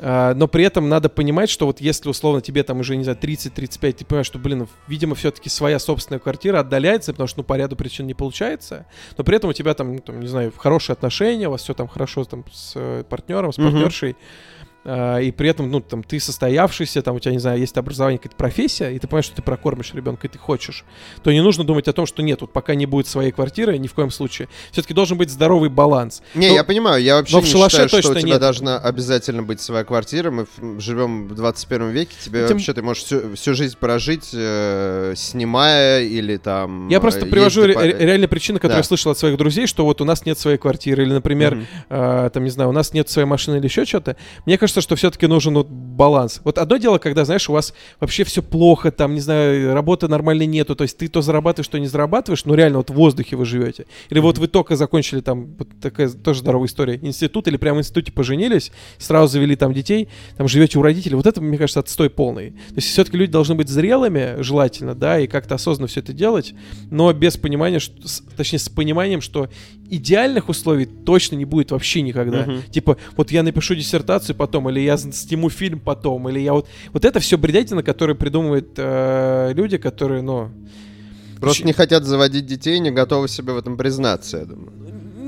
А, 0.03 0.35
но 0.35 0.49
при 0.49 0.65
этом 0.65 0.89
надо 0.89 1.09
понимать, 1.09 1.51
что 1.51 1.67
вот 1.67 1.81
если 1.81 2.09
условно 2.09 2.41
тебе 2.41 2.63
там 2.63 2.81
уже, 2.81 2.97
не 2.97 3.05
знаю, 3.05 3.19
30-35, 3.21 3.93
ты 3.93 4.05
понимаешь, 4.05 4.27
что, 4.27 4.39
блин, 4.39 4.67
видимо, 4.89 5.15
все-таки 5.15 5.49
своя 5.49 5.79
собственная 5.79 6.19
квартира 6.19 6.61
отдаляется, 6.61 7.13
потому 7.13 7.27
что, 7.27 7.41
ну, 7.41 7.45
по 7.45 7.57
ряду 7.57 7.77
причин 7.77 8.07
не 8.07 8.15
получается, 8.15 8.87
но 9.19 9.25
при 9.25 9.37
этом 9.37 9.51
у 9.51 9.53
тебя 9.53 9.75
там, 9.75 9.97
ну, 9.97 9.99
там 10.01 10.21
не 10.21 10.29
знаю, 10.29 10.53
хорошие 10.57 10.95
отношения, 10.95 11.49
у 11.49 11.51
вас 11.51 11.63
все 11.63 11.75
там 11.75 11.87
хорошо 11.87 12.25
там 12.25 12.45
с 12.51 12.73
э, 12.77 13.05
партнером, 13.09 13.53
с 13.53 13.57
партнершей, 13.57 14.13
mm-hmm 14.13 14.60
и 14.85 15.33
при 15.37 15.49
этом, 15.49 15.71
ну, 15.71 15.81
там, 15.81 16.03
ты 16.03 16.19
состоявшийся, 16.19 17.03
там, 17.03 17.17
у 17.17 17.21
тебя, 17.21 17.33
не 17.33 17.39
знаю, 17.39 17.61
есть 17.61 17.77
образование, 17.77 18.19
какая-то 18.19 18.37
профессия, 18.37 18.91
и 18.91 18.99
ты 18.99 19.07
понимаешь, 19.07 19.27
что 19.27 19.37
ты 19.37 19.43
прокормишь 19.43 19.93
ребенка, 19.93 20.27
и 20.27 20.31
ты 20.31 20.39
хочешь, 20.39 20.85
то 21.23 21.31
не 21.31 21.43
нужно 21.43 21.65
думать 21.65 21.87
о 21.89 21.93
том, 21.93 22.07
что 22.07 22.23
нет, 22.23 22.41
вот 22.41 22.53
пока 22.53 22.75
не 22.75 22.87
будет 22.87 23.07
своей 23.07 23.31
квартиры, 23.31 23.77
ни 23.77 23.89
в 23.89 23.95
коем 23.95 24.11
случае. 24.11 24.49
Все-таки 24.73 24.95
должен 24.95 25.19
быть 25.19 25.31
здоровый 25.31 25.69
баланс. 25.69 26.23
Не, 26.35 26.49
но, 26.49 26.55
я 26.55 26.65
понимаю, 26.65 27.03
я 27.03 27.17
вообще 27.17 27.37
не 27.37 27.45
считаю, 27.45 27.89
что 27.89 27.99
у 27.99 28.15
тебя 28.15 28.23
нет. 28.23 28.41
должна 28.41 28.79
обязательно 28.79 29.43
быть 29.43 29.61
своя 29.61 29.85
квартира, 29.85 30.31
мы 30.31 30.47
живем 30.79 31.29
в 31.29 31.35
21 31.35 31.91
веке, 31.91 32.17
тебе 32.25 32.47
Тем... 32.47 32.57
вообще, 32.57 32.73
ты 32.73 32.83
можешь 32.83 33.05
всю, 33.05 33.35
всю 33.35 33.55
жизнь 33.55 33.77
прожить, 33.79 34.31
э, 34.33 35.13
снимая 35.17 36.05
или 36.05 36.39
там... 36.39 36.89
Я 36.89 37.01
просто 37.01 37.27
привожу 37.27 37.65
ре- 37.65 37.77
ре- 37.77 37.97
реальные 37.99 38.29
причины, 38.29 38.59
которые 38.59 38.77
да. 38.77 38.79
я 38.79 38.85
слышал 38.85 39.13
от 39.13 39.19
своих 39.19 39.37
друзей, 39.37 39.67
что 39.67 39.85
вот 39.85 40.01
у 40.01 40.05
нас 40.05 40.25
нет 40.25 40.39
своей 40.39 40.57
квартиры, 40.57 41.03
или, 41.03 41.13
например, 41.13 41.55
mm-hmm. 41.55 42.27
э, 42.27 42.31
там, 42.31 42.45
не 42.45 42.51
знаю, 42.51 42.71
у 42.71 42.73
нас 42.73 42.95
нет 42.95 43.11
своей 43.11 43.27
машины 43.27 43.57
или 43.57 43.65
еще 43.65 43.85
что-то. 43.85 44.17
Мне 44.47 44.57
кажется, 44.57 44.70
кажется, 44.71 44.81
что 44.81 44.97
все-таки 44.97 45.27
нужен 45.27 45.55
вот 45.55 45.69
баланс. 45.69 46.41
Вот 46.45 46.59
одно 46.59 46.77
дело, 46.77 46.99
когда, 46.99 47.25
знаешь, 47.25 47.49
у 47.51 47.53
вас 47.53 47.75
вообще 47.99 48.25
все 48.25 48.43
плохо, 48.43 48.91
там, 48.91 49.15
не 49.15 49.21
знаю, 49.21 49.75
работы 49.75 50.07
нормальной 50.09 50.47
нету, 50.47 50.77
то 50.77 50.83
есть 50.83 50.97
ты 50.97 51.09
то 51.09 51.23
зарабатываешь, 51.23 51.69
то 51.69 51.79
не 51.79 51.89
зарабатываешь, 51.89 52.45
ну 52.45 52.55
реально 52.55 52.79
вот 52.79 52.91
в 52.91 52.95
воздухе 52.95 53.37
вы 53.37 53.45
живете. 53.45 53.87
Или 54.11 54.21
вот 54.21 54.39
вы 54.39 54.47
только 54.47 54.77
закончили 54.77 55.21
там, 55.21 55.55
вот 55.59 55.69
такая 55.81 56.09
тоже 56.09 56.41
здоровая 56.41 56.69
история, 56.69 56.99
институт, 57.03 57.49
или 57.49 57.57
прямо 57.57 57.79
в 57.79 57.81
институте 57.81 58.13
поженились, 58.13 58.71
сразу 58.99 59.33
завели 59.33 59.57
там 59.57 59.75
детей, 59.75 60.09
там 60.37 60.47
живете 60.47 60.79
у 60.79 60.83
родителей. 60.83 61.17
Вот 61.17 61.27
это, 61.27 61.41
мне 61.41 61.59
кажется, 61.59 61.81
отстой 61.81 62.09
полный. 62.09 62.51
То 62.51 62.77
есть 62.77 62.89
все-таки 62.89 63.17
люди 63.17 63.33
должны 63.33 63.57
быть 63.57 63.69
зрелыми, 63.69 64.41
желательно, 64.41 64.95
да, 64.95 65.19
и 65.19 65.27
как-то 65.27 65.57
осознанно 65.57 65.89
все 65.89 66.01
это 66.01 66.13
делать, 66.13 66.55
но 66.91 67.13
без 67.13 67.37
понимания, 67.37 67.81
что, 67.81 67.95
точнее, 68.37 68.61
с 68.61 68.69
пониманием, 68.69 69.21
что 69.21 69.49
идеальных 69.91 70.49
условий 70.49 70.87
точно 70.87 71.37
не 71.37 71.45
будет 71.45 71.71
вообще 71.71 72.03
никогда. 72.03 72.45
Uh-huh. 72.45 72.71
Типа, 72.71 72.97
вот 73.17 73.31
я 73.31 73.43
напишу 73.43 73.75
диссертацию 73.75 74.37
потом, 74.37 74.71
или 74.71 74.81
я 74.81 74.97
сниму 74.97 75.51
фильм 75.51 75.81
потом, 75.81 76.29
или 76.29 76.41
я 76.41 76.53
вот... 76.53 76.69
Вот 76.93 77.05
это 77.05 77.21
все 77.21 77.37
бредятина, 77.37 77.83
которые 77.83 78.17
придумывают 78.17 78.71
э, 78.77 79.53
люди, 79.55 79.79
которые, 79.79 80.23
ну... 80.23 80.51
Просто 81.41 81.67
не 81.67 81.73
хотят 81.73 82.05
заводить 82.05 82.47
детей, 82.47 82.79
не 82.81 82.91
готовы 82.91 83.27
себе 83.29 83.53
в 83.53 83.59
этом 83.59 83.77
признаться, 83.77 84.39
я 84.39 84.45
думаю 84.45 84.73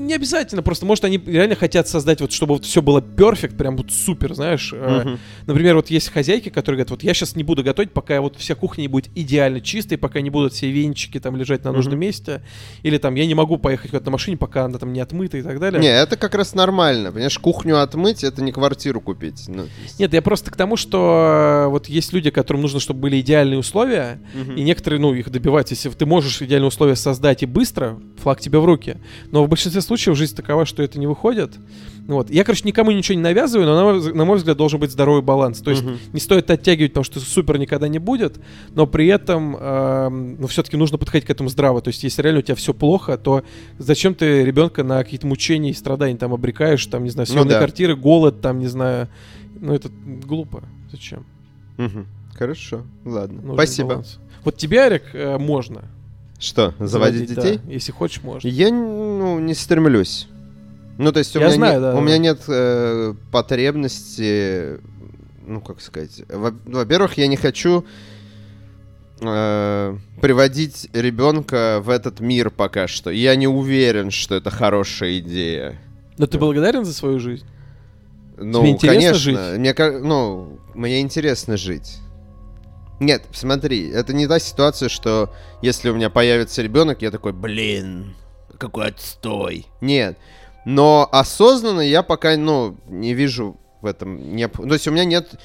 не 0.05 0.13
обязательно, 0.13 0.61
просто 0.61 0.85
может 0.85 1.05
они 1.05 1.17
реально 1.25 1.55
хотят 1.55 1.87
создать 1.87 2.21
вот, 2.21 2.31
чтобы 2.31 2.55
вот 2.55 2.65
все 2.65 2.81
было 2.81 3.01
перфект, 3.01 3.57
прям 3.57 3.77
вот 3.77 3.91
супер, 3.91 4.33
знаешь. 4.33 4.73
Uh-huh. 4.73 5.17
Например, 5.45 5.75
вот 5.75 5.89
есть 5.89 6.09
хозяйки, 6.09 6.49
которые 6.49 6.77
говорят, 6.77 6.91
вот 6.91 7.03
я 7.03 7.13
сейчас 7.13 7.35
не 7.35 7.43
буду 7.43 7.63
готовить, 7.63 7.91
пока 7.91 8.21
вот 8.21 8.37
вся 8.37 8.55
кухня 8.55 8.83
не 8.83 8.87
будет 8.87 9.09
идеально 9.15 9.61
чистой, 9.61 9.97
пока 9.97 10.21
не 10.21 10.29
будут 10.29 10.53
все 10.53 10.69
венчики 10.71 11.19
там 11.19 11.35
лежать 11.35 11.63
на 11.63 11.71
нужном 11.71 11.95
uh-huh. 11.95 11.97
месте, 11.97 12.41
или 12.81 12.97
там 12.97 13.15
я 13.15 13.25
не 13.25 13.35
могу 13.35 13.57
поехать 13.57 13.91
куда-то 13.91 14.05
на 14.05 14.11
машине, 14.11 14.37
пока 14.37 14.65
она 14.65 14.77
там 14.77 14.93
не 14.93 14.99
отмыта 14.99 15.37
и 15.37 15.41
так 15.41 15.59
далее. 15.59 15.81
Не, 15.81 15.89
это 15.89 16.17
как 16.17 16.35
раз 16.35 16.53
нормально, 16.53 17.11
понимаешь, 17.11 17.37
кухню 17.37 17.81
отмыть, 17.81 18.23
это 18.23 18.41
не 18.41 18.51
квартиру 18.51 19.01
купить. 19.01 19.45
Ну, 19.47 19.65
есть... 19.83 19.99
Нет, 19.99 20.13
я 20.13 20.21
просто 20.21 20.51
к 20.51 20.55
тому, 20.55 20.75
что 20.77 21.65
э, 21.65 21.69
вот 21.69 21.87
есть 21.87 22.13
люди, 22.13 22.29
которым 22.29 22.61
нужно, 22.61 22.79
чтобы 22.79 23.01
были 23.01 23.19
идеальные 23.21 23.59
условия, 23.59 24.19
uh-huh. 24.35 24.55
и 24.55 24.63
некоторые, 24.63 24.99
ну, 24.99 25.13
их 25.13 25.29
добиваются. 25.29 25.73
Если 25.75 25.89
ты 25.89 26.05
можешь 26.05 26.41
идеальные 26.41 26.67
условия 26.67 26.95
создать 26.95 27.43
и 27.43 27.45
быстро, 27.45 27.99
флаг 28.21 28.39
тебе 28.41 28.59
в 28.59 28.65
руки. 28.65 28.97
Но 29.31 29.43
в 29.43 29.49
большинстве 29.49 29.81
случаев 29.81 29.92
случаев 29.93 30.17
жизнь 30.17 30.35
такова, 30.35 30.65
что 30.65 30.81
это 30.81 30.97
не 30.99 31.05
выходит. 31.05 31.51
Вот. 32.07 32.29
Я, 32.29 32.43
короче, 32.43 32.63
никому 32.65 32.91
ничего 32.91 33.15
не 33.15 33.21
навязываю, 33.21 33.67
но, 33.67 33.75
на 33.75 33.83
мой, 33.83 34.13
на 34.13 34.25
мой 34.25 34.37
взгляд, 34.37 34.57
должен 34.57 34.79
быть 34.79 34.91
здоровый 34.91 35.21
баланс. 35.21 35.61
То 35.61 35.69
есть 35.69 35.83
uh-huh. 35.83 35.97
не 36.11 36.19
стоит 36.19 36.49
оттягивать, 36.49 36.91
потому 36.91 37.03
что 37.03 37.19
супер 37.19 37.57
никогда 37.59 37.87
не 37.87 37.99
будет, 37.99 38.39
но 38.71 38.87
при 38.87 39.07
этом 39.07 39.55
э, 39.55 40.09
ну, 40.09 40.47
все-таки 40.47 40.75
нужно 40.75 40.97
подходить 40.97 41.27
к 41.27 41.29
этому 41.29 41.49
здраво. 41.49 41.81
То 41.81 41.89
есть 41.89 42.03
если 42.03 42.21
реально 42.23 42.39
у 42.39 42.41
тебя 42.41 42.55
все 42.55 42.73
плохо, 42.73 43.17
то 43.17 43.43
зачем 43.77 44.15
ты 44.15 44.43
ребенка 44.43 44.83
на 44.83 45.01
какие-то 45.03 45.27
мучения 45.27 45.69
и 45.69 45.73
страдания 45.73 46.17
там 46.17 46.33
обрекаешь, 46.33 46.85
там, 46.87 47.03
не 47.03 47.09
знаю, 47.09 47.27
съемные 47.27 47.45
ну, 47.45 47.51
да. 47.51 47.57
квартиры, 47.59 47.95
голод, 47.95 48.41
там, 48.41 48.59
не 48.59 48.67
знаю. 48.67 49.07
Ну, 49.61 49.73
это 49.73 49.89
глупо. 50.05 50.63
Зачем? 50.91 51.25
Угу. 51.77 52.05
Хорошо, 52.35 52.81
ладно. 53.05 53.41
Нужен 53.41 53.55
Спасибо. 53.55 53.89
Баланс. 53.89 54.19
Вот 54.43 54.57
тебе, 54.57 54.81
Арик, 54.81 55.03
э, 55.13 55.37
можно. 55.37 55.83
Что, 56.43 56.73
заводить, 56.77 57.29
детей? 57.29 57.59
Да. 57.63 57.71
Если 57.71 57.93
хочешь, 57.93 58.21
можешь. 58.21 58.43
Я 58.43 58.69
ну, 58.69 59.39
не 59.39 59.53
стремлюсь. 59.53 60.27
Ну, 60.97 61.13
то 61.13 61.19
есть 61.19 61.33
у 61.37 61.39
Я 61.39 61.45
меня, 61.47 61.55
знаю, 61.55 61.75
не- 61.75 61.81
да, 61.81 61.93
у 61.93 61.95
да. 61.95 62.01
меня 62.01 62.17
нет 62.17 62.41
э, 62.49 63.13
потребности, 63.31 64.79
ну, 65.47 65.61
как 65.61 65.79
сказать, 65.79 66.21
во- 66.27 66.53
во-первых, 66.65 67.17
я 67.17 67.27
не 67.27 67.37
хочу 67.37 67.85
э, 69.21 69.97
приводить 70.21 70.89
ребенка 70.91 71.79
в 71.81 71.89
этот 71.89 72.19
мир 72.19 72.49
пока 72.49 72.87
что. 72.87 73.09
Я 73.09 73.35
не 73.37 73.47
уверен, 73.47 74.11
что 74.11 74.35
это 74.35 74.49
хорошая 74.49 75.19
идея. 75.19 75.79
Но 76.17 76.27
ты 76.27 76.37
благодарен 76.37 76.83
за 76.83 76.93
свою 76.93 77.19
жизнь? 77.19 77.45
Ну, 78.37 78.59
Тебе 78.59 78.71
интересно 78.71 78.99
конечно, 78.99 79.19
жить? 79.19 79.59
Мне, 79.59 79.99
ну, 80.01 80.59
мне 80.73 80.99
интересно 80.99 81.55
жить. 81.55 81.99
Нет, 82.99 83.25
смотри, 83.33 83.89
это 83.89 84.13
не 84.13 84.27
та 84.27 84.39
ситуация, 84.39 84.89
что 84.89 85.33
если 85.61 85.89
у 85.89 85.95
меня 85.95 86.09
появится 86.09 86.61
ребенок, 86.61 87.01
я 87.01 87.11
такой, 87.11 87.33
блин, 87.33 88.15
какой 88.57 88.87
отстой. 88.87 89.67
Нет. 89.81 90.17
Но 90.65 91.07
осознанно 91.11 91.81
я 91.81 92.03
пока, 92.03 92.37
ну, 92.37 92.77
не 92.87 93.13
вижу 93.13 93.59
в 93.81 93.85
этом 93.85 94.35
Ну, 94.35 94.47
то 94.47 94.73
есть 94.73 94.87
у 94.87 94.91
меня 94.91 95.03
нет 95.03 95.35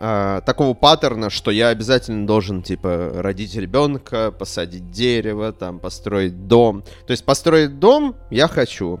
а, 0.00 0.40
такого 0.42 0.74
паттерна, 0.74 1.30
что 1.30 1.50
я 1.50 1.68
обязательно 1.68 2.26
должен, 2.26 2.62
типа, 2.62 3.10
родить 3.14 3.54
ребенка, 3.56 4.30
посадить 4.30 4.90
дерево, 4.90 5.52
там, 5.52 5.78
построить 5.78 6.46
дом. 6.46 6.82
То 7.06 7.10
есть 7.10 7.24
построить 7.24 7.78
дом 7.78 8.16
я 8.30 8.48
хочу. 8.48 8.98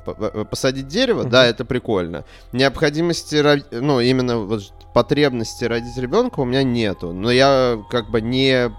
Посадить 0.50 0.88
дерево, 0.88 1.24
да, 1.24 1.46
это 1.46 1.64
прикольно. 1.64 2.24
Необходимости, 2.52 3.42
ну, 3.72 4.00
именно 4.00 4.38
вот 4.38 4.72
потребности 4.94 5.64
родить 5.64 5.96
ребенка 5.96 6.40
у 6.40 6.44
меня 6.44 6.62
нету. 6.62 7.12
Но 7.12 7.30
я 7.30 7.78
как 7.90 8.10
бы 8.10 8.20
не 8.20 8.70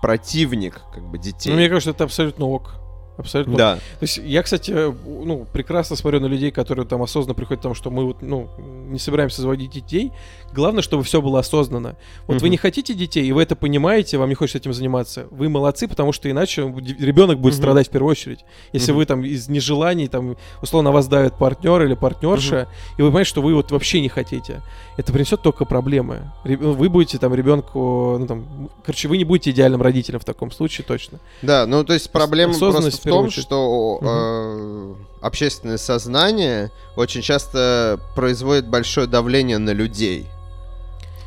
противник, 0.00 0.80
как 0.94 1.04
бы, 1.04 1.18
детей. 1.18 1.50
Ну, 1.50 1.56
мне 1.56 1.68
кажется, 1.68 1.90
это 1.90 2.04
абсолютно 2.04 2.46
ок. 2.46 2.79
Абсолютно. 3.20 3.56
Да. 3.56 3.74
То 3.76 4.02
есть 4.02 4.18
я, 4.18 4.42
кстати, 4.42 4.70
ну, 4.72 5.46
прекрасно 5.52 5.96
смотрю 5.96 6.20
на 6.20 6.26
людей, 6.26 6.50
которые 6.50 6.86
там 6.86 7.02
осознанно 7.02 7.34
приходят 7.34 7.60
к 7.60 7.62
тому, 7.62 7.74
что 7.74 7.90
мы 7.90 8.04
вот, 8.04 8.22
ну, 8.22 8.48
не 8.90 8.98
собираемся 8.98 9.42
заводить 9.42 9.70
детей. 9.70 10.10
Главное, 10.52 10.82
чтобы 10.82 11.04
все 11.04 11.22
было 11.22 11.38
осознанно. 11.38 11.96
Вот 12.26 12.34
вы 12.40 12.46
Мгм. 12.48 12.50
не 12.50 12.56
хотите 12.56 12.92
детей, 12.94 13.24
и 13.24 13.32
вы 13.32 13.42
это 13.42 13.54
понимаете, 13.54 14.18
вам 14.18 14.28
не 14.28 14.34
хочется 14.34 14.58
этим 14.58 14.72
заниматься. 14.72 15.26
Вы 15.30 15.48
молодцы, 15.48 15.86
потому 15.86 16.12
что 16.12 16.28
иначе 16.30 16.62
ребенок 16.98 17.38
будет 17.38 17.54
Мгм. 17.54 17.62
страдать 17.62 17.88
в 17.88 17.90
первую 17.90 18.10
очередь. 18.10 18.40
Если 18.72 18.90
Мгм. 18.92 18.98
вы 18.98 19.06
там 19.06 19.24
из 19.24 19.48
нежеланий, 19.48 20.08
там, 20.08 20.36
условно, 20.62 20.90
вас 20.90 21.06
давит 21.06 21.34
партнер 21.34 21.82
или 21.82 21.94
партнерша, 21.94 22.66
и 22.98 23.02
вы 23.02 23.08
понимаете, 23.08 23.30
что 23.30 23.42
вы 23.42 23.54
вот 23.54 23.70
вообще 23.70 24.00
не 24.00 24.08
хотите, 24.08 24.60
это 24.96 25.12
принесет 25.12 25.42
только 25.42 25.64
проблемы. 25.64 26.32
Ре- 26.44 26.56
Вы 26.56 26.88
будете 26.88 27.18
там 27.18 27.34
ребенку, 27.34 28.16
ну 28.18 28.26
там, 28.26 28.70
короче, 28.84 29.08
вы 29.08 29.18
не 29.18 29.24
будете 29.24 29.50
идеальным 29.50 29.82
родителем 29.82 30.18
в 30.18 30.24
таком 30.24 30.50
случае 30.50 30.84
точно. 30.86 31.18
Да, 31.42 31.66
ну 31.66 31.84
то 31.84 31.92
есть 31.92 32.10
проблема 32.10 32.52
просто 32.58 32.80
том, 33.10 33.26
очередь. 33.26 33.42
что 33.44 33.98
э, 34.02 34.94
общественное 35.20 35.78
сознание 35.78 36.70
очень 36.96 37.22
часто 37.22 38.00
производит 38.14 38.68
большое 38.68 39.06
давление 39.06 39.58
на 39.58 39.70
людей. 39.70 40.26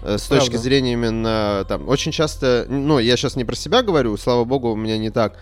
Э, 0.01 0.17
С 0.17 0.23
точки 0.23 0.49
Правда. 0.51 0.63
зрения 0.63 0.93
именно 0.93 1.65
там, 1.67 1.87
очень 1.87 2.11
часто, 2.11 2.65
ну 2.69 2.99
я 2.99 3.15
сейчас 3.17 3.35
не 3.35 3.45
про 3.45 3.55
себя 3.55 3.81
говорю, 3.83 4.17
слава 4.17 4.43
богу, 4.43 4.71
у 4.71 4.75
меня 4.75 4.97
не 4.97 5.09
так. 5.09 5.37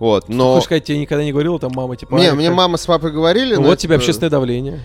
Вот, 0.00 0.28
но... 0.28 0.54
Хочешь 0.54 0.64
сказать, 0.64 0.84
тебе 0.84 0.98
никогда 0.98 1.22
не 1.24 1.30
говорила 1.32 1.58
там 1.60 1.70
мама, 1.72 1.96
типа... 1.96 2.16
Не, 2.16 2.26
«Ай, 2.26 2.32
мне 2.32 2.48
как- 2.48 2.56
мама 2.56 2.76
с 2.76 2.84
папой 2.86 3.12
говорили, 3.12 3.54
Ну, 3.54 3.62
но 3.62 3.68
вот 3.68 3.78
тебе 3.78 3.94
общественное 3.94 4.28
давление. 4.30 4.80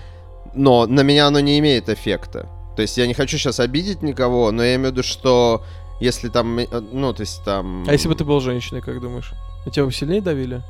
но 0.54 0.86
на 0.86 1.02
меня 1.02 1.26
оно 1.28 1.40
не 1.40 1.58
имеет 1.60 1.90
эффекта. 1.90 2.48
То 2.76 2.84
есть 2.84 2.96
я 2.98 3.08
не 3.08 3.14
хочу 3.16 3.38
сейчас 3.38 3.60
обидеть 3.60 4.04
никого, 4.04 4.52
но 4.52 4.64
я 4.64 4.76
имею 4.76 4.90
в 4.90 4.92
виду, 4.94 5.04
что 5.04 5.64
если 6.00 6.30
там, 6.30 6.60
э, 6.60 6.68
ну, 6.94 7.12
то 7.12 7.22
есть 7.22 7.44
там... 7.44 7.84
А 7.88 7.92
если 7.92 8.08
бы 8.08 8.14
ты 8.16 8.24
был 8.24 8.40
женщиной, 8.40 8.82
как 8.82 9.02
думаешь? 9.02 9.34
На 9.66 9.72
тебя 9.72 9.86
бы 9.86 9.92
сильнее 9.92 10.22
давили? 10.22 10.62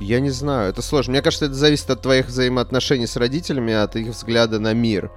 Я 0.00 0.20
не 0.20 0.30
знаю, 0.30 0.70
это 0.70 0.82
сложно. 0.82 1.12
Мне 1.12 1.22
кажется, 1.22 1.46
это 1.46 1.54
зависит 1.54 1.88
от 1.90 2.02
твоих 2.02 2.26
взаимоотношений 2.26 3.06
с 3.06 3.16
родителями, 3.16 3.72
от 3.72 3.96
их 3.96 4.08
взгляда 4.08 4.58
на 4.58 4.74
мир. 4.74 5.10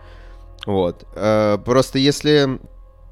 Вот. 0.65 1.03
Э, 1.15 1.57
Просто 1.63 1.99
если... 1.99 2.59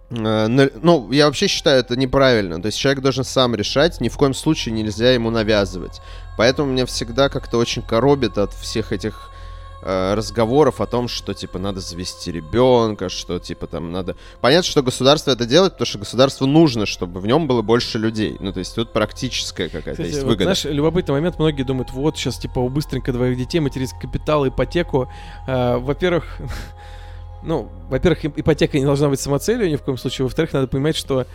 э, 0.09 0.69
Ну, 0.81 1.11
я 1.11 1.25
вообще 1.25 1.47
считаю 1.47 1.79
это 1.81 1.97
неправильно. 1.97 2.61
То 2.61 2.67
есть 2.67 2.77
человек 2.77 3.01
должен 3.01 3.23
сам 3.23 3.53
решать, 3.55 3.99
ни 3.99 4.09
в 4.09 4.17
коем 4.17 4.33
случае 4.33 4.75
нельзя 4.75 5.11
ему 5.11 5.29
навязывать. 5.29 6.01
Поэтому 6.37 6.71
меня 6.71 6.85
всегда 6.85 7.29
как-то 7.29 7.57
очень 7.57 7.81
коробит 7.81 8.37
от 8.37 8.53
всех 8.53 8.91
этих 8.93 9.31
разговоров 9.81 10.81
о 10.81 10.85
том, 10.85 11.07
что, 11.07 11.33
типа, 11.33 11.59
надо 11.59 11.79
завести 11.79 12.31
ребенка, 12.31 13.09
что, 13.09 13.39
типа, 13.39 13.67
там, 13.67 13.91
надо... 13.91 14.15
Понятно, 14.41 14.69
что 14.69 14.81
государство 14.81 15.31
это 15.31 15.45
делает, 15.45 15.73
потому 15.73 15.85
что 15.85 15.99
государству 15.99 16.47
нужно, 16.47 16.85
чтобы 16.85 17.19
в 17.19 17.27
нем 17.27 17.47
было 17.47 17.61
больше 17.61 17.97
людей. 17.97 18.37
Ну, 18.39 18.51
то 18.51 18.59
есть 18.59 18.75
тут 18.75 18.91
практическая 18.91 19.69
какая-то 19.69 20.03
есть 20.03 20.23
вот, 20.23 20.29
выгода. 20.29 20.43
знаешь, 20.43 20.65
любопытный 20.65 21.13
момент, 21.13 21.37
многие 21.39 21.63
думают, 21.63 21.91
вот, 21.91 22.17
сейчас, 22.17 22.37
типа, 22.37 22.59
у 22.59 22.69
быстренько 22.69 23.13
двоих 23.13 23.37
детей, 23.37 23.59
материнский 23.59 23.99
капитал, 23.99 24.47
ипотеку. 24.47 25.09
А, 25.47 25.77
во-первых, 25.77 26.37
ну, 27.43 27.69
во-первых, 27.89 28.25
ип- 28.25 28.39
ипотека 28.39 28.77
не 28.79 28.85
должна 28.85 29.09
быть 29.09 29.19
самоцелью 29.19 29.69
ни 29.69 29.75
в 29.75 29.83
коем 29.83 29.97
случае. 29.97 30.25
Во-вторых, 30.25 30.53
надо 30.53 30.67
понимать, 30.67 30.95
что 30.95 31.27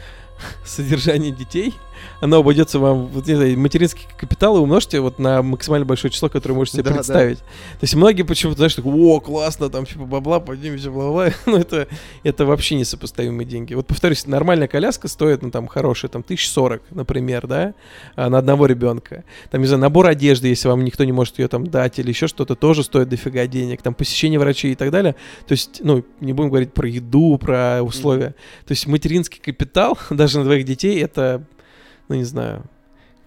содержание 0.65 1.33
детей, 1.33 1.75
оно 2.21 2.39
обойдется 2.39 2.79
вам, 2.79 3.07
вот, 3.07 3.27
не 3.27 3.35
знаю, 3.35 3.59
материнский 3.59 4.07
капитал 4.17 4.57
и 4.57 4.61
умножьте 4.61 5.01
вот 5.01 5.19
на 5.19 5.43
максимально 5.43 5.87
большое 5.87 6.13
число, 6.13 6.29
которое 6.29 6.55
можете 6.55 6.79
себе 6.79 6.85
Да, 6.85 6.91
да. 6.91 6.97
представить. 6.97 7.39
То 7.39 7.83
есть 7.83 7.95
многие 7.95 8.23
почему-то, 8.23 8.59
знаешь, 8.59 8.75
так, 8.75 8.87
о, 8.87 9.21
классно, 9.21 9.69
там, 9.69 9.87
типа, 9.87 10.05
бабла, 10.05 10.41
поднимемся, 10.41 10.91
бла-бла. 10.91 11.31
Ну, 11.47 11.57
это, 11.59 11.89
это 12.23 12.47
вообще 12.47 12.77
несопоставимые 12.77 13.47
деньги. 13.47 13.75
Вот, 13.75 13.87
повторюсь, 13.87 14.27
нормальная 14.27 14.69
коляска 14.69 15.09
стоит, 15.09 15.43
ну, 15.43 15.51
там, 15.51 15.67
хорошая, 15.67 16.11
там, 16.11 16.23
1040, 16.23 16.83
например, 16.91 17.47
да, 17.47 17.75
а, 18.17 18.29
на 18.31 18.39
одного 18.39 18.67
ребенка. 18.67 19.25
Там, 19.51 19.61
не 19.61 19.67
знаю, 19.67 19.81
набор 19.81 20.07
одежды, 20.07 20.49
если 20.49 20.69
вам 20.69 20.85
никто 20.85 21.05
не 21.05 21.13
может 21.13 21.39
ее 21.39 21.49
там 21.49 21.67
дать, 21.67 21.99
или 21.99 22.09
еще 22.09 22.27
что-то, 22.27 22.55
тоже 22.55 22.85
стоит 22.85 23.09
дофига 23.09 23.47
денег. 23.47 23.83
Там, 23.83 23.95
посещение 23.95 24.39
врачей 24.39 24.73
и 24.73 24.77
так 24.77 24.91
далее. 24.91 25.15
То 25.47 25.53
есть, 25.53 25.81
ну, 25.85 26.05
не 26.21 26.33
будем 26.33 26.51
говорить 26.51 26.73
про 26.73 26.89
еду, 26.89 27.39
про 27.39 27.83
условия. 27.83 28.35
То 28.67 28.73
есть, 28.73 28.87
материнский 28.87 29.41
капитал, 29.41 29.99
даже 30.11 30.32
на 30.39 30.45
двоих 30.45 30.65
детей, 30.65 31.03
это, 31.03 31.45
ну, 32.09 32.15
не 32.17 32.25
знаю, 32.25 32.65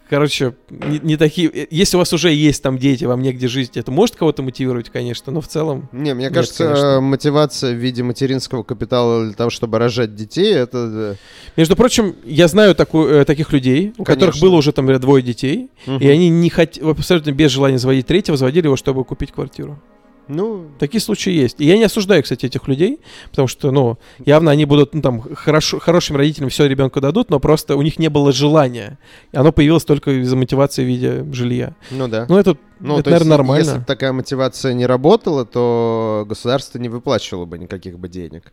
Короче, 0.08 0.54
не, 0.70 1.00
не 1.00 1.18
такие... 1.18 1.50
э, 1.50 1.68
Если 1.72 1.98
у 1.98 2.00
вас 2.00 2.14
уже 2.14 2.32
есть 2.32 2.62
там 2.62 2.78
дети, 2.78 3.06
вам 3.06 3.22
негде 3.22 3.48
жить, 3.48 3.76
это 3.76 3.92
может 3.92 4.16
кого-то 4.16 4.44
мотивировать, 4.44 4.90
конечно, 4.90 5.32
но 5.32 5.42
в 5.42 5.48
целом... 5.48 5.90
Не, 5.92 6.14
мне 6.14 6.26
Нет, 6.26 6.34
кажется, 6.34 6.64
конечно. 6.66 6.86
э, 6.86 7.00
мотивация 7.00 7.74
в 7.74 7.78
виде 7.78 8.04
материнского 8.04 8.62
капитала 8.62 9.26
для 9.26 9.34
того, 9.34 9.50
чтобы 9.50 9.80
рожать 9.80 10.14
детей, 10.14 10.54
это... 10.54 11.18
Между 11.56 11.76
прочим, 11.76 12.16
я 12.24 12.48
знаю 12.48 12.76
такую, 12.76 13.16
э, 13.16 13.26
таких 13.26 13.52
людей, 13.52 13.94
у 13.98 14.04
которых 14.04 14.36
Конечно. 14.36 14.48
было 14.48 14.56
уже 14.58 14.72
там 14.74 14.86
двое 15.00 15.24
детей, 15.24 15.72
э, 15.88 15.98
и 16.00 16.08
они 16.08 16.30
не 16.30 16.52
хот... 16.52 16.78
абсолютно 16.78 17.32
без 17.32 17.52
желания 17.52 17.80
заводить 17.80 18.06
третьего, 18.06 18.38
заводили 18.38 18.66
его, 18.68 18.76
чтобы 18.76 19.04
купить 19.06 19.32
квартиру. 19.32 19.82
Ну, 20.28 20.66
Такие 20.80 21.02
случаи 21.02 21.32
есть. 21.32 21.60
И 21.60 21.66
я 21.66 21.78
не 21.78 21.84
осуждаю, 21.84 22.24
кстати, 22.24 22.46
этих 22.46 22.68
людей, 22.68 23.00
потому 23.30 23.48
что, 23.48 23.72
ну, 23.72 23.98
явно 24.26 24.52
они 24.52 24.66
будут, 24.66 24.94
ну, 24.94 25.02
там, 25.02 25.22
хорошо, 25.36 25.80
хорошим 25.80 26.16
родителям 26.16 26.50
все 26.50 26.66
ребенку 26.68 27.02
дадут, 27.02 27.30
но 27.30 27.40
просто 27.40 27.76
у 27.76 27.82
них 27.82 28.00
не 28.00 28.10
было 28.10 28.32
желания. 28.32 28.98
И 29.32 29.38
оно 29.38 29.52
появилось 29.52 29.86
только 29.86 30.12
из-за 30.22 30.36
мотивации 30.36 30.84
в 30.84 30.88
виде 30.88 31.26
жилья. 31.32 31.76
ну 31.92 32.08
да. 32.08 32.26
Ну, 32.30 32.38
это, 32.38 32.58
Ну, 32.80 32.96
это 32.96 33.04
то 33.04 33.10
есть, 33.10 33.22
наверное, 33.22 33.38
нормально. 33.38 33.64
если 33.64 33.80
бы 33.80 33.86
такая 33.86 34.14
мотивация 34.14 34.74
не 34.74 34.86
работала, 34.86 35.46
то 35.46 36.26
государство 36.28 36.78
не 36.80 36.90
выплачивало 36.90 37.46
бы 37.46 37.58
никаких 37.58 38.00
бы 38.00 38.08
денег. 38.10 38.52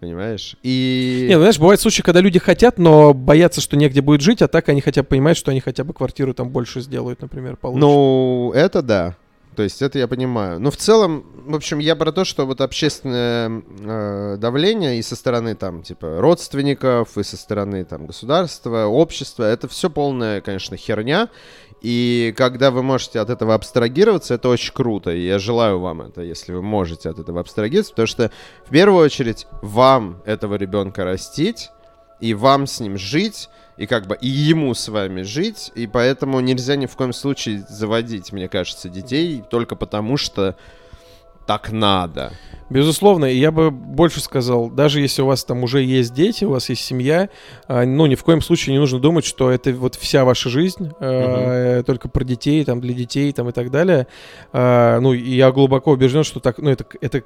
Понимаешь? 0.00 0.56
И... 0.62 1.26
Не, 1.28 1.34
ну, 1.34 1.40
знаешь, 1.40 1.58
бывают 1.58 1.80
случаи, 1.80 2.02
когда 2.02 2.20
люди 2.20 2.38
хотят, 2.38 2.78
но 2.78 3.12
боятся, 3.12 3.60
что 3.60 3.76
негде 3.76 4.00
будет 4.00 4.20
жить, 4.20 4.42
а 4.42 4.48
так 4.48 4.68
они 4.68 4.80
хотя 4.80 5.02
бы 5.02 5.08
понимают, 5.08 5.36
что 5.36 5.50
они 5.50 5.60
хотя 5.60 5.82
бы 5.82 5.92
квартиру 5.92 6.34
там 6.34 6.50
больше 6.50 6.80
сделают, 6.80 7.20
например, 7.20 7.56
получше. 7.56 7.80
Ну, 7.80 8.52
это 8.54 8.80
да. 8.82 9.16
То 9.58 9.64
есть 9.64 9.82
это 9.82 9.98
я 9.98 10.06
понимаю. 10.06 10.60
Но 10.60 10.70
в 10.70 10.76
целом, 10.76 11.26
в 11.44 11.56
общем, 11.56 11.80
я 11.80 11.96
про 11.96 12.12
то, 12.12 12.24
что 12.24 12.46
вот 12.46 12.60
общественное 12.60 13.60
э, 13.80 14.36
давление 14.38 15.00
и 15.00 15.02
со 15.02 15.16
стороны 15.16 15.56
там 15.56 15.82
типа 15.82 16.20
родственников, 16.20 17.18
и 17.18 17.24
со 17.24 17.36
стороны 17.36 17.84
там 17.84 18.06
государства, 18.06 18.84
общества, 18.84 19.42
это 19.42 19.66
все 19.66 19.90
полная, 19.90 20.40
конечно, 20.42 20.76
херня. 20.76 21.28
И 21.80 22.32
когда 22.36 22.70
вы 22.70 22.84
можете 22.84 23.18
от 23.18 23.30
этого 23.30 23.52
абстрагироваться, 23.52 24.34
это 24.34 24.48
очень 24.48 24.72
круто. 24.72 25.10
И 25.10 25.26
я 25.26 25.40
желаю 25.40 25.80
вам 25.80 26.02
это, 26.02 26.22
если 26.22 26.52
вы 26.52 26.62
можете 26.62 27.10
от 27.10 27.18
этого 27.18 27.40
абстрагироваться, 27.40 27.90
потому 27.94 28.06
что 28.06 28.30
в 28.64 28.70
первую 28.70 29.04
очередь 29.04 29.48
вам 29.60 30.22
этого 30.24 30.54
ребенка 30.54 31.02
растить, 31.02 31.70
и 32.20 32.32
вам 32.32 32.68
с 32.68 32.78
ним 32.78 32.96
жить, 32.96 33.48
и 33.78 33.86
как 33.86 34.06
бы 34.06 34.16
и 34.20 34.28
ему 34.28 34.74
с 34.74 34.88
вами 34.88 35.22
жить, 35.22 35.70
и 35.74 35.86
поэтому 35.86 36.40
нельзя 36.40 36.76
ни 36.76 36.86
в 36.86 36.96
коем 36.96 37.12
случае 37.12 37.64
заводить, 37.68 38.32
мне 38.32 38.48
кажется, 38.48 38.88
детей 38.88 39.42
только 39.48 39.76
потому, 39.76 40.16
что 40.16 40.56
так 41.46 41.72
надо. 41.72 42.32
Безусловно, 42.68 43.24
и 43.24 43.38
я 43.38 43.50
бы 43.50 43.70
больше 43.70 44.20
сказал, 44.20 44.68
даже 44.68 45.00
если 45.00 45.22
у 45.22 45.26
вас 45.26 45.44
там 45.44 45.62
уже 45.62 45.82
есть 45.82 46.12
дети, 46.12 46.44
у 46.44 46.50
вас 46.50 46.68
есть 46.68 46.84
семья, 46.84 47.30
а, 47.66 47.86
ну, 47.86 48.04
ни 48.04 48.16
в 48.16 48.24
коем 48.24 48.42
случае 48.42 48.74
не 48.74 48.78
нужно 48.78 48.98
думать, 48.98 49.24
что 49.24 49.50
это 49.50 49.72
вот 49.72 49.94
вся 49.94 50.26
ваша 50.26 50.50
жизнь, 50.50 50.92
э, 51.00 51.82
только 51.86 52.10
про 52.10 52.24
детей, 52.24 52.62
там, 52.66 52.82
для 52.82 52.92
детей, 52.92 53.32
там, 53.32 53.48
и 53.48 53.52
так 53.52 53.70
далее. 53.70 54.08
А, 54.52 55.00
ну, 55.00 55.14
и 55.14 55.36
я 55.36 55.50
глубоко 55.50 55.92
убежден, 55.92 56.24
что 56.24 56.40
так, 56.40 56.58
ну, 56.58 56.68
это, 56.68 56.84
это 57.00 57.22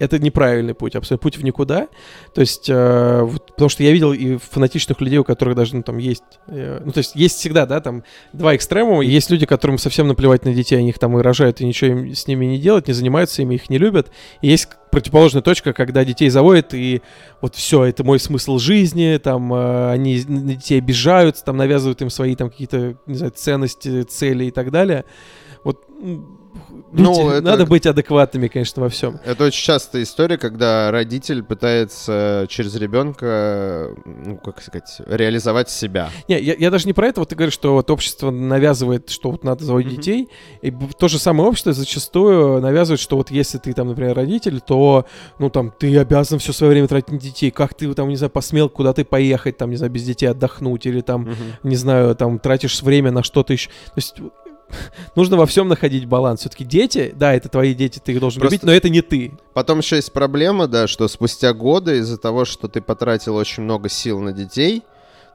это 0.00 0.18
неправильный 0.18 0.74
путь, 0.74 0.96
абсолютно 0.96 1.22
путь 1.22 1.36
в 1.36 1.44
никуда. 1.44 1.88
То 2.34 2.40
есть, 2.40 2.68
э, 2.68 3.20
вот, 3.22 3.48
потому 3.48 3.68
что 3.68 3.82
я 3.82 3.92
видел 3.92 4.14
и 4.14 4.38
фанатичных 4.38 4.98
людей, 5.02 5.18
у 5.18 5.24
которых 5.24 5.54
даже, 5.54 5.76
ну, 5.76 5.82
там 5.82 5.98
есть, 5.98 6.24
э, 6.48 6.80
ну, 6.82 6.90
то 6.90 6.98
есть, 6.98 7.14
есть 7.14 7.36
всегда, 7.36 7.66
да, 7.66 7.80
там, 7.80 8.02
два 8.32 8.56
экстремума. 8.56 9.02
Есть 9.02 9.30
люди, 9.30 9.44
которым 9.44 9.76
совсем 9.76 10.08
наплевать 10.08 10.46
на 10.46 10.54
детей, 10.54 10.76
они 10.76 10.88
их 10.88 10.98
там 10.98 11.18
и 11.18 11.22
рожают, 11.22 11.60
и 11.60 11.66
ничего 11.66 11.90
им, 11.90 12.14
с 12.14 12.26
ними 12.26 12.46
не 12.46 12.58
делают, 12.58 12.88
не 12.88 12.94
занимаются 12.94 13.42
ими, 13.42 13.56
их 13.56 13.68
не 13.68 13.76
любят. 13.76 14.10
И 14.40 14.48
есть 14.48 14.68
противоположная 14.90 15.42
точка, 15.42 15.74
когда 15.74 16.02
детей 16.02 16.30
заводят, 16.30 16.72
и 16.72 17.02
вот 17.42 17.54
все, 17.54 17.84
это 17.84 18.02
мой 18.02 18.18
смысл 18.18 18.58
жизни, 18.58 19.20
там, 19.22 19.52
э, 19.52 19.92
они 19.92 20.18
детей 20.18 20.78
обижаются, 20.78 21.44
там, 21.44 21.58
навязывают 21.58 22.00
им 22.00 22.08
свои, 22.08 22.34
там, 22.36 22.48
какие-то, 22.48 22.96
не 23.04 23.16
знаю, 23.16 23.32
ценности, 23.36 24.02
цели 24.04 24.46
и 24.46 24.50
так 24.50 24.70
далее. 24.70 25.04
Вот 25.62 25.84
ну, 26.92 27.30
это... 27.30 27.42
Надо 27.42 27.66
быть 27.66 27.86
адекватными, 27.86 28.48
конечно, 28.48 28.82
во 28.82 28.88
всем. 28.88 29.20
Это 29.24 29.44
очень 29.44 29.64
частая 29.64 30.02
история, 30.02 30.38
когда 30.38 30.90
родитель 30.90 31.42
пытается 31.42 32.46
через 32.48 32.74
ребенка, 32.74 33.94
ну, 34.04 34.36
как 34.38 34.60
сказать, 34.60 35.00
реализовать 35.06 35.70
себя. 35.70 36.10
Не, 36.28 36.40
я, 36.40 36.54
я 36.54 36.70
даже 36.70 36.86
не 36.86 36.92
про 36.92 37.08
это. 37.08 37.20
Вот 37.20 37.28
ты 37.28 37.36
говоришь, 37.36 37.54
что 37.54 37.74
вот 37.74 37.90
общество 37.90 38.30
навязывает, 38.30 39.10
что 39.10 39.30
вот 39.30 39.44
надо 39.44 39.64
заводить 39.64 39.92
mm-hmm. 39.92 39.96
детей. 39.96 40.28
И 40.62 40.72
то 40.98 41.08
же 41.08 41.18
самое 41.18 41.48
общество 41.48 41.72
зачастую 41.72 42.60
навязывает, 42.60 43.00
что 43.00 43.16
вот 43.16 43.30
если 43.30 43.58
ты 43.58 43.72
там, 43.72 43.88
например, 43.88 44.16
родитель, 44.16 44.60
то, 44.60 45.06
ну, 45.38 45.50
там, 45.50 45.72
ты 45.76 45.96
обязан 45.98 46.38
все 46.38 46.52
свое 46.52 46.72
время 46.72 46.88
тратить 46.88 47.10
на 47.10 47.18
детей. 47.18 47.50
Как 47.50 47.74
ты 47.74 47.92
там, 47.94 48.08
не 48.08 48.16
знаю, 48.16 48.30
посмел 48.30 48.68
куда-то 48.68 49.04
поехать, 49.04 49.56
там, 49.56 49.70
не 49.70 49.76
знаю, 49.76 49.92
без 49.92 50.02
детей 50.02 50.26
отдохнуть, 50.26 50.86
или 50.86 51.00
там, 51.00 51.26
mm-hmm. 51.26 51.54
не 51.62 51.76
знаю, 51.76 52.16
там, 52.16 52.38
тратишь 52.38 52.82
время 52.82 53.12
на 53.12 53.22
что-то 53.22 53.52
еще. 53.52 53.68
То 53.68 53.92
есть 53.96 54.14
нужно 55.16 55.36
во 55.36 55.46
всем 55.46 55.68
находить 55.68 56.06
баланс. 56.06 56.40
Все-таки 56.40 56.64
дети, 56.64 57.12
да, 57.16 57.34
это 57.34 57.48
твои 57.48 57.74
дети, 57.74 58.00
ты 58.04 58.12
их 58.12 58.20
должен 58.20 58.40
Просто... 58.40 58.54
любить, 58.54 58.66
но 58.66 58.72
это 58.72 58.88
не 58.88 59.02
ты. 59.02 59.32
Потом 59.54 59.78
еще 59.78 59.96
есть 59.96 60.12
проблема, 60.12 60.66
да, 60.66 60.86
что 60.86 61.08
спустя 61.08 61.52
годы 61.52 61.98
из-за 61.98 62.18
того, 62.18 62.44
что 62.44 62.68
ты 62.68 62.80
потратил 62.80 63.36
очень 63.36 63.62
много 63.62 63.88
сил 63.88 64.20
на 64.20 64.32
детей, 64.32 64.82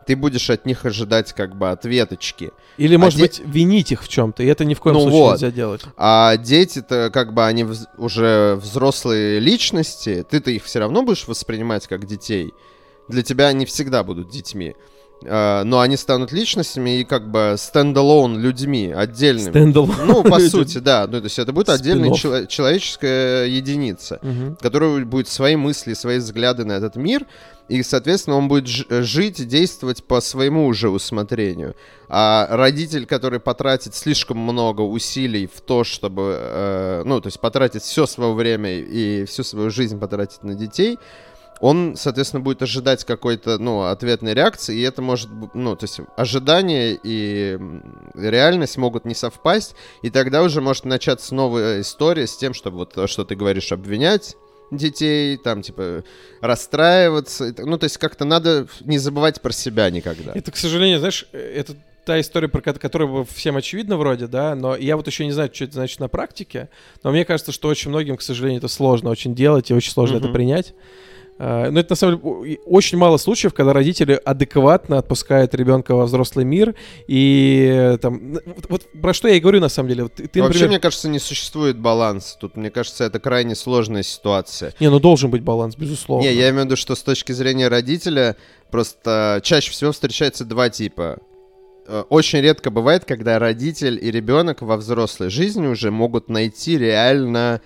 ты 0.05 0.15
будешь 0.15 0.49
от 0.49 0.65
них 0.65 0.85
ожидать 0.85 1.33
как 1.33 1.55
бы 1.55 1.71
ответочки. 1.71 2.51
Или, 2.77 2.95
а 2.95 2.99
может 2.99 3.17
де... 3.17 3.23
быть, 3.23 3.41
винить 3.45 3.91
их 3.91 4.03
в 4.03 4.07
чем-то, 4.07 4.43
и 4.43 4.45
это 4.45 4.65
ни 4.65 4.73
в 4.73 4.79
коем 4.79 4.95
ну 4.95 5.01
случае 5.01 5.19
вот. 5.21 5.31
нельзя 5.33 5.51
делать. 5.51 5.81
А 5.97 6.37
дети-то 6.37 7.09
как 7.11 7.33
бы 7.33 7.45
они 7.45 7.63
вз... 7.63 7.87
уже 7.97 8.55
взрослые 8.55 9.39
личности, 9.39 10.25
ты-то 10.29 10.51
их 10.51 10.63
все 10.63 10.79
равно 10.79 11.01
будешь 11.01 11.27
воспринимать 11.27 11.87
как 11.87 12.05
детей. 12.05 12.53
Для 13.07 13.23
тебя 13.23 13.47
они 13.47 13.65
всегда 13.65 14.03
будут 14.03 14.29
детьми. 14.29 14.75
Э, 15.25 15.63
но 15.63 15.79
они 15.79 15.97
станут 15.97 16.31
личностями 16.31 16.99
и 16.99 17.03
как 17.03 17.29
бы 17.29 17.55
standalone 17.57 18.39
людьми 18.39 18.93
отдельными. 18.95 19.49
Standalone. 19.49 19.95
Ну, 20.05 20.23
по 20.23 20.39
сути, 20.39 20.77
да. 20.77 21.07
Ну, 21.07 21.19
то 21.19 21.25
есть 21.25 21.39
это 21.39 21.51
будет 21.51 21.69
отдельная 21.69 22.11
чело- 22.11 22.45
человеческая 22.45 23.47
единица, 23.47 24.19
угу. 24.21 24.57
которая 24.61 25.03
будет 25.03 25.27
свои 25.27 25.55
мысли, 25.55 25.93
свои 25.93 26.19
взгляды 26.19 26.63
на 26.63 26.73
этот 26.73 26.95
мир, 26.95 27.25
и, 27.67 27.81
соответственно, 27.81 28.37
он 28.37 28.47
будет 28.47 28.67
жить 28.67 29.39
и 29.39 29.45
действовать 29.45 30.03
по 30.03 30.21
своему 30.21 30.67
уже 30.67 30.89
усмотрению. 30.89 31.75
А 32.07 32.47
родитель, 32.51 33.07
который 33.07 33.39
потратит 33.39 33.95
слишком 33.95 34.37
много 34.37 34.81
усилий 34.81 35.49
в 35.51 35.61
то, 35.61 35.83
чтобы, 35.83 36.37
э, 36.39 37.03
ну, 37.05 37.19
то 37.21 37.27
есть 37.27 37.39
потратит 37.39 37.81
все 37.81 38.05
свое 38.05 38.33
время 38.33 38.79
и 38.79 39.25
всю 39.25 39.43
свою 39.43 39.71
жизнь 39.71 39.99
потратить 39.99 40.43
на 40.43 40.53
детей, 40.53 40.99
он, 41.59 41.95
соответственно, 41.97 42.41
будет 42.41 42.61
ожидать 42.61 43.03
какой-то, 43.05 43.57
ну, 43.57 43.83
ответной 43.83 44.33
реакции, 44.33 44.77
и 44.77 44.81
это 44.81 45.01
может, 45.01 45.29
ну, 45.53 45.75
то 45.75 45.83
есть 45.85 45.99
ожидание 46.17 46.99
и 47.01 47.57
реальность 48.13 48.77
могут 48.77 49.05
не 49.05 49.15
совпасть, 49.15 49.75
и 50.01 50.09
тогда 50.09 50.43
уже 50.43 50.61
может 50.61 50.85
начаться 50.85 51.33
новая 51.33 51.81
история 51.81 52.27
с 52.27 52.37
тем, 52.37 52.53
чтобы 52.53 52.77
вот 52.77 52.93
то, 52.93 53.07
что 53.07 53.23
ты 53.23 53.35
говоришь, 53.35 53.71
обвинять 53.71 54.35
детей, 54.71 55.37
там, 55.37 55.61
типа, 55.61 56.03
расстраиваться. 56.41 57.53
Ну, 57.57 57.77
то 57.77 57.85
есть 57.85 57.97
как-то 57.97 58.25
надо 58.25 58.67
не 58.81 58.97
забывать 58.97 59.41
про 59.41 59.51
себя 59.51 59.89
никогда. 59.89 60.31
Это, 60.33 60.51
к 60.51 60.57
сожалению, 60.57 60.99
знаешь, 60.99 61.27
это 61.31 61.75
та 62.05 62.19
история, 62.19 62.47
про 62.47 62.61
которую 62.61 63.25
всем 63.25 63.57
очевидно 63.57 63.97
вроде, 63.97 64.27
да, 64.27 64.55
но 64.55 64.75
я 64.75 64.95
вот 64.95 65.07
еще 65.07 65.25
не 65.25 65.31
знаю, 65.31 65.49
что 65.53 65.63
это 65.65 65.73
значит 65.73 65.99
на 65.99 66.07
практике, 66.07 66.69
но 67.03 67.11
мне 67.11 67.25
кажется, 67.25 67.51
что 67.51 67.67
очень 67.67 67.89
многим, 67.89 68.15
к 68.15 68.21
сожалению, 68.21 68.59
это 68.59 68.67
сложно 68.67 69.09
очень 69.09 69.33
делать 69.33 69.71
и 69.71 69.73
очень 69.73 69.91
сложно 69.91 70.17
mm-hmm. 70.17 70.19
это 70.19 70.29
принять. 70.29 70.73
А, 71.37 71.69
но 71.69 71.81
это 71.81 71.91
на 71.91 71.95
самом 71.95 72.21
деле 72.21 72.59
очень 72.65 72.97
мало 72.97 73.17
случаев, 73.17 73.53
когда 73.53 73.73
родители 73.73 74.13
адекватно 74.23 74.97
отпускают 74.97 75.53
ребенка 75.53 75.93
во 75.93 76.05
взрослый 76.05 76.45
мир. 76.45 76.75
И 77.07 77.97
там, 78.01 78.39
вот, 78.45 78.65
вот 78.69 79.01
про 79.01 79.13
что 79.13 79.27
я 79.27 79.35
и 79.35 79.39
говорю 79.39 79.59
на 79.59 79.67
самом 79.67 79.89
деле. 79.89 80.03
Вот, 80.03 80.13
ты, 80.13 80.23
Вообще, 80.23 80.41
например... 80.41 80.69
мне 80.69 80.79
кажется, 80.79 81.09
не 81.09 81.19
существует 81.19 81.77
баланс. 81.77 82.37
Тут, 82.39 82.55
мне 82.55 82.69
кажется, 82.69 83.03
это 83.03 83.19
крайне 83.19 83.55
сложная 83.55 84.03
ситуация. 84.03 84.73
Не, 84.79 84.89
ну 84.89 84.99
должен 84.99 85.29
быть 85.29 85.41
баланс, 85.41 85.75
безусловно. 85.75 86.25
Не, 86.25 86.33
я 86.33 86.49
имею 86.49 86.63
в 86.63 86.65
виду, 86.65 86.75
что 86.77 86.95
с 86.95 87.03
точки 87.03 87.33
зрения 87.33 87.67
родителя 87.67 88.37
просто 88.71 89.41
чаще 89.43 89.71
всего 89.71 89.91
встречается 89.91 90.45
два 90.45 90.69
типа. 90.69 91.17
Э, 91.87 92.05
очень 92.09 92.39
редко 92.39 92.71
бывает, 92.71 93.03
когда 93.03 93.39
родитель 93.39 93.99
и 94.01 94.09
ребенок 94.09 94.61
во 94.61 94.77
взрослой 94.77 95.29
жизни 95.29 95.67
уже 95.67 95.91
могут 95.91 96.29
найти 96.29 96.77
реально 96.77 97.59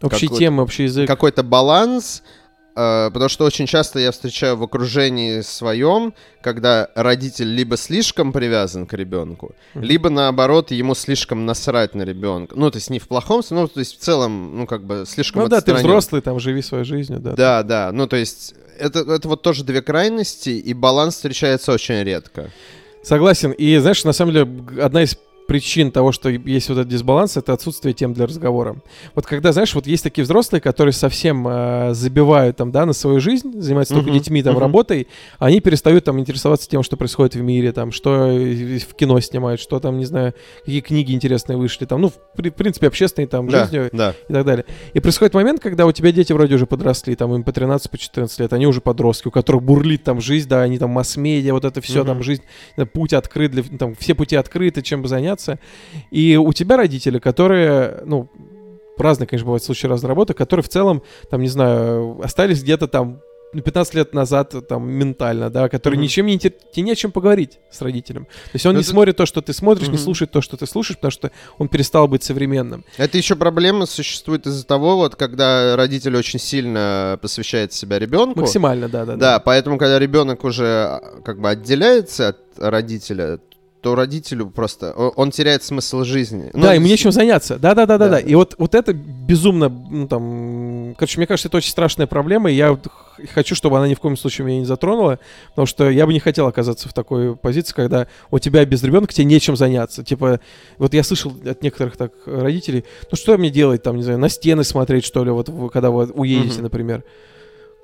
общие 0.00 0.30
темы, 0.30 0.62
общий 0.62 0.84
язык. 0.84 1.06
Какой-то 1.06 1.42
баланс, 1.42 2.22
Э, 2.22 2.41
потому 2.74 3.28
что 3.28 3.44
очень 3.44 3.66
часто 3.66 3.98
я 3.98 4.10
встречаю 4.12 4.56
в 4.56 4.62
окружении 4.62 5.40
своем, 5.40 6.14
когда 6.40 6.88
родитель 6.94 7.54
либо 7.54 7.76
слишком 7.76 8.32
привязан 8.32 8.86
к 8.86 8.94
ребенку, 8.94 9.54
mm-hmm. 9.74 9.82
либо 9.82 10.10
наоборот 10.10 10.70
ему 10.70 10.94
слишком 10.94 11.46
насрать 11.46 11.94
на 11.94 12.02
ребенка. 12.02 12.54
Ну, 12.56 12.70
то 12.70 12.76
есть 12.76 12.90
не 12.90 12.98
в 12.98 13.08
плохом 13.08 13.42
смысле, 13.42 13.62
ну, 13.62 13.68
то 13.68 13.80
есть 13.80 13.98
в 13.98 14.02
целом, 14.02 14.58
ну, 14.58 14.66
как 14.66 14.84
бы 14.84 15.04
слишком 15.06 15.42
Ну 15.42 15.48
да, 15.48 15.60
ты 15.60 15.74
взрослый, 15.74 16.22
там, 16.22 16.40
живи 16.40 16.62
своей 16.62 16.84
жизнью, 16.84 17.20
да. 17.20 17.32
Да, 17.32 17.62
да, 17.62 17.90
ну, 17.92 18.06
то 18.06 18.16
есть 18.16 18.54
это, 18.78 19.00
это 19.00 19.28
вот 19.28 19.42
тоже 19.42 19.64
две 19.64 19.82
крайности, 19.82 20.50
и 20.50 20.74
баланс 20.74 21.16
встречается 21.16 21.72
очень 21.72 22.02
редко. 22.02 22.50
Согласен. 23.02 23.50
И 23.52 23.76
знаешь, 23.78 24.04
на 24.04 24.12
самом 24.12 24.32
деле, 24.32 24.48
одна 24.80 25.02
из 25.02 25.16
причин 25.46 25.90
того, 25.90 26.12
что 26.12 26.28
есть 26.28 26.68
вот 26.68 26.78
этот 26.78 26.88
дисбаланс, 26.88 27.36
это 27.36 27.52
отсутствие 27.52 27.94
тем 27.94 28.14
для 28.14 28.26
разговора. 28.26 28.76
Вот 29.14 29.26
когда, 29.26 29.52
знаешь, 29.52 29.74
вот 29.74 29.86
есть 29.86 30.02
такие 30.02 30.24
взрослые, 30.24 30.60
которые 30.60 30.92
совсем 30.92 31.46
э, 31.48 31.94
забивают 31.94 32.56
там, 32.56 32.70
да, 32.70 32.86
на 32.86 32.92
свою 32.92 33.20
жизнь, 33.20 33.60
занимаются 33.60 33.94
uh-huh, 33.94 33.98
только 33.98 34.10
детьми, 34.12 34.42
там, 34.42 34.56
uh-huh. 34.56 34.60
работой, 34.60 35.08
они 35.38 35.60
перестают 35.60 36.04
там 36.04 36.18
интересоваться 36.18 36.68
тем, 36.68 36.82
что 36.82 36.96
происходит 36.96 37.34
в 37.34 37.42
мире, 37.42 37.72
там, 37.72 37.92
что 37.92 38.10
в 38.10 38.94
кино 38.94 39.20
снимают, 39.20 39.60
что 39.60 39.80
там, 39.80 39.98
не 39.98 40.04
знаю, 40.04 40.34
какие 40.60 40.80
книги 40.80 41.12
интересные 41.12 41.56
вышли, 41.56 41.84
там, 41.84 42.00
ну, 42.00 42.08
в, 42.08 42.14
в 42.36 42.50
принципе, 42.50 42.86
общественной 42.86 43.26
там 43.26 43.48
да, 43.48 43.64
жизнью 43.64 43.90
да. 43.92 44.14
и 44.28 44.32
так 44.32 44.44
далее. 44.44 44.64
И 44.94 45.00
происходит 45.00 45.34
момент, 45.34 45.60
когда 45.60 45.86
у 45.86 45.92
тебя 45.92 46.12
дети 46.12 46.32
вроде 46.32 46.54
уже 46.54 46.66
подросли, 46.66 47.14
там, 47.14 47.34
им 47.34 47.44
по 47.44 47.52
13, 47.52 47.90
по 47.90 47.98
14 47.98 48.40
лет, 48.40 48.52
они 48.52 48.66
уже 48.66 48.80
подростки, 48.80 49.28
у 49.28 49.30
которых 49.30 49.62
бурлит 49.62 50.04
там 50.04 50.20
жизнь, 50.20 50.48
да, 50.48 50.62
они 50.62 50.78
там 50.78 50.90
масс-медиа, 50.90 51.52
вот 51.52 51.64
это 51.64 51.80
все, 51.80 52.02
uh-huh. 52.02 52.06
там, 52.06 52.22
жизнь, 52.22 52.42
путь 52.92 53.12
открыт, 53.12 53.50
для, 53.50 53.62
там, 53.62 53.94
все 53.94 54.14
пути 54.14 54.36
открыты, 54.36 54.82
чем 54.82 55.02
бы 55.02 55.08
заняться, 55.08 55.31
заняться. 55.32 55.58
И 56.10 56.36
у 56.36 56.52
тебя 56.52 56.76
родители, 56.76 57.18
которые, 57.18 58.02
ну, 58.04 58.28
разные, 58.98 59.26
конечно, 59.26 59.46
бывают 59.46 59.64
случаи 59.64 59.86
разной 59.86 60.08
работы, 60.08 60.34
которые 60.34 60.62
в 60.64 60.68
целом, 60.68 61.02
там, 61.30 61.40
не 61.40 61.48
знаю, 61.48 62.20
остались 62.22 62.62
где-то 62.62 62.88
там 62.88 63.20
15 63.52 63.94
лет 63.94 64.14
назад 64.14 64.54
там 64.66 64.90
ментально, 64.90 65.50
да, 65.50 65.68
который 65.68 65.96
mm-hmm. 65.96 66.02
ничем 66.02 66.26
не 66.26 66.38
тебе 66.38 66.56
не 66.76 66.92
о 66.92 66.94
чем 66.94 67.12
поговорить 67.12 67.58
с 67.70 67.82
родителем. 67.82 68.24
То 68.24 68.50
есть 68.54 68.64
он 68.64 68.70
Но 68.70 68.76
ну, 68.76 68.78
не 68.78 68.82
это... 68.82 68.90
смотрит 68.90 69.16
то, 69.16 69.26
что 69.26 69.42
ты 69.42 69.52
смотришь, 69.52 69.88
mm-hmm. 69.88 69.92
не 69.92 69.98
слушает 69.98 70.30
то, 70.30 70.40
что 70.40 70.56
ты 70.56 70.66
слушаешь, 70.66 70.96
потому 70.96 71.10
что 71.10 71.30
он 71.58 71.68
перестал 71.68 72.08
быть 72.08 72.22
современным. 72.22 72.84
Это 72.96 73.18
еще 73.18 73.36
проблема 73.36 73.84
существует 73.84 74.46
из-за 74.46 74.64
того, 74.64 74.96
вот 74.96 75.16
когда 75.16 75.76
родитель 75.76 76.16
очень 76.16 76.38
сильно 76.38 77.18
посвящает 77.20 77.74
себя 77.74 77.98
ребенку. 77.98 78.40
Максимально, 78.40 78.88
да, 78.88 79.04
да. 79.04 79.16
Да, 79.16 79.18
да. 79.18 79.38
поэтому 79.40 79.76
когда 79.76 79.98
ребенок 79.98 80.44
уже 80.44 80.64
а, 80.64 81.20
как 81.22 81.38
бы 81.38 81.50
отделяется 81.50 82.28
от 82.28 82.38
родителя, 82.56 83.38
то 83.82 83.96
родителю 83.96 84.46
просто 84.46 84.92
он 84.92 85.32
теряет 85.32 85.64
смысл 85.64 86.04
жизни. 86.04 86.50
Ну, 86.52 86.62
да, 86.62 86.74
ему 86.74 86.86
нечем 86.86 87.10
заняться. 87.10 87.58
Да, 87.58 87.74
да, 87.74 87.84
да, 87.84 87.98
да, 87.98 88.08
да. 88.08 88.18
И 88.20 88.34
вот, 88.36 88.54
вот 88.56 88.76
это 88.76 88.92
безумно, 88.92 89.68
ну 89.68 90.06
там, 90.06 90.94
короче, 90.96 91.18
мне 91.18 91.26
кажется, 91.26 91.48
это 91.48 91.56
очень 91.56 91.70
страшная 91.70 92.06
проблема, 92.06 92.50
и 92.50 92.54
я 92.54 92.78
хочу, 93.34 93.56
чтобы 93.56 93.78
она 93.78 93.88
ни 93.88 93.94
в 93.94 93.98
коем 93.98 94.16
случае 94.16 94.46
меня 94.46 94.60
не 94.60 94.64
затронула, 94.64 95.18
потому 95.48 95.66
что 95.66 95.90
я 95.90 96.06
бы 96.06 96.12
не 96.12 96.20
хотел 96.20 96.46
оказаться 96.46 96.88
в 96.88 96.92
такой 96.92 97.34
позиции, 97.36 97.74
когда 97.74 98.06
у 98.30 98.38
тебя 98.38 98.64
без 98.64 98.84
ребенка 98.84 99.12
тебе 99.12 99.24
нечем 99.24 99.56
заняться. 99.56 100.04
Типа, 100.04 100.38
вот 100.78 100.94
я 100.94 101.02
слышал 101.02 101.32
от 101.44 101.62
некоторых 101.62 101.96
так 101.96 102.12
родителей, 102.24 102.84
ну 103.10 103.16
что 103.16 103.36
мне 103.36 103.50
делать, 103.50 103.82
там, 103.82 103.96
не 103.96 104.04
знаю, 104.04 104.20
на 104.20 104.28
стены 104.28 104.62
смотреть, 104.62 105.04
что 105.04 105.24
ли, 105.24 105.32
вот 105.32 105.50
когда 105.72 105.90
вы 105.90 106.04
уедете, 106.06 106.60
mm-hmm. 106.60 106.62
например. 106.62 107.04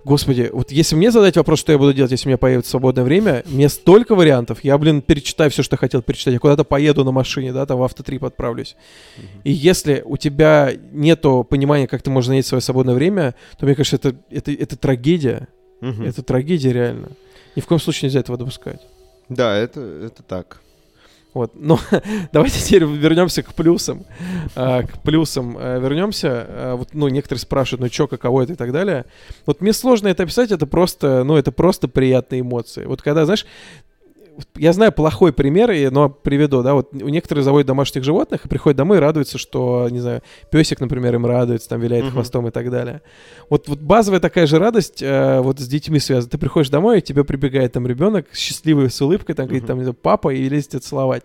Господи, 0.05 0.49
вот 0.53 0.71
если 0.71 0.95
мне 0.95 1.11
задать 1.11 1.37
вопрос, 1.37 1.59
что 1.59 1.73
я 1.73 1.79
буду 1.79 1.93
делать, 1.93 2.13
если 2.13 2.29
у 2.29 2.31
меня 2.31 2.39
появится 2.39 2.71
свободное 2.71 3.05
время, 3.05 3.43
мне 3.47 3.69
столько 3.69 4.15
вариантов. 4.15 4.63
Я, 4.63 4.79
блин, 4.79 5.03
перечитаю 5.03 5.51
все, 5.51 5.63
что 5.63 5.77
хотел 5.77 6.03
перечитать. 6.03 6.35
Я 6.35 6.41
куда-то 6.41 6.65
поеду 6.65 7.05
на 7.05 7.11
машине, 7.11 7.53
да, 7.53 7.67
там 7.67 7.79
в 7.79 7.83
автотрип 7.83 8.25
отправлюсь. 8.25 8.77
Uh-huh. 9.17 9.41
И 9.45 9.53
если 9.53 10.03
у 10.05 10.17
тебя 10.17 10.73
нету 10.93 11.45
понимания, 11.49 11.89
как 11.89 12.03
ты 12.03 12.11
можешь 12.11 12.29
занять 12.29 12.47
свое 12.47 12.61
свободное 12.61 12.95
время, 12.95 13.35
то 13.59 13.67
мне 13.67 13.75
кажется, 13.75 13.97
это, 13.97 14.17
это, 14.31 14.53
это 14.53 14.77
трагедия. 14.77 15.49
Uh-huh. 15.81 16.09
Это 16.09 16.23
трагедия 16.23 16.73
реально. 16.73 17.11
Ни 17.57 17.61
в 17.61 17.67
коем 17.67 17.81
случае 17.81 18.09
нельзя 18.09 18.21
этого 18.21 18.39
допускать. 18.39 18.81
Да, 19.29 19.57
это, 19.57 19.81
это 19.81 20.23
так. 20.23 20.61
Вот. 21.35 21.53
Но 21.55 21.79
давайте 22.33 22.61
теперь 22.61 22.85
вернемся 22.85 23.43
к 23.43 23.55
плюсам. 23.55 24.05
А, 24.57 24.83
к 24.83 25.03
плюсам 25.03 25.57
а, 25.59 25.79
вернемся. 25.79 26.47
А, 26.49 26.77
вот, 26.77 26.91
ну, 26.95 27.09
некоторые 27.09 27.41
спрашивают, 27.41 27.81
ну, 27.83 27.93
что, 27.93 28.07
каково 28.09 28.43
это 28.43 28.55
и 28.55 28.57
так 28.57 28.73
далее. 28.73 29.05
Вот 29.47 29.61
мне 29.61 29.73
сложно 29.73 30.09
это 30.09 30.23
описать, 30.23 30.51
это 30.51 30.67
просто, 30.67 31.25
ну, 31.25 31.37
это 31.37 31.53
просто 31.53 31.89
приятные 31.89 32.41
эмоции. 32.41 32.85
Вот 32.85 33.03
когда, 33.03 33.25
знаешь, 33.25 33.47
я 34.55 34.73
знаю 34.73 34.93
плохой 34.93 35.33
пример, 35.33 35.91
но 35.91 36.09
приведу, 36.09 36.63
да, 36.63 36.75
вот 36.75 36.93
у 36.93 37.09
некоторых 37.09 37.45
заводят 37.45 37.67
домашних 37.67 38.05
животных 38.05 38.45
и 38.45 38.49
приходят 38.49 38.77
домой 38.77 38.99
и 38.99 39.01
радуются, 39.01 39.39
что, 39.39 39.89
не 39.91 40.01
знаю, 40.01 40.23
песик, 40.51 40.81
например, 40.81 41.15
им 41.15 41.27
радуется, 41.27 41.69
там 41.69 41.81
виляет 41.81 42.07
uh-huh. 42.07 42.13
хвостом 42.13 42.47
и 42.49 42.51
так 42.51 42.71
далее. 42.71 43.03
Вот, 43.51 43.69
вот 43.69 43.81
базовая 43.81 44.21
такая 44.21 44.47
же 44.47 44.59
радость 44.59 45.03
э, 45.03 45.41
вот 45.41 45.59
с 45.59 45.67
детьми 45.67 45.99
связана. 45.99 46.31
Ты 46.31 46.39
приходишь 46.39 46.71
домой, 46.71 46.99
и 46.99 47.03
тебе 47.03 47.25
прибегает 47.25 47.73
там 47.73 47.87
ребенок 47.87 48.27
счастливый 48.35 48.91
с 48.91 49.01
улыбкой, 49.01 49.35
там 49.35 49.47
uh-huh. 49.47 49.61
говорит, 49.61 49.87
там, 49.87 49.95
папа, 49.95 50.33
и 50.33 50.49
лезет 50.49 50.85
целовать 50.85 51.25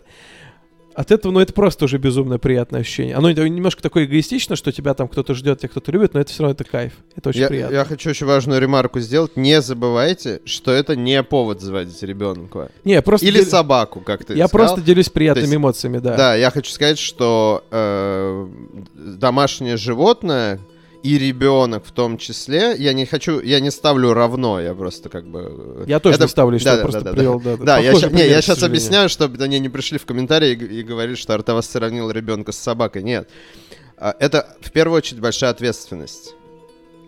от 0.94 1.10
этого, 1.10 1.32
ну, 1.32 1.40
это 1.40 1.52
просто 1.52 1.86
уже 1.86 1.98
безумно 1.98 2.38
приятное 2.38 2.80
ощущение. 2.80 3.16
Оно 3.16 3.30
немножко 3.30 3.82
такое 3.82 4.04
эгоистично, 4.04 4.56
что 4.56 4.72
тебя 4.72 4.94
там 4.94 5.08
кто-то 5.08 5.34
ждет, 5.34 5.58
тебя 5.58 5.68
кто-то 5.68 5.90
любит, 5.92 6.14
но 6.14 6.20
это 6.20 6.30
все 6.30 6.42
равно 6.42 6.52
это 6.52 6.64
кайф. 6.64 6.92
Это 7.16 7.30
очень 7.30 7.40
я, 7.40 7.48
приятно. 7.48 7.74
Я 7.74 7.84
хочу 7.84 8.10
очень 8.10 8.26
важную 8.26 8.60
ремарку 8.60 9.00
сделать. 9.00 9.36
Не 9.36 9.60
забывайте, 9.60 10.40
что 10.44 10.70
это 10.70 10.96
не 10.96 11.22
повод 11.22 11.60
заводить 11.60 12.02
ребенка. 12.02 12.70
Не, 12.84 13.02
просто 13.02 13.26
Или 13.26 13.38
дел... 13.38 13.46
собаку, 13.46 14.00
как 14.00 14.24
ты 14.24 14.34
Я 14.34 14.46
сказал. 14.46 14.66
просто 14.66 14.86
делюсь 14.86 15.08
приятными 15.08 15.46
есть, 15.46 15.56
эмоциями, 15.56 15.98
да. 15.98 16.16
Да, 16.16 16.34
я 16.36 16.50
хочу 16.50 16.70
сказать, 16.70 16.98
что 16.98 17.64
э, 17.70 18.48
домашнее 18.94 19.76
животное 19.76 20.60
и 21.04 21.18
ребенок 21.18 21.84
в 21.84 21.92
том 21.92 22.16
числе. 22.16 22.74
Я 22.78 22.94
не 22.94 23.04
хочу, 23.04 23.38
я 23.40 23.60
не 23.60 23.70
ставлю 23.70 24.14
равно, 24.14 24.58
я 24.58 24.74
просто 24.74 25.10
как 25.10 25.26
бы... 25.26 25.84
Я 25.86 26.00
тоже 26.00 26.16
это... 26.16 26.24
не 26.24 26.28
ставлю, 26.28 26.58
что 26.58 26.70
да, 26.70 26.70
я 26.72 26.76
да, 26.78 26.82
просто 26.82 27.00
да, 27.02 27.12
привел, 27.12 27.40
да. 27.40 27.56
Да, 27.58 27.64
да 27.64 27.78
я, 27.78 27.94
ща... 27.94 28.08
не, 28.08 28.26
я 28.26 28.40
сейчас 28.40 28.62
объясняю, 28.62 29.10
чтобы 29.10 29.44
они 29.44 29.58
не 29.58 29.68
пришли 29.68 29.98
в 29.98 30.06
комментарии 30.06 30.52
и, 30.52 30.80
и 30.80 30.82
говорили, 30.82 31.14
что 31.14 31.34
Артавас 31.34 31.68
сравнил 31.68 32.10
ребенка 32.10 32.52
с 32.52 32.56
собакой. 32.56 33.02
Нет. 33.02 33.28
А, 33.98 34.16
это 34.18 34.56
в 34.62 34.72
первую 34.72 34.96
очередь 34.96 35.20
большая 35.20 35.50
ответственность. 35.50 36.34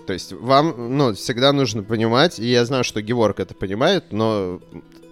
То 0.06 0.12
есть 0.12 0.34
вам, 0.34 0.96
ну, 0.98 1.14
всегда 1.14 1.54
нужно 1.54 1.82
понимать, 1.82 2.38
и 2.38 2.44
я 2.44 2.66
знаю, 2.66 2.84
что 2.84 3.00
Геворг 3.00 3.40
это 3.40 3.54
понимает, 3.54 4.12
но 4.12 4.60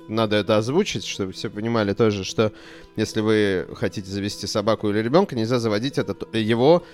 надо 0.09 0.37
это 0.37 0.59
озвучить, 0.59 1.07
чтобы 1.07 1.33
все 1.33 1.49
понимали 1.49 1.95
тоже, 1.95 2.23
что 2.23 2.53
если 2.97 3.21
вы 3.21 3.67
хотите 3.77 4.11
завести 4.11 4.47
собаку 4.47 4.91
или 4.91 4.99
ребенка, 4.99 5.35
нельзя 5.35 5.59
заводить 5.59 5.97
это, 5.97 6.15
его 6.37 6.85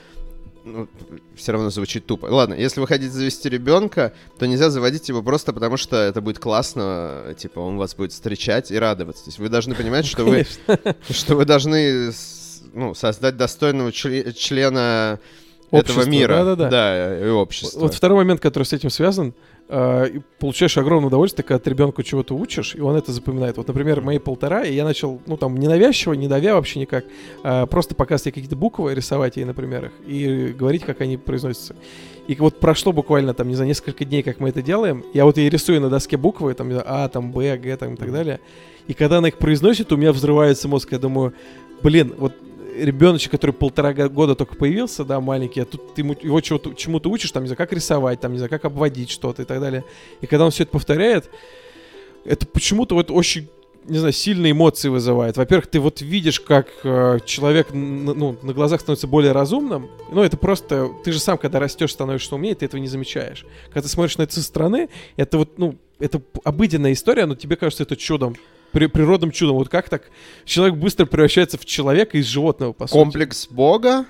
ну, 0.64 0.88
все 1.34 1.52
равно 1.52 1.70
звучит 1.70 2.06
тупо. 2.06 2.26
Ладно, 2.26 2.54
если 2.54 2.80
вы 2.80 2.86
хотите 2.86 3.10
завести 3.10 3.48
ребенка, 3.48 4.12
то 4.38 4.46
нельзя 4.46 4.70
заводить 4.70 5.08
его 5.08 5.22
просто 5.22 5.52
потому, 5.52 5.76
что 5.76 5.96
это 5.96 6.20
будет 6.20 6.38
классно, 6.38 7.34
типа 7.36 7.60
он 7.60 7.76
вас 7.76 7.94
будет 7.94 8.12
встречать 8.12 8.70
и 8.70 8.78
радоваться. 8.78 9.24
То 9.24 9.28
есть 9.28 9.38
вы 9.38 9.48
должны 9.48 9.74
понимать, 9.74 10.06
что 10.06 10.24
вы, 10.24 10.46
что 11.10 11.36
вы 11.36 11.44
должны 11.44 12.12
ну, 12.72 12.94
создать 12.94 13.36
достойного 13.36 13.92
члена 13.92 15.18
этого 15.70 16.04
мира. 16.04 16.36
Да, 16.36 16.44
да, 16.44 16.56
да. 16.56 16.68
Да, 16.68 17.26
и 17.26 17.28
общества. 17.28 17.80
Вот 17.80 17.94
второй 17.94 18.18
момент, 18.18 18.40
который 18.40 18.64
с 18.64 18.72
этим 18.72 18.90
связан, 18.90 19.34
э, 19.70 20.20
получаешь 20.38 20.76
огромное 20.76 21.08
удовольствие, 21.08 21.44
когда 21.44 21.58
ты 21.58 21.70
ребенку 21.70 22.02
чего-то 22.02 22.34
учишь, 22.34 22.74
и 22.74 22.80
он 22.80 22.96
это 22.96 23.12
запоминает. 23.12 23.56
Вот, 23.56 23.68
например, 23.68 24.00
мои 24.00 24.18
полтора, 24.18 24.64
и 24.64 24.74
я 24.74 24.84
начал, 24.84 25.20
ну, 25.26 25.36
там, 25.36 25.56
ненавязчиво, 25.56 26.14
не 26.14 26.28
давя 26.28 26.54
вообще 26.54 26.80
никак, 26.80 27.04
э, 27.44 27.66
просто 27.66 27.94
показывать 27.94 28.34
какие-то 28.34 28.56
буквы, 28.56 28.94
рисовать 28.94 29.36
ей, 29.36 29.44
например, 29.44 29.86
их, 29.86 29.92
и 30.06 30.52
говорить, 30.52 30.82
как 30.82 31.00
они 31.00 31.16
произносятся. 31.16 31.76
И 32.26 32.34
вот 32.34 32.60
прошло 32.60 32.92
буквально, 32.92 33.32
там, 33.32 33.48
не 33.48 33.54
знаю, 33.54 33.68
несколько 33.68 34.04
дней, 34.04 34.22
как 34.22 34.40
мы 34.40 34.48
это 34.48 34.62
делаем, 34.62 35.04
я 35.14 35.24
вот 35.24 35.36
ей 35.36 35.48
рисую 35.48 35.80
на 35.80 35.88
доске 35.88 36.16
буквы, 36.16 36.52
там, 36.54 36.70
А, 36.84 37.08
там, 37.08 37.32
Б, 37.32 37.56
Г, 37.56 37.76
там, 37.76 37.94
и 37.94 37.96
так 37.96 38.12
далее, 38.12 38.40
и 38.88 38.94
когда 38.94 39.18
она 39.18 39.28
их 39.28 39.38
произносит, 39.38 39.92
у 39.92 39.96
меня 39.96 40.12
взрывается 40.12 40.66
мозг, 40.66 40.92
я 40.92 40.98
думаю, 40.98 41.32
блин, 41.82 42.12
вот 42.18 42.34
ребеночек, 42.76 43.32
который 43.32 43.52
полтора 43.52 43.92
года 43.92 44.34
только 44.34 44.56
появился, 44.56 45.04
да, 45.04 45.20
маленький, 45.20 45.60
а 45.60 45.64
тут 45.64 45.94
ты 45.94 46.02
его 46.02 46.40
чему-то 46.40 47.10
учишь, 47.10 47.30
там, 47.32 47.42
не 47.42 47.48
знаю, 47.48 47.58
как 47.58 47.72
рисовать, 47.72 48.20
там, 48.20 48.32
не 48.32 48.38
знаю, 48.38 48.50
как 48.50 48.64
обводить 48.64 49.10
что-то 49.10 49.42
и 49.42 49.44
так 49.44 49.60
далее. 49.60 49.84
И 50.20 50.26
когда 50.26 50.44
он 50.44 50.50
все 50.50 50.64
это 50.64 50.72
повторяет, 50.72 51.30
это 52.24 52.46
почему-то 52.46 52.94
вот 52.94 53.10
очень 53.10 53.48
не 53.86 53.98
знаю, 53.98 54.12
сильные 54.12 54.52
эмоции 54.52 54.88
вызывает. 54.88 55.36
Во-первых, 55.36 55.66
ты 55.66 55.80
вот 55.80 56.02
видишь, 56.02 56.38
как 56.38 56.68
э, 56.84 57.18
человек 57.24 57.68
ну, 57.72 58.36
на 58.42 58.52
глазах 58.52 58.80
становится 58.80 59.06
более 59.06 59.32
разумным. 59.32 59.88
Ну, 60.12 60.22
это 60.22 60.36
просто... 60.36 60.90
Ты 61.02 61.12
же 61.12 61.18
сам, 61.18 61.38
когда 61.38 61.58
растешь, 61.58 61.92
становишься 61.92 62.34
умнее, 62.34 62.54
ты 62.54 62.66
этого 62.66 62.78
не 62.78 62.88
замечаешь. 62.88 63.46
Когда 63.66 63.82
ты 63.82 63.88
смотришь 63.88 64.18
на 64.18 64.22
это 64.22 64.34
со 64.34 64.42
стороны, 64.42 64.90
это 65.16 65.38
вот, 65.38 65.58
ну, 65.58 65.76
это 65.98 66.20
обыденная 66.44 66.92
история, 66.92 67.24
но 67.24 67.34
тебе 67.34 67.56
кажется 67.56 67.84
это 67.84 67.96
чудом 67.96 68.36
при, 68.72 68.86
природным 68.86 69.30
чудом. 69.30 69.56
Вот 69.56 69.68
как 69.68 69.88
так 69.88 70.02
человек 70.44 70.76
быстро 70.76 71.06
превращается 71.06 71.58
в 71.58 71.64
человека 71.64 72.18
из 72.18 72.26
животного, 72.26 72.72
по 72.72 72.86
сути. 72.86 72.98
Комплекс 72.98 73.48
бога? 73.48 74.06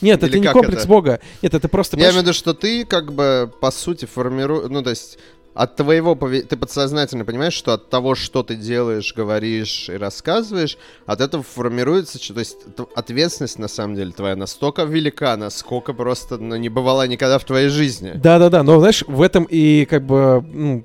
Нет, 0.00 0.22
Или 0.22 0.30
это 0.30 0.38
не 0.38 0.52
комплекс 0.52 0.80
это? 0.82 0.88
бога. 0.88 1.20
Нет, 1.42 1.54
это 1.54 1.68
просто... 1.68 1.96
Я 1.96 2.04
имею 2.04 2.20
в 2.20 2.22
виду, 2.22 2.32
что 2.32 2.54
ты 2.54 2.84
как 2.84 3.12
бы, 3.12 3.50
по 3.60 3.70
сути, 3.70 4.04
формируешь... 4.04 4.70
Ну, 4.70 4.82
то 4.82 4.90
есть 4.90 5.18
от 5.58 5.74
твоего 5.74 6.14
пове... 6.14 6.42
ты 6.42 6.56
подсознательно 6.56 7.24
понимаешь, 7.24 7.52
что 7.52 7.72
от 7.72 7.90
того, 7.90 8.14
что 8.14 8.44
ты 8.44 8.54
делаешь, 8.54 9.12
говоришь 9.12 9.88
и 9.88 9.96
рассказываешь, 9.96 10.78
от 11.04 11.20
этого 11.20 11.42
формируется, 11.42 12.20
то 12.32 12.38
есть 12.38 12.58
ответственность 12.94 13.58
на 13.58 13.66
самом 13.66 13.96
деле 13.96 14.12
твоя 14.12 14.36
настолько 14.36 14.84
велика, 14.84 15.36
насколько 15.36 15.92
просто 15.94 16.38
ну, 16.38 16.54
не 16.54 16.68
бывала 16.68 17.08
никогда 17.08 17.40
в 17.40 17.44
твоей 17.44 17.70
жизни. 17.70 18.12
Да-да-да, 18.14 18.62
но 18.62 18.78
знаешь, 18.78 19.02
в 19.08 19.20
этом 19.20 19.48
и 19.50 19.84
как 19.86 20.06
бы 20.06 20.44
ну, 20.46 20.84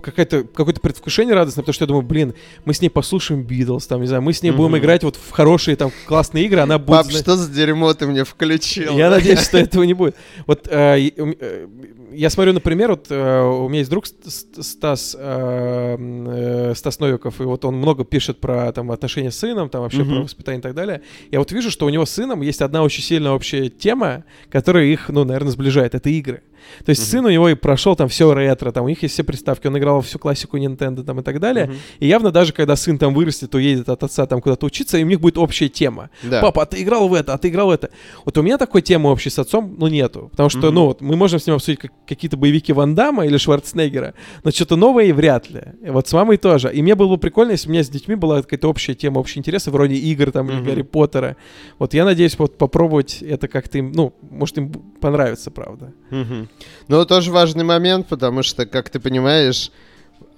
какое-то 0.00 0.44
какое-то 0.44 0.80
предвкушение 0.80 1.34
радостное, 1.34 1.62
потому 1.62 1.74
что 1.74 1.84
я 1.84 1.86
думаю, 1.88 2.02
блин, 2.02 2.34
мы 2.64 2.74
с 2.74 2.80
ней 2.80 2.88
послушаем 2.88 3.42
Битлз, 3.42 3.86
там, 3.86 4.00
не 4.00 4.06
знаю, 4.06 4.22
мы 4.22 4.32
с 4.32 4.42
ней 4.42 4.50
mm-hmm. 4.50 4.56
будем 4.56 4.78
играть 4.78 5.04
вот 5.04 5.16
в 5.16 5.30
хорошие 5.30 5.76
там 5.76 5.90
классные 6.06 6.44
игры, 6.44 6.60
она 6.60 6.78
будет... 6.78 6.88
Пап, 6.88 7.10
что 7.10 7.36
за 7.36 7.50
дерьмо 7.50 7.92
ты 7.94 8.06
мне 8.06 8.24
включил? 8.24 8.96
Я 8.96 9.10
надеюсь, 9.10 9.40
что 9.40 9.58
этого 9.58 9.82
не 9.84 9.94
будет. 9.94 10.16
Вот 10.46 10.68
э, 10.70 11.10
э, 11.16 11.66
я 12.12 12.30
смотрю, 12.30 12.52
например, 12.52 12.90
вот 12.90 13.06
э, 13.10 13.42
у 13.42 13.68
меня 13.68 13.80
есть 13.80 13.90
друг 13.90 14.06
Стас, 14.06 15.10
Стас 15.10 17.00
Новиков, 17.00 17.40
и 17.40 17.44
вот 17.44 17.64
он 17.64 17.76
много 17.76 18.04
пишет 18.04 18.40
про 18.40 18.72
там 18.72 18.90
отношения 18.90 19.30
с 19.30 19.38
сыном, 19.38 19.68
там 19.68 19.82
вообще 19.82 20.04
про 20.04 20.22
воспитание 20.22 20.60
и 20.60 20.62
так 20.62 20.74
далее. 20.74 21.02
Я 21.30 21.38
вот 21.38 21.52
вижу, 21.52 21.70
что 21.70 21.86
у 21.86 21.88
него 21.88 22.06
с 22.06 22.10
сыном 22.10 22.42
есть 22.42 22.62
одна 22.62 22.82
очень 22.82 23.02
сильная 23.02 23.32
общая 23.32 23.68
тема, 23.68 24.24
которая 24.50 24.84
их, 24.86 25.08
ну, 25.08 25.24
наверное, 25.24 25.52
сближает. 25.52 25.94
Это 25.94 26.10
игры. 26.10 26.42
То 26.84 26.90
есть 26.90 27.02
mm-hmm. 27.02 27.10
сын 27.10 27.24
у 27.24 27.30
него 27.30 27.48
и 27.48 27.54
прошел 27.54 27.96
там 27.96 28.08
все 28.08 28.32
ретро, 28.32 28.72
там 28.72 28.84
у 28.84 28.88
них 28.88 29.02
есть 29.02 29.14
все 29.14 29.24
приставки, 29.24 29.66
он 29.66 29.76
играл 29.78 30.00
всю 30.00 30.18
классику 30.18 30.58
Nintendo 30.58 31.02
там 31.04 31.20
и 31.20 31.22
так 31.22 31.40
далее. 31.40 31.66
Mm-hmm. 31.66 31.78
И 32.00 32.06
явно 32.06 32.30
даже 32.30 32.52
когда 32.52 32.76
сын 32.76 32.98
там 32.98 33.14
вырастет, 33.14 33.54
уедет 33.54 33.88
от 33.88 34.02
отца 34.02 34.26
там 34.26 34.40
куда-то 34.40 34.66
учиться, 34.66 34.98
и 34.98 35.04
у 35.04 35.06
них 35.06 35.20
будет 35.20 35.38
общая 35.38 35.68
тема. 35.68 36.10
Да. 36.22 36.40
Папа, 36.40 36.62
а 36.62 36.66
ты 36.66 36.82
играл 36.82 37.08
в 37.08 37.14
это, 37.14 37.34
а 37.34 37.38
ты 37.38 37.48
играл 37.48 37.68
в 37.68 37.70
это. 37.70 37.90
Вот 38.24 38.36
у 38.38 38.42
меня 38.42 38.58
такой 38.58 38.82
темы 38.82 39.10
общей 39.10 39.30
с 39.30 39.38
отцом, 39.38 39.76
ну, 39.78 39.86
нету. 39.88 40.28
Потому 40.30 40.48
что, 40.48 40.68
mm-hmm. 40.68 40.70
ну, 40.70 40.86
вот 40.86 41.00
мы 41.00 41.16
можем 41.16 41.38
с 41.38 41.46
ним 41.46 41.56
обсудить 41.56 41.80
как, 41.80 41.92
какие-то 42.06 42.36
боевики 42.36 42.72
Ван 42.72 42.94
Дамма 42.94 43.26
или 43.26 43.36
Шварценеггера, 43.36 44.14
но 44.44 44.50
что-то 44.50 44.76
новое 44.76 45.12
вряд 45.12 45.50
ли. 45.50 45.62
И 45.84 45.90
вот 45.90 46.08
с 46.08 46.12
мамой 46.12 46.36
тоже. 46.36 46.72
И 46.72 46.82
мне 46.82 46.94
было 46.94 47.08
бы 47.08 47.18
прикольно, 47.18 47.52
если 47.52 47.68
у 47.68 47.72
меня 47.72 47.82
с 47.82 47.88
детьми 47.88 48.14
была 48.14 48.42
какая-то 48.42 48.68
общая 48.68 48.94
тема, 48.94 49.18
общие 49.18 49.40
интересы, 49.40 49.70
вроде 49.70 49.94
игр 49.94 50.30
там 50.30 50.48
mm-hmm. 50.48 50.58
или 50.58 50.64
Гарри 50.64 50.82
Поттера. 50.82 51.36
Вот 51.78 51.94
я 51.94 52.04
надеюсь 52.04 52.38
вот 52.38 52.58
попробовать 52.58 53.22
это 53.22 53.48
как-то 53.48 53.78
им, 53.78 53.92
ну, 53.92 54.14
может 54.30 54.58
им 54.58 54.72
понравится, 55.00 55.50
правда. 55.50 55.92
Mm-hmm. 56.10 56.47
Ну, 56.88 57.04
тоже 57.04 57.30
важный 57.30 57.64
момент, 57.64 58.06
потому 58.08 58.42
что, 58.42 58.66
как 58.66 58.90
ты 58.90 59.00
понимаешь, 59.00 59.70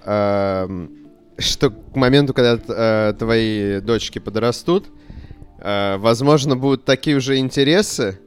э, 0.05 0.89
что 1.39 1.71
к 1.71 1.97
моменту, 1.97 2.35
когда 2.35 2.61
э, 2.67 3.15
твои 3.19 3.81
дочки 3.81 4.19
подрастут, 4.19 4.87
э, 5.59 5.97
возможно, 5.99 6.57
будут 6.57 6.85
такие 6.85 7.21
же 7.21 7.39
интересы. 7.39 8.19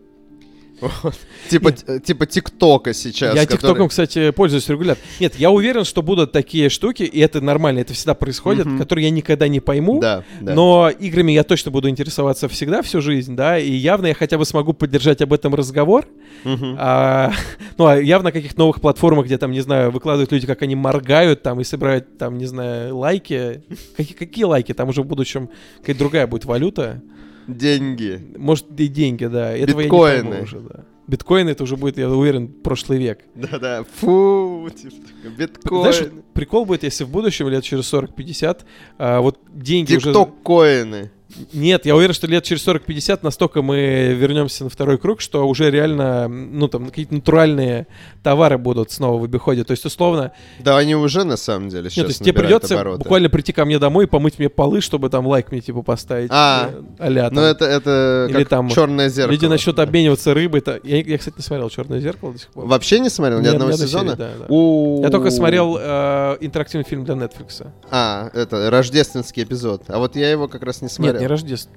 Типа, 1.50 1.72
типа 1.72 2.26
ТикТока 2.26 2.94
сейчас. 2.94 3.36
Я 3.36 3.46
ТикТоком, 3.46 3.90
кстати, 3.90 4.32
пользуюсь 4.32 4.68
регулярно. 4.70 5.02
Нет, 5.20 5.36
я 5.36 5.52
уверен, 5.52 5.84
что 5.84 6.02
будут 6.02 6.32
такие 6.32 6.70
штуки, 6.70 7.04
и 7.04 7.20
это 7.20 7.42
нормально, 7.42 7.80
это 7.80 7.94
всегда 7.94 8.14
происходит, 8.14 8.68
которые 8.78 9.06
я 9.06 9.12
никогда 9.12 9.48
не 9.48 9.60
пойму. 9.60 10.02
Но 10.40 10.90
играми 10.90 11.32
я 11.32 11.44
точно 11.44 11.72
буду 11.72 11.90
интересоваться 11.90 12.48
всегда, 12.48 12.82
всю 12.82 13.02
жизнь, 13.02 13.36
да, 13.36 13.58
и 13.58 13.72
явно 13.72 14.08
я 14.08 14.14
хотя 14.14 14.38
бы 14.38 14.46
смогу 14.46 14.74
поддержать 14.74 15.22
об 15.22 15.34
этом 15.34 15.56
разговор. 15.56 16.06
А, 16.46 17.32
ну, 17.78 17.86
а 17.86 17.98
явно 17.98 18.32
каких-то 18.32 18.60
новых 18.60 18.82
платформах, 18.82 19.26
где 19.26 19.38
там, 19.38 19.52
не 19.52 19.62
знаю, 19.62 19.92
выкладывают 19.92 20.32
люди, 20.32 20.48
как 20.48 20.62
они 20.62 20.76
моргают 20.76 21.44
там 21.44 21.60
и 21.60 21.64
собирают 21.64 22.18
там, 22.18 22.38
не 22.38 22.46
знаю, 22.46 22.98
лайки. 22.98 23.64
Какие 23.98 24.46
лайки? 24.46 24.74
Там 24.74 24.90
уже 24.90 25.02
в 25.02 25.06
будущем 25.06 25.50
какая-то 25.80 26.00
другая 26.00 26.28
будет 26.28 26.46
валюта. 26.46 27.02
Деньги. 27.48 28.22
Может, 28.38 28.80
и 28.80 28.88
деньги, 28.88 29.26
да. 29.26 29.56
Этого 29.56 29.82
Биткоины. 29.82 30.16
Я 30.16 30.24
не 30.24 30.30
пойму 30.30 30.44
уже, 30.44 30.60
да. 30.60 30.86
Биткоин 31.08 31.50
это 31.50 31.64
уже 31.64 31.76
будет, 31.76 31.98
я 31.98 32.10
уверен, 32.10 32.48
прошлый 32.48 32.98
век. 32.98 33.20
Да-да, 33.36 33.84
фу, 33.84 34.70
типа, 34.74 34.96
биткоин. 35.38 35.82
Знаешь, 35.82 36.12
прикол 36.34 36.66
будет, 36.66 36.84
если 36.84 37.04
в 37.04 37.10
будущем, 37.10 37.50
лет 37.50 37.64
через 37.64 37.94
40-50, 37.94 38.62
а, 38.98 39.20
вот 39.20 39.40
деньги 39.54 39.96
TikTok 39.96 40.22
уже... 40.22 40.32
коины 40.44 41.12
Нет, 41.54 41.86
я 41.86 41.96
уверен, 41.96 42.14
что 42.14 42.28
лет 42.28 42.44
через 42.44 42.68
40-50 42.68 43.20
настолько 43.22 43.62
мы 43.62 44.14
вернемся 44.14 44.64
на 44.64 44.70
второй 44.70 44.98
круг, 44.98 45.22
что 45.22 45.48
уже 45.48 45.70
реально, 45.72 46.28
ну, 46.28 46.68
там, 46.68 46.88
какие-то 46.88 47.14
натуральные 47.16 47.88
товары 48.22 48.58
будут 48.58 48.92
снова 48.92 49.20
в 49.20 49.24
обиходе. 49.24 49.64
То 49.64 49.72
есть, 49.72 49.86
условно... 49.86 50.32
Да, 50.60 50.78
они 50.78 50.96
уже, 50.96 51.24
на 51.24 51.38
самом 51.38 51.70
деле, 51.70 51.90
сейчас 51.90 51.98
Нет, 51.98 52.06
то 52.06 52.10
есть 52.12 52.20
тебе 52.24 52.34
придется 52.34 52.76
обороты. 52.76 53.00
буквально 53.00 53.30
прийти 53.30 53.52
ко 53.54 53.66
мне 53.66 53.80
домой 53.80 54.06
и 54.06 54.08
помыть 54.08 54.40
мне 54.40 54.50
полы, 54.50 54.82
чтобы 54.82 55.10
там 55.10 55.26
лайк 55.28 55.52
мне, 55.52 55.62
типа, 55.62 55.82
поставить. 55.82 56.30
А, 56.32 56.70
а-ля 57.00 57.30
Ну, 57.32 57.42
это, 57.42 57.66
это 57.66 58.28
Или 58.30 58.44
там 58.44 58.70
черное 58.70 59.10
зеркало. 59.10 59.32
Люди 59.34 59.46
насчет 59.46 59.80
обмениваться 59.80 60.34
рыбой. 60.34 60.62
то- 60.62 60.80
Я, 60.84 60.98
я, 61.02 61.18
кстати, 61.18 61.36
не 61.38 61.44
смотрел 61.44 61.70
«Черное 61.70 62.00
зеркало» 62.00 62.34
до 62.34 62.40
сих 62.40 62.50
пор. 62.50 62.66
Вообще 62.66 63.00
не 63.00 63.10
смотрел 63.10 63.40
ни 63.40 63.44
Ни- 63.46 63.50
одного 63.50 63.72
сезона? 63.74 64.12
серии, 64.12 64.18
да, 64.18 64.30
да. 64.40 64.46
У- 64.50 65.02
Я 65.04 65.10
только 65.10 65.32
смотрел 65.32 65.78
э, 65.80 66.38
интерактивный 66.42 66.86
фильм 66.88 67.04
для 67.06 67.16
Netflix. 67.16 67.66
А, 67.90 68.30
это 68.34 68.70
рождественский 68.70 69.44
эпизод. 69.44 69.84
А 69.88 69.98
вот 70.00 70.16
я 70.16 70.30
его 70.30 70.48
как 70.48 70.64
раз 70.64 70.82
не 70.82 70.90
смотрел. 70.90 71.20
Нет, 71.20 71.23
не 71.24 71.28
Рождество. 71.28 71.72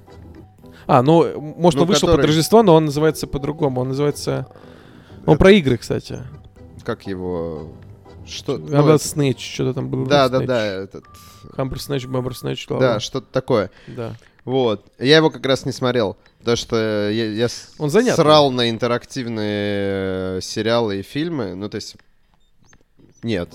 А, 0.86 1.02
ну, 1.02 1.40
может, 1.40 1.76
Ну, 1.78 1.82
он 1.82 1.88
вышел 1.88 2.08
который- 2.08 2.16
под 2.22 2.26
Рождество, 2.26 2.62
но 2.62 2.74
он 2.74 2.84
называется 2.86 3.26
по-другому. 3.26 3.80
Он 3.80 3.88
называется... 3.88 4.46
Он 5.26 5.36
про 5.38 5.50
игры, 5.52 5.76
кстати. 5.78 6.20
Как 6.84 7.06
его... 7.06 7.72
Что? 8.26 8.58
ну, 8.58 8.66
About 8.68 8.96
это- 8.96 9.04
Snatch, 9.04 9.38
что-то 9.38 9.74
там 9.74 9.88
было. 9.88 10.06
Да, 10.06 10.28
да, 10.28 10.40
да, 10.40 10.64
этот... 10.64 11.04
Хамбер 11.54 11.78
Snatch, 11.78 12.06
Бамбер 12.08 12.32
Snatch. 12.32 12.78
Да, 12.78 13.00
что-то 13.00 13.26
такое. 13.32 13.70
да. 13.88 14.14
Вот. 14.44 14.86
Я 15.00 15.16
его 15.16 15.30
как 15.30 15.44
раз 15.44 15.64
не 15.66 15.72
смотрел. 15.72 16.16
Потому 16.38 16.56
что 16.56 17.10
я, 17.10 17.32
я 17.32 17.48
Он 17.78 17.90
занятный. 17.90 18.14
срал 18.22 18.52
на 18.52 18.70
интерактивные 18.70 20.36
э, 20.36 20.40
сериалы 20.40 21.00
и 21.00 21.02
фильмы. 21.02 21.56
Ну, 21.56 21.68
то 21.68 21.74
есть... 21.76 21.96
Нет. 23.24 23.52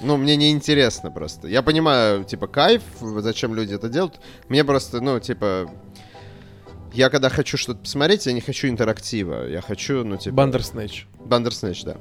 Ну, 0.00 0.16
мне 0.16 0.36
не 0.36 0.50
интересно 0.50 1.10
просто. 1.10 1.48
Я 1.48 1.62
понимаю, 1.62 2.24
типа, 2.24 2.46
кайф, 2.46 2.82
зачем 3.00 3.54
люди 3.54 3.74
это 3.74 3.88
делают. 3.88 4.20
Мне 4.48 4.64
просто, 4.64 5.00
ну, 5.00 5.18
типа... 5.20 5.70
Я 6.92 7.10
когда 7.10 7.28
хочу 7.28 7.56
что-то 7.56 7.80
посмотреть, 7.80 8.26
я 8.26 8.32
не 8.32 8.40
хочу 8.40 8.66
интерактива. 8.68 9.46
Я 9.46 9.60
хочу, 9.60 10.04
ну, 10.04 10.16
типа... 10.16 10.34
Бандер 10.36 10.60
Snatch. 10.62 11.04
Бандерснэч, 11.24 11.84
да. 11.84 11.96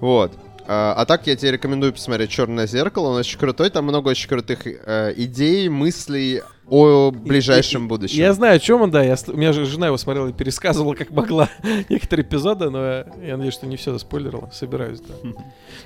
Вот. 0.00 0.32
А, 0.66 0.94
а 0.96 1.06
так 1.06 1.26
я 1.26 1.34
тебе 1.34 1.52
рекомендую 1.52 1.92
посмотреть 1.92 2.30
Черное 2.30 2.66
зеркало. 2.66 3.08
Он 3.08 3.16
очень 3.16 3.38
крутой. 3.38 3.70
Там 3.70 3.84
много 3.84 4.08
очень 4.10 4.28
крутых 4.28 4.60
э, 4.66 5.14
идей, 5.16 5.68
мыслей 5.68 6.42
о 6.68 7.10
ближайшем 7.10 7.82
И- 7.82 7.84
и- 7.86 7.88
будущем. 7.88 8.18
Я 8.18 8.32
знаю, 8.34 8.56
о 8.56 8.58
чем 8.58 8.82
он, 8.82 8.90
да. 8.90 9.02
Я, 9.02 9.16
у 9.26 9.32
меня 9.36 9.52
же 9.52 9.64
жена 9.64 9.86
его 9.86 9.96
смотрела 9.96 10.28
и 10.28 10.32
пересказывала, 10.32 10.94
как 10.94 11.10
могла 11.10 11.48
некоторые 11.88 12.24
эпизоды, 12.26 12.70
но 12.70 12.84
я, 12.84 13.06
я 13.22 13.36
надеюсь, 13.36 13.54
что 13.54 13.66
не 13.66 13.76
все 13.76 13.92
заспойлерила. 13.92 14.50
Собираюсь, 14.52 15.00
да. 15.00 15.14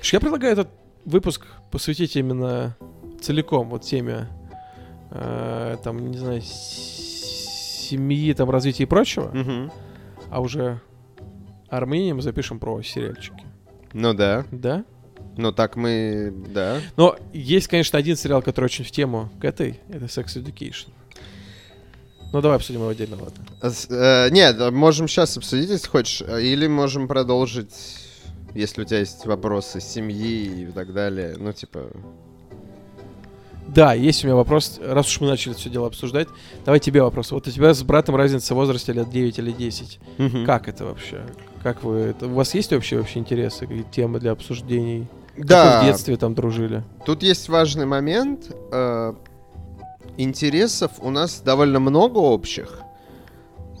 Я 0.03 0.19
предлагаю 0.19 0.53
этот 0.53 0.69
выпуск 1.05 1.45
посвятить 1.71 2.15
именно 2.15 2.75
целиком 3.21 3.69
вот 3.69 3.83
теме, 3.83 4.27
э, 5.11 5.77
там, 5.83 6.11
не 6.11 6.17
знаю, 6.17 6.41
семьи, 6.41 8.33
там, 8.33 8.49
развития 8.49 8.83
и 8.83 8.87
прочего, 8.87 9.29
Мгм. 9.33 9.71
а 10.29 10.41
уже 10.41 10.79
Армении 11.69 12.11
мы 12.13 12.21
запишем 12.21 12.59
про 12.59 12.81
сериальчики. 12.83 13.43
Ну 13.93 14.13
да. 14.13 14.45
Да? 14.51 14.85
Ну 15.37 15.51
так 15.51 15.75
мы... 15.75 16.31
Да. 16.53 16.79
Но 16.97 17.15
есть, 17.33 17.67
конечно, 17.67 17.97
один 17.97 18.15
сериал, 18.15 18.41
который 18.41 18.65
очень 18.65 18.85
в 18.85 18.91
тему 18.91 19.29
к 19.41 19.45
этой. 19.45 19.79
Это 19.89 20.05
Sex 20.05 20.25
Education. 20.37 20.89
Ну, 22.31 22.41
давай 22.41 22.57
обсудим 22.57 22.81
его 22.81 22.89
отдельно, 22.89 23.15
ладно. 23.21 23.45
А 23.61 23.69
э, 24.27 24.29
нет, 24.31 24.71
можем 24.71 25.07
сейчас 25.07 25.37
обсудить, 25.37 25.69
если 25.69 25.87
хочешь. 25.87 26.21
Или 26.21 26.67
можем 26.67 27.07
продолжить, 27.07 27.73
если 28.53 28.81
у 28.81 28.85
тебя 28.85 28.99
есть 28.99 29.25
вопросы 29.25 29.81
семьи 29.81 30.63
и 30.63 30.71
так 30.71 30.93
далее. 30.93 31.35
Ну, 31.39 31.51
типа... 31.53 31.89
Да, 33.67 33.93
есть 33.93 34.23
у 34.23 34.27
меня 34.27 34.35
вопрос. 34.35 34.79
Раз 34.83 35.07
уж 35.07 35.21
мы 35.21 35.27
начали 35.27 35.53
все 35.53 35.69
дело 35.69 35.87
обсуждать, 35.87 36.27
давай 36.65 36.79
тебе 36.79 37.01
вопрос. 37.01 37.31
Вот 37.31 37.47
у 37.47 37.51
тебя 37.51 37.73
с 37.73 37.81
братом 37.81 38.15
разница 38.15 38.53
в 38.53 38.57
возрасте 38.57 38.91
лет 38.93 39.09
9 39.09 39.39
или 39.39 39.51
10. 39.51 39.99
мгм. 40.17 40.45
Как 40.45 40.67
это 40.67 40.85
вообще? 40.85 41.23
Как 41.63 41.83
вы... 41.83 41.95
это- 41.99 42.27
У 42.27 42.33
вас 42.33 42.53
есть 42.53 42.71
вообще 42.71 42.97
вообще 42.97 43.19
интересы, 43.19 43.61
какие 43.65 43.83
темы 43.83 44.19
для 44.19 44.31
обсуждений? 44.31 45.07
Как 45.35 45.41
вы 45.41 45.47
Да. 45.47 45.81
в 45.81 45.85
детстве 45.85 46.17
там 46.17 46.35
дружили? 46.35 46.83
Тут 47.05 47.23
есть 47.23 47.47
важный 47.49 47.85
момент. 47.85 48.51
э, 48.71 49.13
Интересов 50.17 50.91
у 50.99 51.09
нас 51.09 51.41
довольно 51.41 51.79
много 51.79 52.19
общих. 52.19 52.81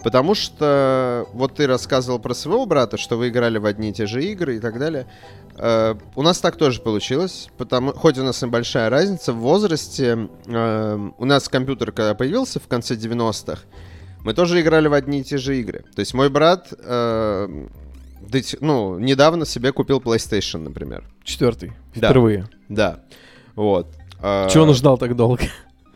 Потому 0.03 0.35
что 0.35 1.25
вот 1.33 1.55
ты 1.55 1.65
рассказывал 1.65 2.19
про 2.19 2.33
своего 2.33 2.65
брата, 2.65 2.97
что 2.97 3.17
вы 3.17 3.29
играли 3.29 3.57
в 3.57 3.65
одни 3.65 3.89
и 3.89 3.93
те 3.93 4.05
же 4.05 4.23
игры 4.23 4.57
и 4.57 4.59
так 4.59 4.77
далее. 4.77 5.07
Э, 5.55 5.95
у 6.15 6.21
нас 6.21 6.39
так 6.39 6.57
тоже 6.57 6.81
получилось, 6.81 7.49
потому 7.57 7.93
хоть 7.93 8.17
у 8.17 8.23
нас 8.23 8.43
и 8.43 8.47
большая 8.47 8.89
разница 8.89 9.33
в 9.33 9.37
возрасте. 9.37 10.29
э, 10.45 11.09
у 11.17 11.25
нас 11.25 11.47
компьютер, 11.47 11.91
когда 11.91 12.15
появился 12.15 12.59
в 12.59 12.67
конце 12.67 12.95
90-х, 12.95 13.61
мы 14.23 14.33
тоже 14.33 14.61
играли 14.61 14.87
в 14.87 14.93
одни 14.93 15.21
и 15.21 15.23
те 15.23 15.37
же 15.37 15.57
игры. 15.59 15.85
То 15.95 15.99
есть 15.99 16.13
мой 16.13 16.29
брат, 16.29 16.73
э, 16.77 17.67
ну, 18.59 18.99
недавно 18.99 19.45
себе 19.45 19.71
купил 19.71 19.99
PlayStation, 19.99 20.59
например. 20.59 21.03
Четвертый. 21.23 21.73
Да. 21.95 22.09
Впервые. 22.09 22.49
Да. 22.67 22.99
Вот. 23.55 23.87
Чего 24.21 24.63
он 24.63 24.73
ждал 24.73 24.97
так 24.97 25.15
долго? 25.15 25.43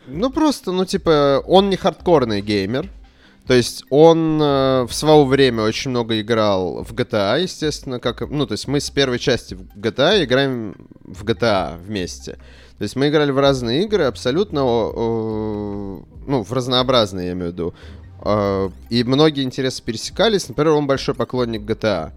Ну, 0.06 0.30
просто, 0.30 0.72
ну, 0.72 0.84
типа, 0.84 1.42
он 1.46 1.68
не 1.68 1.76
хардкорный 1.76 2.40
геймер. 2.40 2.88
То 3.48 3.54
есть 3.54 3.84
он 3.88 4.38
э, 4.42 4.84
в 4.86 4.92
свое 4.92 5.24
время 5.24 5.62
очень 5.62 5.90
много 5.90 6.20
играл 6.20 6.84
в 6.84 6.92
GTA, 6.92 7.40
естественно, 7.40 7.98
как... 7.98 8.20
Ну, 8.28 8.46
то 8.46 8.52
есть 8.52 8.68
мы 8.68 8.78
с 8.78 8.90
первой 8.90 9.18
части 9.18 9.54
в 9.54 9.62
GTA 9.74 10.22
играем 10.22 10.76
в 11.02 11.24
GTA 11.24 11.78
вместе. 11.82 12.32
То 12.76 12.82
есть 12.82 12.94
мы 12.94 13.08
играли 13.08 13.30
в 13.30 13.38
разные 13.38 13.84
игры, 13.84 14.04
абсолютно, 14.04 14.58
э, 14.58 14.62
ну, 16.26 16.42
в 16.42 16.52
разнообразные, 16.52 17.28
я 17.28 17.32
имею 17.32 17.50
в 17.50 17.54
виду. 17.54 17.74
Э, 18.22 18.68
и 18.90 19.02
многие 19.02 19.44
интересы 19.44 19.82
пересекались. 19.82 20.46
Например, 20.50 20.74
он 20.74 20.86
большой 20.86 21.14
поклонник 21.14 21.62
GTA. 21.62 22.12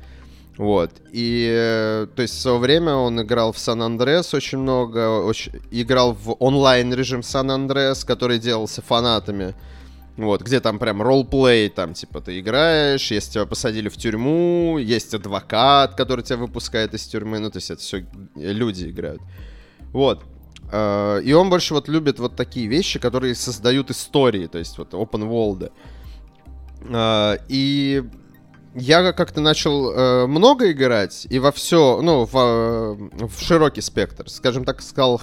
Вот. 0.57 0.91
И, 1.13 1.49
э, 1.49 2.07
то 2.13 2.23
есть, 2.23 2.35
в 2.35 2.41
свое 2.41 2.57
время 2.57 2.95
он 2.95 3.21
играл 3.21 3.53
в 3.53 3.57
Сан-Андреас 3.57 4.33
очень 4.33 4.57
много, 4.57 5.21
очень, 5.21 5.53
играл 5.71 6.13
в 6.13 6.35
онлайн-режим 6.39 7.23
Сан-Андреас, 7.23 8.03
который 8.03 8.37
делался 8.37 8.81
фанатами. 8.81 9.55
Вот, 10.17 10.41
где 10.41 10.59
там 10.59 10.77
прям 10.77 11.01
ролплей, 11.01 11.69
там, 11.69 11.93
типа, 11.93 12.19
ты 12.19 12.39
играешь, 12.39 13.11
если 13.11 13.31
тебя 13.33 13.45
посадили 13.45 13.87
в 13.87 13.95
тюрьму, 13.95 14.77
есть 14.77 15.13
адвокат, 15.13 15.95
который 15.95 16.23
тебя 16.23 16.37
выпускает 16.37 16.93
из 16.93 17.03
тюрьмы, 17.05 17.39
ну, 17.39 17.49
то 17.49 17.57
есть 17.57 17.71
это 17.71 17.81
все 17.81 18.05
люди 18.35 18.89
играют. 18.89 19.21
Вот. 19.93 20.25
Э, 20.71 21.21
И 21.23 21.33
он 21.33 21.49
больше 21.49 21.73
вот 21.73 21.87
любит 21.87 22.19
вот 22.19 22.35
такие 22.35 22.67
вещи, 22.67 22.99
которые 22.99 23.35
создают 23.35 23.89
истории, 23.89 24.47
то 24.47 24.57
есть 24.57 24.77
вот 24.77 24.93
open 24.93 25.29
world. 25.29 25.71
Э, 26.89 27.37
И 27.47 28.03
я 28.75 29.13
как-то 29.13 29.41
начал 29.41 29.91
э, 29.91 30.27
много 30.27 30.71
играть 30.71 31.25
и 31.29 31.39
во 31.39 31.51
все, 31.51 32.01
ну, 32.01 32.25
в, 32.25 32.35
э, 32.35 33.27
в 33.27 33.41
широкий 33.41 33.81
спектр, 33.81 34.29
скажем 34.29 34.65
так, 34.65 34.81
стал, 34.81 35.21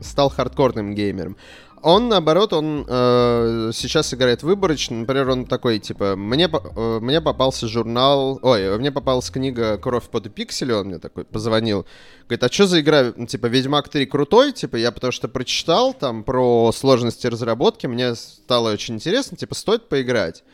стал 0.00 0.30
хардкорным 0.30 0.94
геймером. 0.94 1.36
Он, 1.82 2.08
наоборот, 2.08 2.52
он 2.52 2.84
э, 2.86 3.70
сейчас 3.74 4.14
играет 4.14 4.44
выборочно. 4.44 5.00
Например, 5.00 5.30
он 5.30 5.46
такой, 5.46 5.80
типа, 5.80 6.14
мне, 6.14 6.48
э, 6.48 6.98
мне 7.00 7.20
попался 7.20 7.66
журнал... 7.66 8.38
Ой, 8.40 8.78
мне 8.78 8.92
попалась 8.92 9.30
книга 9.30 9.76
«Кровь 9.78 10.08
под 10.08 10.32
пиксели», 10.32 10.72
он 10.72 10.86
мне 10.86 10.98
такой 10.98 11.24
позвонил. 11.24 11.84
Говорит, 12.28 12.44
а 12.44 12.52
что 12.52 12.66
за 12.68 12.80
игра? 12.80 13.12
Ну, 13.16 13.26
Типа, 13.26 13.46
«Ведьмак 13.46 13.88
3» 13.88 14.06
крутой? 14.06 14.52
Типа, 14.52 14.76
я 14.76 14.92
потому 14.92 15.10
что 15.10 15.26
прочитал 15.26 15.92
там 15.92 16.22
про 16.22 16.70
сложности 16.72 17.26
разработки, 17.26 17.88
мне 17.88 18.14
стало 18.14 18.72
очень 18.72 18.94
интересно, 18.94 19.36
типа, 19.36 19.56
стоит 19.56 19.88
поиграть. 19.88 20.44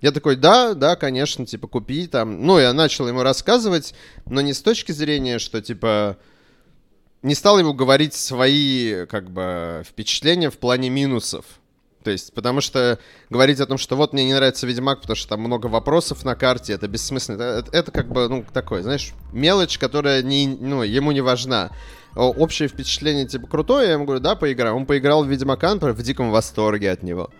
Я 0.00 0.12
такой, 0.12 0.36
да, 0.36 0.74
да, 0.74 0.94
конечно, 0.94 1.44
типа, 1.44 1.66
купи 1.66 2.06
там. 2.06 2.46
Ну, 2.46 2.58
я 2.60 2.72
начал 2.72 3.08
ему 3.08 3.24
рассказывать, 3.24 3.94
но 4.26 4.40
не 4.40 4.52
с 4.52 4.62
точки 4.62 4.92
зрения, 4.92 5.40
что, 5.40 5.60
типа, 5.60 6.18
не 7.22 7.34
стал 7.34 7.58
ему 7.58 7.74
говорить 7.74 8.14
свои, 8.14 9.06
как 9.06 9.30
бы, 9.30 9.82
впечатления 9.88 10.50
в 10.50 10.58
плане 10.58 10.88
минусов. 10.90 11.44
То 12.04 12.12
есть, 12.12 12.32
потому 12.32 12.60
что 12.60 12.98
говорить 13.28 13.60
о 13.60 13.66
том, 13.66 13.76
что 13.76 13.96
вот 13.96 14.12
мне 14.12 14.24
не 14.24 14.32
нравится 14.32 14.66
Ведьмак, 14.66 15.00
потому 15.00 15.16
что 15.16 15.28
там 15.30 15.40
много 15.40 15.66
вопросов 15.66 16.24
на 16.24 16.36
карте, 16.36 16.72
это 16.72 16.86
бессмысленно. 16.88 17.42
Это, 17.42 17.76
это- 17.76 17.90
как 17.90 18.08
бы, 18.08 18.28
ну, 18.28 18.44
такое, 18.52 18.82
знаешь, 18.82 19.12
мелочь, 19.32 19.78
которая 19.78 20.22
не, 20.22 20.46
ну, 20.46 20.82
ему 20.82 21.12
не 21.12 21.20
важна. 21.20 21.70
Общее 22.14 22.68
впечатление, 22.68 23.26
типа, 23.26 23.46
крутое, 23.46 23.88
я 23.88 23.92
ему 23.94 24.04
говорю, 24.04 24.20
да, 24.20 24.36
поиграем. 24.36 24.76
Он 24.76 24.86
поиграл 24.86 25.24
в 25.24 25.28
Ведьмака, 25.28 25.74
например, 25.74 25.94
в 25.94 26.02
диком 26.02 26.30
восторге 26.30 26.92
от 26.92 27.02
него. 27.02 27.30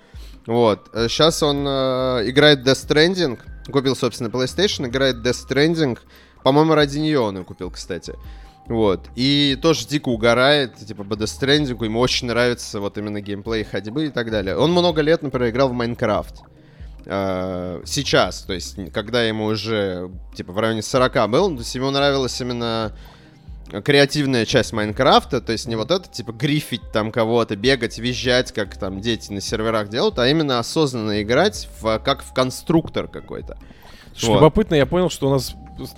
Вот. 0.46 0.88
Сейчас 0.92 1.42
он 1.42 1.64
э, 1.66 2.22
играет 2.26 2.60
Death 2.66 2.86
Stranding. 2.88 3.38
Купил, 3.70 3.94
собственно, 3.94 4.28
PlayStation, 4.28 4.86
играет 4.86 5.16
Death 5.16 5.46
Stranding. 5.48 5.98
По-моему, 6.42 6.74
ради 6.74 6.98
нее 6.98 7.20
он 7.20 7.38
ее 7.38 7.44
купил, 7.44 7.70
кстати. 7.70 8.14
Вот. 8.68 9.08
И 9.16 9.58
тоже 9.60 9.86
дико 9.86 10.10
угорает, 10.10 10.76
типа, 10.76 11.02
по 11.02 11.14
Death. 11.14 11.84
Ему 11.84 12.00
очень 12.00 12.26
нравится 12.26 12.80
вот 12.80 12.98
именно 12.98 13.20
геймплей 13.20 13.64
ходьбы 13.64 14.06
и 14.06 14.10
так 14.10 14.30
далее. 14.30 14.56
Он 14.56 14.72
много 14.72 15.00
лет, 15.00 15.22
например, 15.22 15.50
играл 15.50 15.70
в 15.70 15.72
Майнкрафт. 15.72 16.42
Э, 17.06 17.80
Сейчас, 17.86 18.42
то 18.42 18.52
есть, 18.52 18.76
когда 18.92 19.22
ему 19.22 19.46
уже, 19.46 20.10
типа, 20.34 20.52
в 20.52 20.58
районе 20.58 20.82
40 20.82 21.30
был, 21.30 21.50
то 21.52 21.60
есть 21.60 21.74
ему 21.74 21.90
нравилось 21.90 22.38
именно 22.40 22.92
креативная 23.84 24.44
часть 24.44 24.72
Майнкрафта, 24.72 25.40
то 25.40 25.52
есть 25.52 25.66
не 25.66 25.76
вот 25.76 25.90
это, 25.90 26.08
типа, 26.08 26.32
грифить 26.32 26.92
там 26.92 27.10
кого-то, 27.10 27.56
бегать, 27.56 27.98
визжать, 27.98 28.52
как 28.52 28.76
там 28.76 29.00
дети 29.00 29.32
на 29.32 29.40
серверах 29.40 29.88
делают, 29.88 30.18
а 30.18 30.28
именно 30.28 30.58
осознанно 30.58 31.22
играть 31.22 31.68
в, 31.80 31.98
как 32.00 32.22
в 32.22 32.32
конструктор 32.34 33.08
какой-то. 33.08 33.56
Слушай, 34.12 34.30
вот. 34.30 34.36
любопытно, 34.36 34.74
я 34.74 34.86
понял, 34.86 35.10
что 35.10 35.28
у 35.28 35.30
нас 35.30 35.54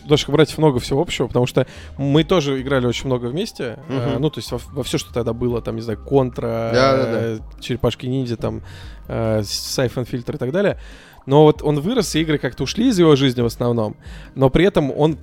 наших 0.09 0.31
братьев 0.31 0.59
много 0.59 0.78
всего 0.78 1.01
общего, 1.01 1.26
потому 1.26 1.47
что 1.47 1.66
мы 1.99 2.24
тоже 2.24 2.61
играли 2.61 2.87
очень 2.87 3.07
много 3.07 3.26
вместе. 3.26 3.78
Uh-huh. 3.89 4.16
Э, 4.16 4.18
ну, 4.18 4.31
то 4.31 4.39
есть 4.39 4.51
во, 4.53 4.61
во 4.72 4.83
все, 4.83 4.99
что 4.99 5.12
тогда 5.12 5.33
было, 5.33 5.62
там, 5.62 5.76
не 5.76 5.83
знаю, 5.83 5.99
контра, 5.99 6.70
да, 6.72 6.97
да, 6.97 7.03
да. 7.05 7.18
Э, 7.20 7.39
черепашки 7.61 8.07
ниндзя, 8.07 8.37
там, 8.37 8.62
э, 9.09 9.43
сайфон 9.45 10.05
фильтр 10.05 10.35
и 10.35 10.39
так 10.39 10.53
далее. 10.53 10.78
Но 11.26 11.45
вот 11.45 11.62
он 11.62 11.81
вырос, 11.81 12.14
и 12.14 12.20
игры 12.20 12.39
как-то 12.39 12.64
ушли 12.64 12.89
из 12.89 12.99
его 12.99 13.14
жизни 13.16 13.43
в 13.43 13.47
основном. 13.47 13.97
Но 14.35 14.51
при 14.51 14.64
этом 14.64 14.91
он 14.97 15.18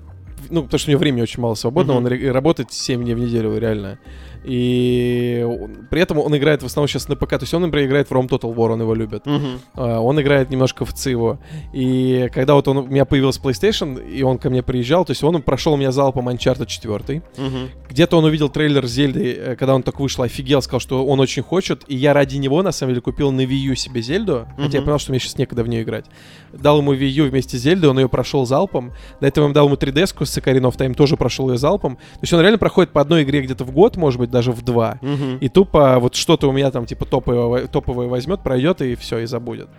ну, 0.50 0.64
потому 0.64 0.80
что 0.80 0.90
у 0.90 0.92
него 0.92 1.00
времени 1.00 1.22
очень 1.22 1.42
мало 1.42 1.56
свободного, 1.56 2.00
mm-hmm. 2.00 2.28
он 2.28 2.32
работает 2.32 2.72
7 2.72 3.04
дней 3.04 3.16
в 3.16 3.20
неделю, 3.20 3.58
реально. 3.58 4.00
И 4.44 5.46
при 5.90 6.02
этом 6.02 6.20
он 6.20 6.36
играет 6.36 6.64
в 6.64 6.66
основном 6.66 6.88
сейчас 6.88 7.08
на 7.08 7.16
ПК. 7.16 7.32
То 7.32 7.44
есть 7.44 7.54
он, 7.54 7.64
например, 7.64 7.88
играет 7.88 8.10
в 8.10 8.12
Rome 8.12 8.28
Total 8.28 8.54
War, 8.54 8.74
он 8.74 8.82
его 8.82 8.94
любит. 8.94 9.26
Uh, 9.26 10.00
он 10.00 10.20
играет 10.22 10.50
немножко 10.50 10.86
в 10.86 10.94
ЦИВО. 10.94 11.40
И 11.74 12.30
когда 12.34 12.54
вот 12.54 12.68
он, 12.68 12.78
у 12.78 12.88
меня 12.88 13.06
появился 13.06 13.42
PlayStation, 13.42 14.10
и 14.10 14.24
он 14.24 14.38
ко 14.38 14.50
мне 14.50 14.64
приезжал, 14.64 15.06
то 15.06 15.12
есть 15.12 15.24
он 15.24 15.42
прошел 15.42 15.74
у 15.74 15.78
меня 15.78 15.92
залпом 15.92 16.30
Uncharted 16.30 16.66
4. 16.66 16.98
Uh-huh. 16.98 17.70
Где-то 17.90 18.18
он 18.18 18.26
увидел 18.26 18.50
трейлер 18.50 18.86
Зельды, 18.86 19.34
э, 19.34 19.56
когда 19.56 19.76
он 19.76 19.84
только 19.84 20.02
вышел, 20.02 20.24
офигел, 20.24 20.62
сказал, 20.62 20.80
что 20.80 21.06
он 21.06 21.20
очень 21.20 21.44
хочет. 21.44 21.84
И 21.88 21.96
я 21.96 22.14
ради 22.14 22.38
него, 22.38 22.62
на 22.64 22.72
самом 22.72 22.94
деле, 22.94 23.02
купил 23.02 23.32
на 23.32 23.42
Wii 23.42 23.70
U 23.70 23.76
себе 23.76 24.02
Зельду. 24.02 24.34
Uh-huh. 24.34 24.64
Хотя 24.64 24.78
я 24.80 24.84
понял, 24.84 25.00
что 25.00 25.12
мне 25.12 25.20
сейчас 25.20 25.38
некогда 25.38 25.64
в 25.64 25.68
нее 25.68 25.84
играть. 25.84 26.06
Дал 26.54 26.80
ему 26.80 26.94
Wii 26.94 27.08
U 27.08 27.30
вместе 27.30 27.58
с 27.58 27.62
Зельдой, 27.62 27.90
он 27.90 28.00
ее 28.00 28.10
прошел 28.10 28.46
залпом. 28.46 28.94
До 29.20 29.28
этого 29.28 29.48
я 29.48 29.54
дал 29.54 29.68
ему 29.68 29.76
3DS 29.76 30.26
с 30.26 30.38
Ocarina 30.38 30.72
of 30.72 30.78
Time, 30.78 30.94
тоже 30.94 31.18
прошел 31.18 31.50
ее 31.52 31.58
залпом. 31.58 31.96
То 31.96 32.22
есть 32.22 32.34
он 32.34 32.42
реально 32.42 32.58
проходит 32.58 32.92
по 32.92 33.02
одной 33.02 33.24
игре 33.24 33.42
где-то 33.42 33.64
в 33.64 33.72
год, 33.72 33.98
может 33.98 34.20
быть, 34.20 34.27
даже 34.30 34.52
в 34.52 34.62
два. 34.62 35.00
Угу. 35.02 35.38
И 35.42 35.50
тупо 35.50 36.00
вот 36.00 36.16
что-то 36.16 36.50
у 36.50 36.52
меня 36.52 36.72
там 36.72 36.86
типа 36.86 37.06
топовое, 37.06 37.68
топовое 37.68 38.08
возьмет, 38.08 38.42
пройдет 38.42 38.82
и 38.82 38.96
все, 38.96 39.20
и 39.20 39.26
забудет. 39.26 39.70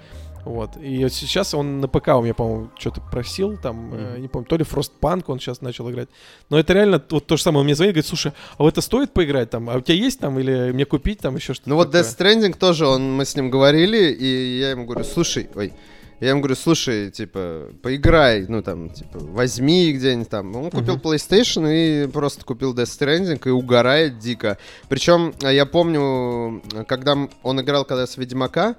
Вот. 0.44 0.78
И 0.82 1.02
вот 1.02 1.12
сейчас 1.12 1.52
он 1.52 1.80
на 1.80 1.88
ПК 1.88 2.08
у 2.08 2.22
меня, 2.22 2.32
по-моему, 2.32 2.70
что-то 2.78 3.02
просил, 3.02 3.58
там, 3.58 3.92
mm-hmm. 3.92 4.16
э, 4.16 4.18
не 4.20 4.28
помню, 4.28 4.46
то 4.46 4.56
ли 4.56 4.64
Frostpunk 4.64 5.24
он 5.26 5.40
сейчас 5.40 5.60
начал 5.60 5.90
играть. 5.90 6.08
Но 6.48 6.58
это 6.58 6.72
реально 6.72 7.02
вот 7.10 7.26
то 7.26 7.36
же 7.36 7.42
самое. 7.42 7.60
Он 7.60 7.64
мне 7.66 7.74
звонит, 7.74 7.94
говорит, 7.94 8.06
слушай, 8.06 8.32
а 8.56 8.62
вот 8.62 8.72
это 8.72 8.80
стоит 8.80 9.12
поиграть 9.12 9.50
там? 9.50 9.68
А 9.68 9.76
у 9.76 9.80
тебя 9.82 9.96
есть 9.96 10.20
там 10.20 10.38
или 10.38 10.72
мне 10.72 10.86
купить 10.86 11.18
там 11.18 11.36
еще 11.36 11.52
что-то? 11.52 11.68
Ну 11.68 11.76
вот 11.76 11.94
Death 11.94 12.16
Stranding 12.16 12.56
тоже, 12.56 12.86
он, 12.86 13.12
мы 13.14 13.26
с 13.26 13.36
ним 13.36 13.50
говорили, 13.50 14.10
и 14.10 14.58
я 14.60 14.70
ему 14.70 14.86
говорю, 14.86 15.04
слушай, 15.04 15.50
ой, 15.54 15.74
я 16.20 16.30
ему 16.30 16.40
говорю, 16.40 16.56
слушай, 16.56 17.10
типа, 17.10 17.68
поиграй, 17.82 18.46
ну 18.48 18.62
там, 18.62 18.90
типа, 18.90 19.18
возьми 19.20 19.92
где-нибудь 19.92 20.28
там. 20.28 20.54
Он 20.56 20.70
купил 20.70 20.96
uh-huh. 20.96 21.02
PlayStation 21.02 21.68
и 21.72 22.08
просто 22.08 22.44
купил 22.44 22.74
Death 22.74 22.86
Stranding 22.86 23.40
и 23.44 23.50
угорает 23.50 24.18
дико. 24.18 24.58
Причем 24.88 25.32
а, 25.42 25.52
я 25.52 25.64
помню, 25.64 26.62
когда 26.88 27.16
он 27.42 27.60
играл 27.60 27.84
когда 27.84 28.06
с 28.06 28.16
Ведьмака, 28.16 28.74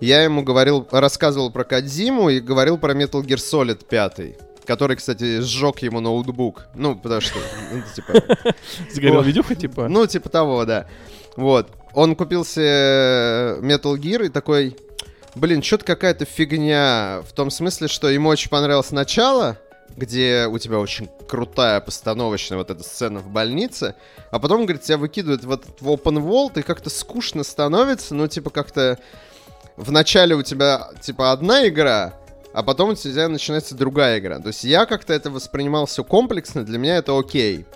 я 0.00 0.22
ему 0.22 0.42
говорил, 0.42 0.88
рассказывал 0.90 1.50
про 1.50 1.64
Кадзиму 1.64 2.30
и 2.30 2.40
говорил 2.40 2.78
про 2.78 2.94
Metal 2.94 3.22
Gear 3.22 3.36
Solid 3.36 3.84
5 3.86 4.36
который, 4.66 4.94
кстати, 4.94 5.40
сжег 5.40 5.80
ему 5.80 5.98
ноутбук. 5.98 6.66
Ну, 6.76 6.94
потому 6.94 7.20
что, 7.20 7.38
ну, 7.72 7.82
типа... 7.96 8.54
Сгорел 8.92 9.22
видюха, 9.22 9.56
типа? 9.56 9.88
Ну, 9.88 10.06
типа 10.06 10.28
того, 10.28 10.64
да. 10.64 10.86
Вот. 11.34 11.70
Он 11.92 12.14
купил 12.14 12.44
себе 12.44 13.58
Metal 13.66 13.96
Gear 13.96 14.26
и 14.26 14.28
такой, 14.28 14.76
блин, 15.34 15.62
что-то 15.62 15.84
какая-то 15.84 16.24
фигня. 16.24 17.22
В 17.28 17.32
том 17.32 17.50
смысле, 17.50 17.88
что 17.88 18.08
ему 18.08 18.28
очень 18.28 18.50
понравилось 18.50 18.90
начало, 18.90 19.58
где 19.96 20.46
у 20.46 20.58
тебя 20.58 20.78
очень 20.78 21.08
крутая 21.28 21.80
постановочная 21.80 22.58
вот 22.58 22.70
эта 22.70 22.82
сцена 22.82 23.20
в 23.20 23.28
больнице, 23.28 23.94
а 24.30 24.38
потом, 24.38 24.64
говорит, 24.64 24.82
тебя 24.82 24.98
выкидывают 24.98 25.44
вот 25.44 25.64
в 25.80 25.88
open 25.88 26.22
world, 26.24 26.58
и 26.58 26.62
как-то 26.62 26.90
скучно 26.90 27.44
становится, 27.44 28.14
ну, 28.14 28.28
типа, 28.28 28.50
как-то 28.50 28.98
в 29.76 29.90
начале 29.90 30.34
у 30.34 30.42
тебя, 30.42 30.88
типа, 31.00 31.32
одна 31.32 31.66
игра, 31.66 32.14
а 32.52 32.62
потом 32.62 32.90
у 32.90 32.94
тебя 32.94 33.28
начинается 33.28 33.74
другая 33.74 34.18
игра. 34.18 34.38
То 34.40 34.48
есть 34.48 34.64
я 34.64 34.86
как-то 34.86 35.12
это 35.12 35.30
воспринимал 35.30 35.86
все 35.86 36.04
комплексно, 36.04 36.64
для 36.64 36.78
меня 36.78 36.96
это 36.96 37.18
окей. 37.18 37.66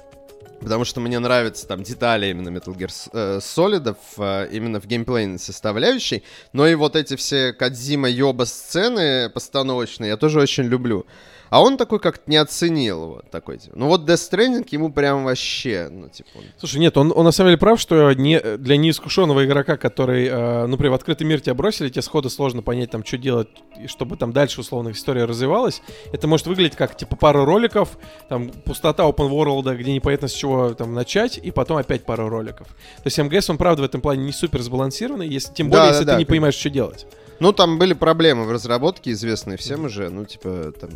Потому 0.64 0.86
что 0.86 1.00
мне 1.00 1.18
нравятся 1.18 1.68
там 1.68 1.82
детали 1.82 2.30
именно 2.30 2.48
Metal 2.48 2.74
Gear 2.74 2.90
э, 3.12 3.38
Solid, 3.38 3.96
э, 4.16 4.48
именно 4.50 4.80
в 4.80 4.86
геймплейной 4.86 5.38
составляющей. 5.38 6.24
Но 6.54 6.66
и 6.66 6.74
вот 6.74 6.96
эти 6.96 7.16
все 7.16 7.52
Кадзима 7.52 8.08
Йоба 8.08 8.44
сцены 8.44 9.28
постановочные 9.28 10.08
я 10.08 10.16
тоже 10.16 10.40
очень 10.40 10.64
люблю. 10.64 11.06
А 11.50 11.62
он 11.62 11.76
такой 11.76 12.00
как-то 12.00 12.30
не 12.30 12.36
оценил 12.36 13.06
вот 13.06 13.30
такой. 13.30 13.58
Типа. 13.58 13.76
Ну 13.76 13.88
вот 13.88 14.02
Death 14.02 14.30
Stranding 14.30 14.66
ему 14.70 14.92
прям 14.92 15.24
вообще, 15.24 15.88
ну 15.90 16.08
типа... 16.08 16.30
Он... 16.36 16.44
Слушай, 16.58 16.78
нет, 16.78 16.96
он, 16.96 17.12
он 17.14 17.24
на 17.24 17.32
самом 17.32 17.50
деле 17.50 17.58
прав, 17.58 17.80
что 17.80 18.12
не, 18.12 18.40
для 18.58 18.76
неискушенного 18.76 19.44
игрока, 19.44 19.76
который, 19.76 20.26
э, 20.26 20.62
ну, 20.62 20.68
например, 20.68 20.92
в 20.92 20.94
открытый 20.94 21.26
мир 21.26 21.40
тебя 21.40 21.54
бросили, 21.54 21.88
тебе 21.88 22.02
сходу 22.02 22.30
сложно 22.30 22.62
понять, 22.62 22.90
там, 22.90 23.04
что 23.04 23.18
делать, 23.18 23.48
чтобы 23.86 24.16
там 24.16 24.32
дальше, 24.32 24.60
условно, 24.60 24.90
история 24.90 25.24
развивалась. 25.24 25.82
Это 26.12 26.26
может 26.26 26.46
выглядеть 26.46 26.76
как, 26.76 26.96
типа, 26.96 27.16
пару 27.16 27.44
роликов, 27.44 27.98
там, 28.28 28.48
пустота 28.48 29.04
open 29.04 29.30
world, 29.30 29.74
где 29.76 29.92
непонятно 29.92 30.28
с 30.28 30.32
чего 30.32 30.74
там 30.74 30.94
начать, 30.94 31.38
и 31.38 31.50
потом 31.50 31.76
опять 31.76 32.04
пару 32.04 32.28
роликов. 32.28 32.68
То 32.68 33.06
есть 33.06 33.18
МГС, 33.18 33.50
он, 33.50 33.58
правда, 33.58 33.82
в 33.82 33.84
этом 33.84 34.00
плане 34.00 34.24
не 34.24 34.32
супер 34.32 34.62
сбалансированный, 34.62 35.28
если, 35.28 35.52
тем 35.52 35.68
более, 35.68 35.84
да, 35.84 35.88
если 35.90 36.04
да, 36.04 36.12
ты 36.12 36.16
да, 36.16 36.18
не 36.18 36.24
понимаешь, 36.24 36.54
что 36.54 36.70
делать. 36.70 37.06
Ну, 37.40 37.52
там 37.52 37.78
были 37.78 37.94
проблемы 37.94 38.44
в 38.44 38.52
разработке, 38.52 39.10
известные 39.10 39.58
всем 39.58 39.84
уже, 39.84 40.08
ну, 40.08 40.24
типа, 40.24 40.72
там, 40.80 40.90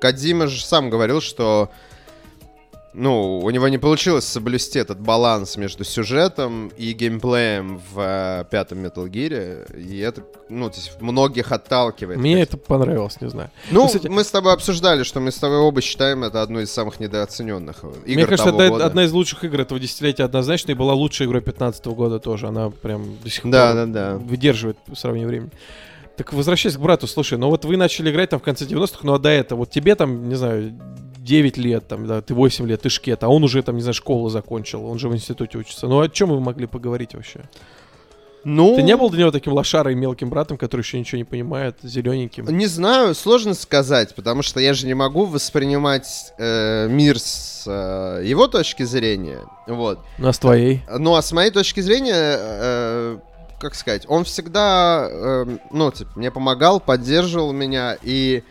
Кадзима 0.00 0.46
же 0.46 0.64
сам 0.64 0.90
говорил, 0.90 1.20
что 1.20 1.70
ну, 2.92 3.38
у 3.38 3.50
него 3.50 3.68
не 3.68 3.78
получилось 3.78 4.24
соблюсти 4.24 4.78
этот 4.78 4.98
баланс 4.98 5.56
между 5.56 5.84
сюжетом 5.84 6.72
и 6.76 6.92
геймплеем 6.92 7.80
в 7.92 8.00
э, 8.00 8.44
пятом 8.50 8.84
Metal 8.84 9.08
Gear, 9.08 9.78
и 9.78 9.98
это, 9.98 10.24
ну, 10.48 10.68
то 10.68 10.76
есть 10.76 11.00
многих 11.00 11.52
отталкивает. 11.52 12.18
Мне 12.18 12.42
это 12.42 12.56
понравилось, 12.56 13.20
не 13.20 13.30
знаю. 13.30 13.50
Ну, 13.70 13.86
Кстати, 13.86 14.08
мы 14.08 14.24
с 14.24 14.30
тобой 14.30 14.52
обсуждали, 14.54 15.04
что 15.04 15.20
мы 15.20 15.30
с 15.30 15.36
тобой 15.36 15.58
оба 15.58 15.80
считаем 15.80 16.24
это 16.24 16.42
одной 16.42 16.64
из 16.64 16.72
самых 16.72 16.98
недооцененных 16.98 17.84
игр 17.84 17.96
Мне 18.06 18.26
кажется, 18.26 18.50
это 18.50 18.68
года. 18.68 18.86
одна 18.86 19.04
из 19.04 19.12
лучших 19.12 19.44
игр 19.44 19.60
этого 19.60 19.78
десятилетия 19.78 20.24
однозначно, 20.24 20.72
и 20.72 20.74
была 20.74 20.94
лучшей 20.94 21.26
игрой 21.26 21.42
15 21.42 21.86
года 21.86 22.18
тоже. 22.18 22.48
Она 22.48 22.70
прям 22.70 23.18
до 23.22 23.30
сих 23.30 23.48
да, 23.48 23.68
пор 23.68 23.74
да, 23.74 23.86
да. 23.86 24.16
выдерживает 24.16 24.78
в 24.88 24.96
сравнении 24.96 25.26
времени. 25.26 25.50
Так 26.20 26.34
возвращаясь 26.34 26.76
к 26.76 26.78
брату, 26.78 27.06
слушай, 27.06 27.38
ну 27.38 27.48
вот 27.48 27.64
вы 27.64 27.78
начали 27.78 28.10
играть 28.10 28.28
там 28.28 28.40
в 28.40 28.42
конце 28.42 28.66
90-х, 28.66 28.98
ну 29.04 29.14
а 29.14 29.18
до 29.18 29.30
этого, 29.30 29.60
вот 29.60 29.70
тебе 29.70 29.94
там, 29.94 30.28
не 30.28 30.34
знаю, 30.34 30.78
9 31.16 31.56
лет, 31.56 31.88
там, 31.88 32.06
да, 32.06 32.20
ты 32.20 32.34
8 32.34 32.66
лет, 32.66 32.82
ты 32.82 32.90
шкет, 32.90 33.24
а 33.24 33.28
он 33.28 33.42
уже 33.42 33.62
там, 33.62 33.76
не 33.76 33.80
знаю, 33.80 33.94
школу 33.94 34.28
закончил, 34.28 34.84
он 34.84 34.98
же 34.98 35.08
в 35.08 35.14
институте 35.14 35.56
учится. 35.56 35.86
Ну 35.86 35.98
о 35.98 36.10
чем 36.10 36.28
вы 36.28 36.40
могли 36.40 36.66
поговорить 36.66 37.14
вообще? 37.14 37.48
Ну... 38.44 38.76
Ты 38.76 38.82
не 38.82 38.98
был 38.98 39.08
для 39.08 39.20
него 39.20 39.30
таким 39.30 39.54
лошарой 39.54 39.94
мелким 39.94 40.28
братом, 40.28 40.58
который 40.58 40.82
еще 40.82 40.98
ничего 40.98 41.16
не 41.16 41.24
понимает, 41.24 41.76
зелененьким? 41.82 42.46
Не 42.48 42.66
знаю, 42.66 43.14
сложно 43.14 43.54
сказать, 43.54 44.14
потому 44.14 44.42
что 44.42 44.60
я 44.60 44.74
же 44.74 44.86
не 44.86 44.94
могу 44.94 45.24
воспринимать 45.24 46.34
э, 46.36 46.86
мир 46.90 47.18
с 47.18 47.64
э, 47.66 48.26
его 48.26 48.46
точки 48.46 48.82
зрения. 48.82 49.40
Вот. 49.66 50.00
Ну, 50.18 50.28
а 50.28 50.34
с 50.34 50.38
твоей? 50.38 50.82
Ну, 50.98 51.14
а 51.14 51.22
с 51.22 51.32
моей 51.32 51.50
точки 51.50 51.80
зрения, 51.80 52.36
э, 52.38 53.18
как 53.60 53.74
сказать, 53.74 54.04
он 54.08 54.24
всегда, 54.24 55.06
э, 55.08 55.58
ну, 55.70 55.92
типа, 55.92 56.10
мне 56.16 56.30
помогал, 56.30 56.80
поддерживал 56.80 57.52
меня 57.52 57.96
и, 58.02 58.42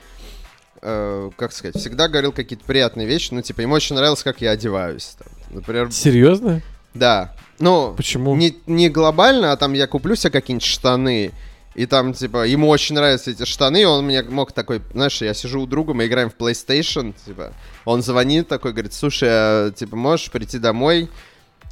э, 0.81 1.31
как 1.35 1.51
сказать, 1.51 1.75
всегда 1.75 2.07
говорил 2.07 2.31
какие-то 2.31 2.63
приятные 2.63 3.07
вещи. 3.07 3.33
Ну, 3.33 3.41
типа, 3.41 3.61
ему 3.61 3.73
очень 3.73 3.95
нравилось, 3.95 4.23
как 4.23 4.39
я 4.39 4.51
одеваюсь. 4.51 5.15
Там. 5.17 5.27
Например... 5.49 5.91
Серьезно? 5.91 6.61
Да. 6.93 7.35
Ну, 7.57 7.93
Почему? 7.97 8.35
Не, 8.35 8.55
не 8.67 8.89
глобально, 8.89 9.51
а 9.51 9.57
там 9.57 9.73
я 9.73 9.87
куплю 9.87 10.15
себе 10.15 10.31
какие-нибудь 10.31 10.65
штаны, 10.65 11.33
и 11.75 11.85
там, 11.85 12.13
типа, 12.13 12.47
ему 12.47 12.67
очень 12.69 12.95
нравятся 12.95 13.31
эти 13.31 13.45
штаны, 13.45 13.85
он 13.87 14.05
мне 14.05 14.21
мог 14.23 14.51
такой, 14.51 14.81
знаешь, 14.93 15.21
я 15.21 15.33
сижу 15.33 15.61
у 15.61 15.65
друга, 15.65 15.93
мы 15.93 16.05
играем 16.05 16.29
в 16.29 16.35
PlayStation, 16.35 17.13
типа, 17.25 17.53
он 17.85 18.01
звонит 18.01 18.47
такой, 18.47 18.71
говорит, 18.71 18.93
слушай, 18.93 19.29
а, 19.29 19.71
типа, 19.71 19.95
можешь 19.95 20.31
прийти 20.31 20.57
домой, 20.57 21.09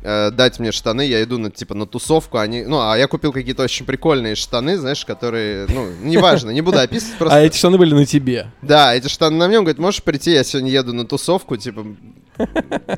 э, 0.01 0.31
дать 0.31 0.59
мне 0.59 0.71
штаны, 0.71 1.05
я 1.05 1.23
иду 1.23 1.37
на, 1.37 1.51
типа, 1.51 1.73
на 1.75 1.85
тусовку, 1.85 2.37
они, 2.37 2.63
ну, 2.63 2.79
а 2.79 2.97
я 2.97 3.07
купил 3.07 3.31
какие-то 3.31 3.63
очень 3.63 3.85
прикольные 3.85 4.35
штаны, 4.35 4.77
знаешь, 4.77 5.05
которые, 5.05 5.67
ну, 5.69 5.87
неважно, 6.01 6.51
не 6.51 6.61
буду 6.61 6.79
описывать, 6.79 7.17
просто... 7.17 7.35
А 7.37 7.41
эти 7.41 7.57
штаны 7.57 7.77
были 7.77 7.93
на 7.93 8.05
тебе? 8.05 8.51
Да, 8.61 8.93
эти 8.95 9.07
штаны 9.07 9.37
на 9.37 9.45
он 9.45 9.63
говорит, 9.63 9.79
можешь 9.79 10.03
прийти, 10.03 10.31
я 10.31 10.43
сегодня 10.43 10.71
еду 10.71 10.93
на 10.93 11.05
тусовку, 11.05 11.57
типа, 11.57 11.85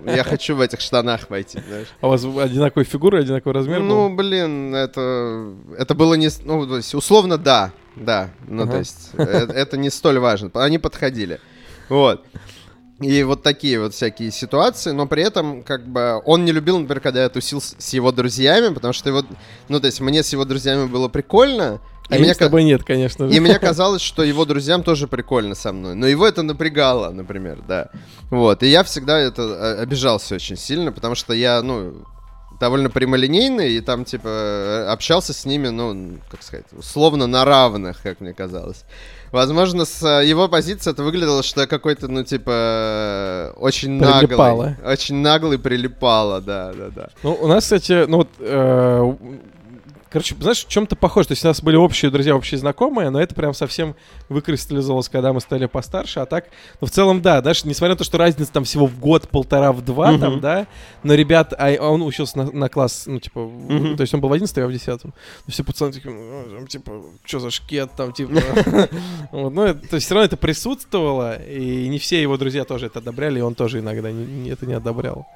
я 0.06 0.24
хочу 0.24 0.56
в 0.56 0.62
этих 0.62 0.82
штанах 0.82 1.28
пойти, 1.28 1.60
знаешь. 1.68 1.88
А 2.02 2.08
у 2.08 2.10
вас 2.10 2.24
одинаковые 2.26 2.86
фигуры, 2.86 3.22
одинаковый 3.22 3.54
размер 3.54 3.80
Ну, 3.82 4.14
блин, 4.14 4.76
это, 4.76 5.54
это 5.78 5.96
было 5.96 6.16
не, 6.16 6.30
ну, 6.44 6.68
то 6.68 6.78
есть, 6.78 6.94
условно, 6.94 7.38
да, 7.38 7.72
да, 7.96 8.32
ну, 8.48 8.64
ага. 8.64 8.72
то 8.74 8.78
есть, 8.80 9.10
это, 9.14 9.54
это 9.54 9.78
не 9.78 9.90
столь 9.90 10.20
важно, 10.20 10.52
они 10.56 10.78
подходили, 10.78 11.40
вот. 11.88 12.26
И 13.02 13.24
вот 13.24 13.44
такие 13.44 13.80
вот 13.80 13.94
всякие 13.94 14.32
ситуации, 14.32 14.92
но 14.92 15.08
при 15.08 15.24
этом, 15.24 15.64
как 15.64 15.88
бы, 15.88 16.22
он 16.26 16.44
не 16.44 16.52
любил, 16.52 16.78
например, 16.80 17.00
когда 17.00 17.24
я 17.24 17.30
тусил 17.30 17.62
с, 17.62 17.76
с 17.78 17.94
его 17.94 18.12
друзьями, 18.12 18.74
потому 18.74 18.94
что 18.94 19.10
его, 19.10 19.24
ну, 19.70 19.80
то 19.80 19.86
есть, 19.86 20.02
мне 20.02 20.22
с 20.22 20.34
его 20.34 20.44
друзьями 20.44 20.86
было 20.86 21.08
прикольно, 21.08 21.80
И 22.10 22.18
мне 22.18 22.34
с 22.34 22.38
тобой 22.38 22.64
нет, 22.64 22.84
конечно. 22.84 23.26
И 23.26 23.40
мне 23.40 23.58
казалось, 23.60 24.02
что 24.02 24.24
его 24.24 24.44
друзьям 24.44 24.84
тоже 24.84 25.08
прикольно 25.08 25.56
со 25.56 25.72
мной. 25.72 25.96
Но 25.96 26.08
его 26.08 26.28
это 26.28 26.42
напрягало, 26.44 27.12
например, 27.12 27.60
да. 27.68 27.90
Вот. 28.32 28.64
И 28.64 28.68
я 28.68 28.84
всегда 28.84 29.18
это 29.20 29.44
э, 29.44 29.82
обижался 29.82 30.36
очень 30.36 30.58
сильно, 30.58 30.92
потому 30.92 31.16
что 31.16 31.34
я, 31.34 31.62
ну, 31.62 32.04
довольно 32.60 32.90
прямолинейный, 32.90 33.74
и 33.74 33.82
там, 33.82 34.06
типа, 34.06 34.28
э, 34.28 34.86
общался 34.92 35.34
с 35.34 35.46
ними, 35.46 35.70
ну, 35.70 36.18
как 36.30 36.44
сказать, 36.44 36.66
условно 36.74 37.28
на 37.28 37.46
равных, 37.46 38.02
как 38.02 38.20
мне 38.20 38.34
казалось. 38.34 38.84
Возможно, 39.32 39.86
с 39.86 40.02
э, 40.04 40.28
его 40.28 40.48
позиции 40.48 40.92
это 40.92 41.04
выглядело, 41.04 41.44
что 41.44 41.62
я 41.62 41.68
какой-то, 41.68 42.08
ну, 42.08 42.24
типа, 42.24 42.52
э, 42.52 43.60
очень 43.60 44.00
Прилипало. 44.00 44.66
наглый. 44.66 44.94
Очень 44.94 45.16
наглый 45.18 45.60
прилипало, 45.60 46.42
да, 46.42 46.74
да, 46.74 46.90
да. 46.96 47.10
Ну, 47.24 47.38
у 47.40 47.48
нас, 47.48 47.64
кстати, 47.64 48.06
ну 48.08 48.18
вот, 48.18 48.30
э, 48.40 49.14
короче, 50.10 50.36
знаешь, 50.40 50.66
в 50.66 50.68
чем-то 50.70 50.96
похоже. 50.96 51.30
То 51.30 51.32
есть 51.34 51.44
у 51.46 51.48
нас 51.48 51.62
были 51.62 51.76
общие 51.76 52.12
друзья, 52.12 52.36
общие 52.36 52.58
знакомые, 52.58 53.10
но 53.10 53.22
это 53.22 53.36
прям 53.36 53.54
совсем 53.54 53.96
выкристаллизовалось, 54.30 55.10
когда 55.10 55.34
мы 55.34 55.42
стали 55.42 55.66
постарше. 55.66 56.20
А 56.20 56.26
так, 56.26 56.46
ну, 56.82 56.88
в 56.88 56.92
целом, 56.92 57.22
да, 57.22 57.42
знаешь, 57.42 57.64
несмотря 57.66 57.94
на 57.94 57.98
то, 57.98 58.04
что 58.04 58.18
разница 58.18 58.52
там 58.52 58.64
всего 58.64 58.86
в 58.86 59.00
год, 59.00 59.30
полтора, 59.30 59.72
в 59.72 59.82
два, 59.84 60.18
там, 60.18 60.34
Мгм. 60.34 60.40
да, 60.42 60.68
но 61.04 61.14
ребят, 61.14 61.54
а 61.58 61.72
он 61.80 62.02
учился 62.02 62.38
на, 62.38 62.52
на 62.52 62.70
класс, 62.70 63.04
ну, 63.08 63.20
типа, 63.20 63.40
Мгм. 63.42 63.98
то 63.98 64.02
есть 64.02 64.14
он 64.14 64.22
был 64.22 64.30
в 64.30 64.34
11 64.34 64.58
а 64.58 64.62
я 64.62 64.68
в 64.68 64.72
10 64.72 65.04
Ну, 65.04 65.12
все 65.48 65.64
пацаны 65.64 65.92
такие, 65.94 66.14
«Ну, 66.14 66.44
там, 66.58 66.68
типа, 66.68 66.92
что 67.26 67.40
за 67.40 67.52
шкет, 67.52 67.92
там, 67.96 68.14
типа. 68.14 68.32
Вот, 69.32 69.54
Ну, 69.54 69.64
это- 69.64 69.88
то 69.88 69.96
есть 69.96 70.06
все 70.06 70.16
равно 70.16 70.26
это 70.26 70.38
присутствовало, 70.38 71.42
и 71.42 71.88
не 71.88 72.00
все 72.00 72.22
его 72.22 72.38
друзья 72.38 72.64
тоже 72.66 72.88
это 72.88 73.00
одобряли, 73.00 73.40
и 73.40 73.42
он 73.42 73.56
тоже 73.56 73.80
иногда 73.80 74.12
не- 74.12 74.26
не- 74.26 74.50
это 74.50 74.66
не 74.66 74.74
одобрял. 74.74 75.28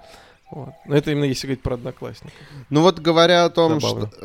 Вот. 0.51 0.69
Но 0.85 0.95
это 0.95 1.11
именно 1.11 1.25
если 1.25 1.47
говорить 1.47 1.63
про 1.63 1.75
одноклассников. 1.75 2.33
Ну 2.69 2.81
вот 2.81 2.99
говоря 2.99 3.45
о 3.45 3.49
том, 3.49 3.79
Забавно. 3.81 4.07
что... 4.07 4.19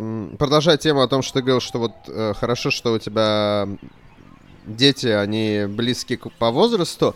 эм, 0.00 0.36
продолжая 0.36 0.76
тему 0.78 1.00
о 1.02 1.08
том, 1.08 1.22
что 1.22 1.34
ты 1.34 1.40
говорил, 1.42 1.60
что 1.60 1.78
вот 1.78 1.92
э, 2.08 2.34
хорошо, 2.34 2.70
что 2.70 2.92
у 2.92 2.98
тебя 2.98 3.68
дети, 4.66 5.06
они 5.06 5.66
близки 5.68 6.16
к- 6.16 6.32
по 6.32 6.50
возрасту, 6.50 7.14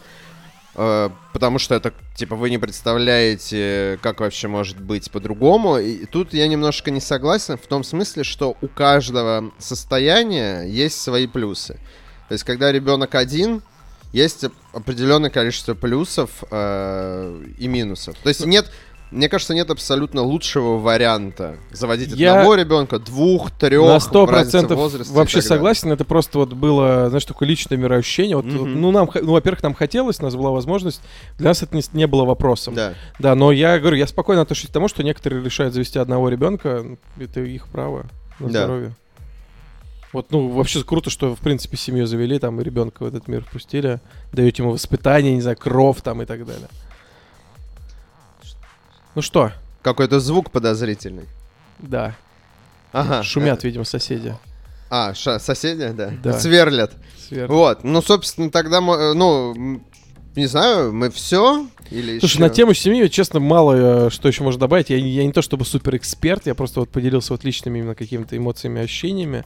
э, 0.76 1.11
потому 1.33 1.59
что 1.59 1.74
это, 1.74 1.93
типа, 2.14 2.37
вы 2.37 2.51
не 2.51 2.59
представляете, 2.59 3.99
как 4.03 4.20
вообще 4.20 4.47
может 4.49 4.81
быть 4.81 5.11
по-другому. 5.11 5.79
И 5.79 6.05
тут 6.07 6.33
я 6.33 6.47
немножко 6.47 6.91
не 6.93 7.01
согласен 7.01 7.57
в 7.57 7.66
том 7.66 7.83
смысле, 7.83 8.22
что 8.22 8.57
у 8.62 8.68
каждого 8.68 9.51
состояния 9.59 10.62
есть 10.62 11.01
свои 11.01 11.26
плюсы. 11.26 11.74
То 12.29 12.35
есть, 12.35 12.45
когда 12.45 12.70
ребенок 12.70 13.14
один, 13.16 13.62
есть 14.13 14.45
оп- 14.45 14.53
определенное 14.73 15.31
количество 15.31 15.75
плюсов 15.75 16.31
э, 16.51 17.43
и 17.59 17.69
минусов. 17.69 18.17
То 18.23 18.29
есть 18.29 18.45
нет, 18.47 18.71
мне 19.11 19.29
кажется, 19.31 19.55
нет 19.55 19.71
абсолютно 19.71 20.21
лучшего 20.23 20.77
варианта 20.79 21.57
заводить 21.73 22.13
Я 22.15 22.33
одного 22.33 22.55
ребенка, 22.57 22.99
двух, 22.99 23.51
трех. 23.51 23.87
На 23.87 24.01
сто 24.01 24.27
процентов 24.27 24.79
вообще 25.11 25.41
согласен. 25.41 25.91
Это 25.93 26.05
просто 26.05 26.39
вот 26.39 26.53
было, 26.53 27.09
знаешь, 27.09 27.25
такое 27.25 27.49
личное 27.49 27.79
мироощущение. 27.79 28.37
Вот, 28.37 28.45
вот, 28.47 28.67
ну, 28.67 28.91
нам, 28.91 29.09
ну, 29.15 29.33
во-первых, 29.33 29.63
нам 29.63 29.73
хотелось, 29.75 30.21
у 30.21 30.25
нас 30.25 30.35
была 30.37 30.51
возможность. 30.51 31.01
Для 31.39 31.49
нас 31.49 31.63
это 31.63 31.75
не, 31.75 31.83
не 31.95 32.07
было 32.07 32.25
вопросом. 32.25 32.75
Да. 32.75 32.95
Да, 33.19 33.35
но 33.35 33.51
я 33.51 33.79
говорю, 33.79 33.97
я 33.97 34.07
спокойно 34.07 34.43
отношусь 34.43 34.69
к 34.69 34.73
тому, 34.73 34.89
что 34.89 35.03
некоторые 35.03 35.43
решают 35.43 35.73
завести 35.75 35.99
одного 35.99 36.29
ребенка. 36.29 36.83
Ну, 36.85 36.99
Это 37.19 37.41
их 37.41 37.67
право 37.69 38.07
на 38.41 38.51
Да. 38.51 38.65
здоровье. 38.65 38.95
Вот, 40.13 40.31
ну, 40.33 40.49
вообще 40.49 40.83
круто, 40.83 41.11
что, 41.11 41.35
в 41.37 41.41
принципе, 41.41 41.77
семью 41.77 42.07
завели, 42.07 42.39
там, 42.39 42.61
и 42.61 42.65
ребенка 42.65 43.03
в 43.03 43.07
этот 43.07 43.29
мир 43.29 43.45
впустили. 43.45 44.01
Даете 44.33 44.63
ему 44.63 44.73
воспитание, 44.73 45.35
не 45.35 45.43
знаю, 45.43 45.57
кров 45.59 46.01
там 46.01 46.23
и 46.23 46.25
так 46.25 46.47
далее. 46.47 46.69
Ну 49.15 49.23
что, 49.23 49.53
Какой-то 49.83 50.21
звук 50.21 50.51
подозрительный. 50.51 51.25
да, 51.79 52.15
Ага. 52.93 53.23
шумят, 53.23 53.65
видимо, 53.65 53.85
соседи. 53.85 54.35
А, 54.91 55.13
ша- 55.15 55.39
соседи, 55.39 55.89
да? 55.89 56.11
Да. 56.23 56.39
Сверлят. 56.39 56.93
Сверху. 57.29 57.53
Вот. 57.53 57.85
Ну, 57.85 58.01
собственно, 58.01 58.51
тогда, 58.51 58.81
мо- 58.81 58.97
э, 58.97 59.13
ну, 59.13 59.83
не 60.35 60.47
знаю, 60.47 60.95
мы 60.95 61.11
все 61.11 61.67
или 61.91 62.19
Слушай, 62.21 62.37
ещё? 62.37 62.41
на 62.45 62.49
тему 62.49 62.73
семьи, 62.75 63.07
честно, 63.09 63.39
мало 63.41 64.07
э, 64.07 64.11
что 64.11 64.29
еще 64.29 64.43
можно 64.45 64.61
добавить. 64.61 64.89
Я, 64.89 64.97
я 64.97 65.27
не 65.27 65.33
то 65.33 65.43
чтобы 65.43 65.67
супер 65.67 65.97
эксперт, 65.97 66.47
я 66.47 66.55
просто 66.55 66.81
вот 66.81 66.89
поделился 66.89 67.35
вот 67.35 67.45
личными 67.45 67.81
именно 67.81 67.95
какими-то 67.95 68.35
эмоциями, 68.37 68.81
ощущениями. 68.81 69.45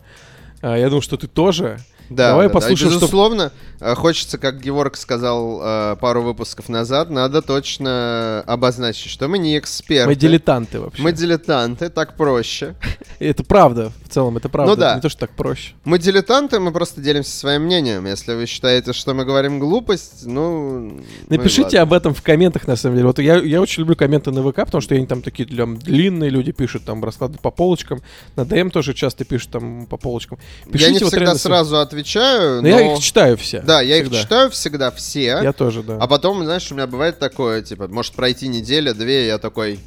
А, 0.62 0.76
я 0.76 0.86
думаю, 0.86 1.02
что 1.02 1.16
ты 1.16 1.26
тоже. 1.26 1.78
Да, 2.10 2.30
Давай 2.30 2.48
да, 2.48 2.52
да. 2.52 2.60
послушаем, 2.60 2.90
что- 2.90 3.00
Безусловно, 3.00 3.52
э, 3.80 3.94
хочется, 3.94 4.38
как 4.38 4.60
Георг 4.60 4.96
сказал 4.96 5.60
э, 5.62 5.96
пару 6.00 6.22
выпусков 6.22 6.68
назад, 6.68 7.10
надо 7.10 7.42
точно 7.42 8.42
обозначить, 8.46 9.10
что 9.10 9.28
мы 9.28 9.38
не 9.38 9.58
эксперты. 9.58 10.08
Мы 10.08 10.14
дилетанты 10.14 10.80
вообще. 10.80 11.02
Мы 11.02 11.12
дилетанты, 11.12 11.88
так 11.88 12.16
проще. 12.16 12.74
Это 13.18 13.44
правда, 13.44 13.92
в 14.04 14.08
целом, 14.08 14.36
это 14.36 14.48
правда. 14.48 14.74
Ну 14.74 14.80
да. 14.80 14.94
Не 14.96 15.00
то, 15.00 15.08
что 15.08 15.20
так 15.20 15.30
проще. 15.30 15.72
Мы 15.84 15.98
дилетанты, 15.98 16.60
мы 16.60 16.72
просто 16.72 17.00
делимся 17.00 17.36
своим 17.36 17.62
мнением. 17.62 18.06
Если 18.06 18.34
вы 18.34 18.46
считаете, 18.46 18.92
что 18.92 19.14
мы 19.14 19.24
говорим 19.24 19.58
глупость, 19.58 20.26
ну... 20.26 20.80
ну 20.80 21.02
Напишите 21.28 21.78
об 21.78 21.92
этом 21.92 22.14
в 22.14 22.22
комментах, 22.22 22.66
на 22.66 22.76
самом 22.76 22.96
деле. 22.96 23.06
Вот 23.06 23.18
я, 23.18 23.36
я 23.36 23.60
очень 23.60 23.80
люблю 23.80 23.96
комменты 23.96 24.30
на 24.30 24.42
ВК, 24.42 24.56
потому 24.56 24.80
что 24.80 24.94
они 24.94 25.06
там 25.06 25.22
такие 25.22 25.48
там, 25.48 25.78
длинные 25.78 26.30
люди 26.30 26.52
пишут, 26.52 26.84
там 26.84 27.02
раскладывают 27.04 27.40
по 27.40 27.50
полочкам. 27.50 28.02
На 28.36 28.44
ДМ 28.44 28.70
тоже 28.70 28.94
часто 28.94 29.24
пишут 29.24 29.50
там 29.50 29.86
по 29.86 29.96
полочкам. 29.96 30.38
Я 30.72 30.90
не 30.90 30.98
вот 30.98 31.12
всегда 31.12 31.34
сразу 31.34 31.78
отвечаю, 31.92 32.62
Но 32.62 32.68
но... 32.68 32.68
я 32.68 32.94
их 32.94 33.00
читаю 33.00 33.36
все. 33.36 33.60
Да, 33.60 33.80
я 33.80 33.96
всегда. 33.96 34.16
их 34.16 34.22
читаю 34.22 34.50
всегда 34.50 34.90
все. 34.90 35.40
Я 35.42 35.52
тоже, 35.52 35.82
да. 35.82 35.98
А 36.00 36.06
потом, 36.06 36.42
знаешь, 36.44 36.70
у 36.72 36.74
меня 36.74 36.86
бывает 36.86 37.18
такое, 37.18 37.62
типа, 37.62 37.88
может 37.88 38.14
пройти 38.14 38.48
неделя, 38.48 38.94
две, 38.94 39.26
я 39.26 39.38
такой... 39.38 39.78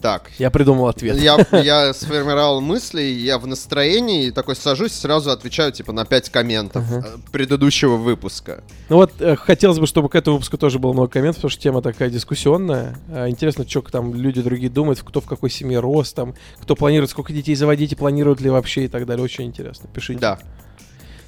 Так, 0.00 0.32
Я 0.36 0.50
придумал 0.50 0.88
ответ. 0.88 1.16
я, 1.16 1.46
я 1.52 1.94
сформировал 1.94 2.60
мысли, 2.60 3.02
я 3.02 3.38
в 3.38 3.46
настроении, 3.46 4.26
и 4.26 4.30
такой 4.32 4.56
сажусь, 4.56 4.90
сразу 4.94 5.30
отвечаю, 5.30 5.70
типа, 5.70 5.92
на 5.92 6.04
5 6.04 6.28
комментов 6.30 6.84
э, 6.90 7.02
предыдущего 7.30 7.94
выпуска. 7.94 8.64
Ну 8.88 8.96
вот, 8.96 9.12
э, 9.20 9.36
хотелось 9.36 9.78
бы, 9.78 9.86
чтобы 9.86 10.08
к 10.08 10.16
этому 10.16 10.38
выпуску 10.38 10.58
тоже 10.58 10.80
было 10.80 10.92
много 10.92 11.08
комментов, 11.08 11.36
потому 11.36 11.50
что 11.50 11.62
тема 11.62 11.82
такая 11.82 12.10
дискуссионная. 12.10 12.96
А, 13.10 13.28
интересно, 13.28 13.64
что 13.68 13.80
там 13.82 14.12
люди 14.12 14.42
другие 14.42 14.70
думают, 14.70 15.00
кто 15.00 15.20
в 15.20 15.26
какой 15.26 15.50
семье 15.50 15.78
рос, 15.78 16.12
там, 16.12 16.34
кто 16.60 16.74
планирует, 16.74 17.08
сколько 17.10 17.32
детей 17.32 17.54
заводить 17.54 17.92
и 17.92 17.94
планируют 17.94 18.40
ли 18.40 18.50
вообще 18.50 18.86
и 18.86 18.88
так 18.88 19.06
далее. 19.06 19.22
Очень 19.22 19.44
интересно. 19.44 19.88
Пишите. 19.94 20.18
Да. 20.18 20.40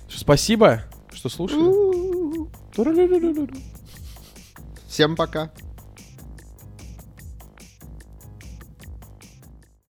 Спасибо, 0.08 0.82
что 1.12 1.28
слушали. 1.28 1.70
Всем 4.88 5.16
пока. 5.16 5.50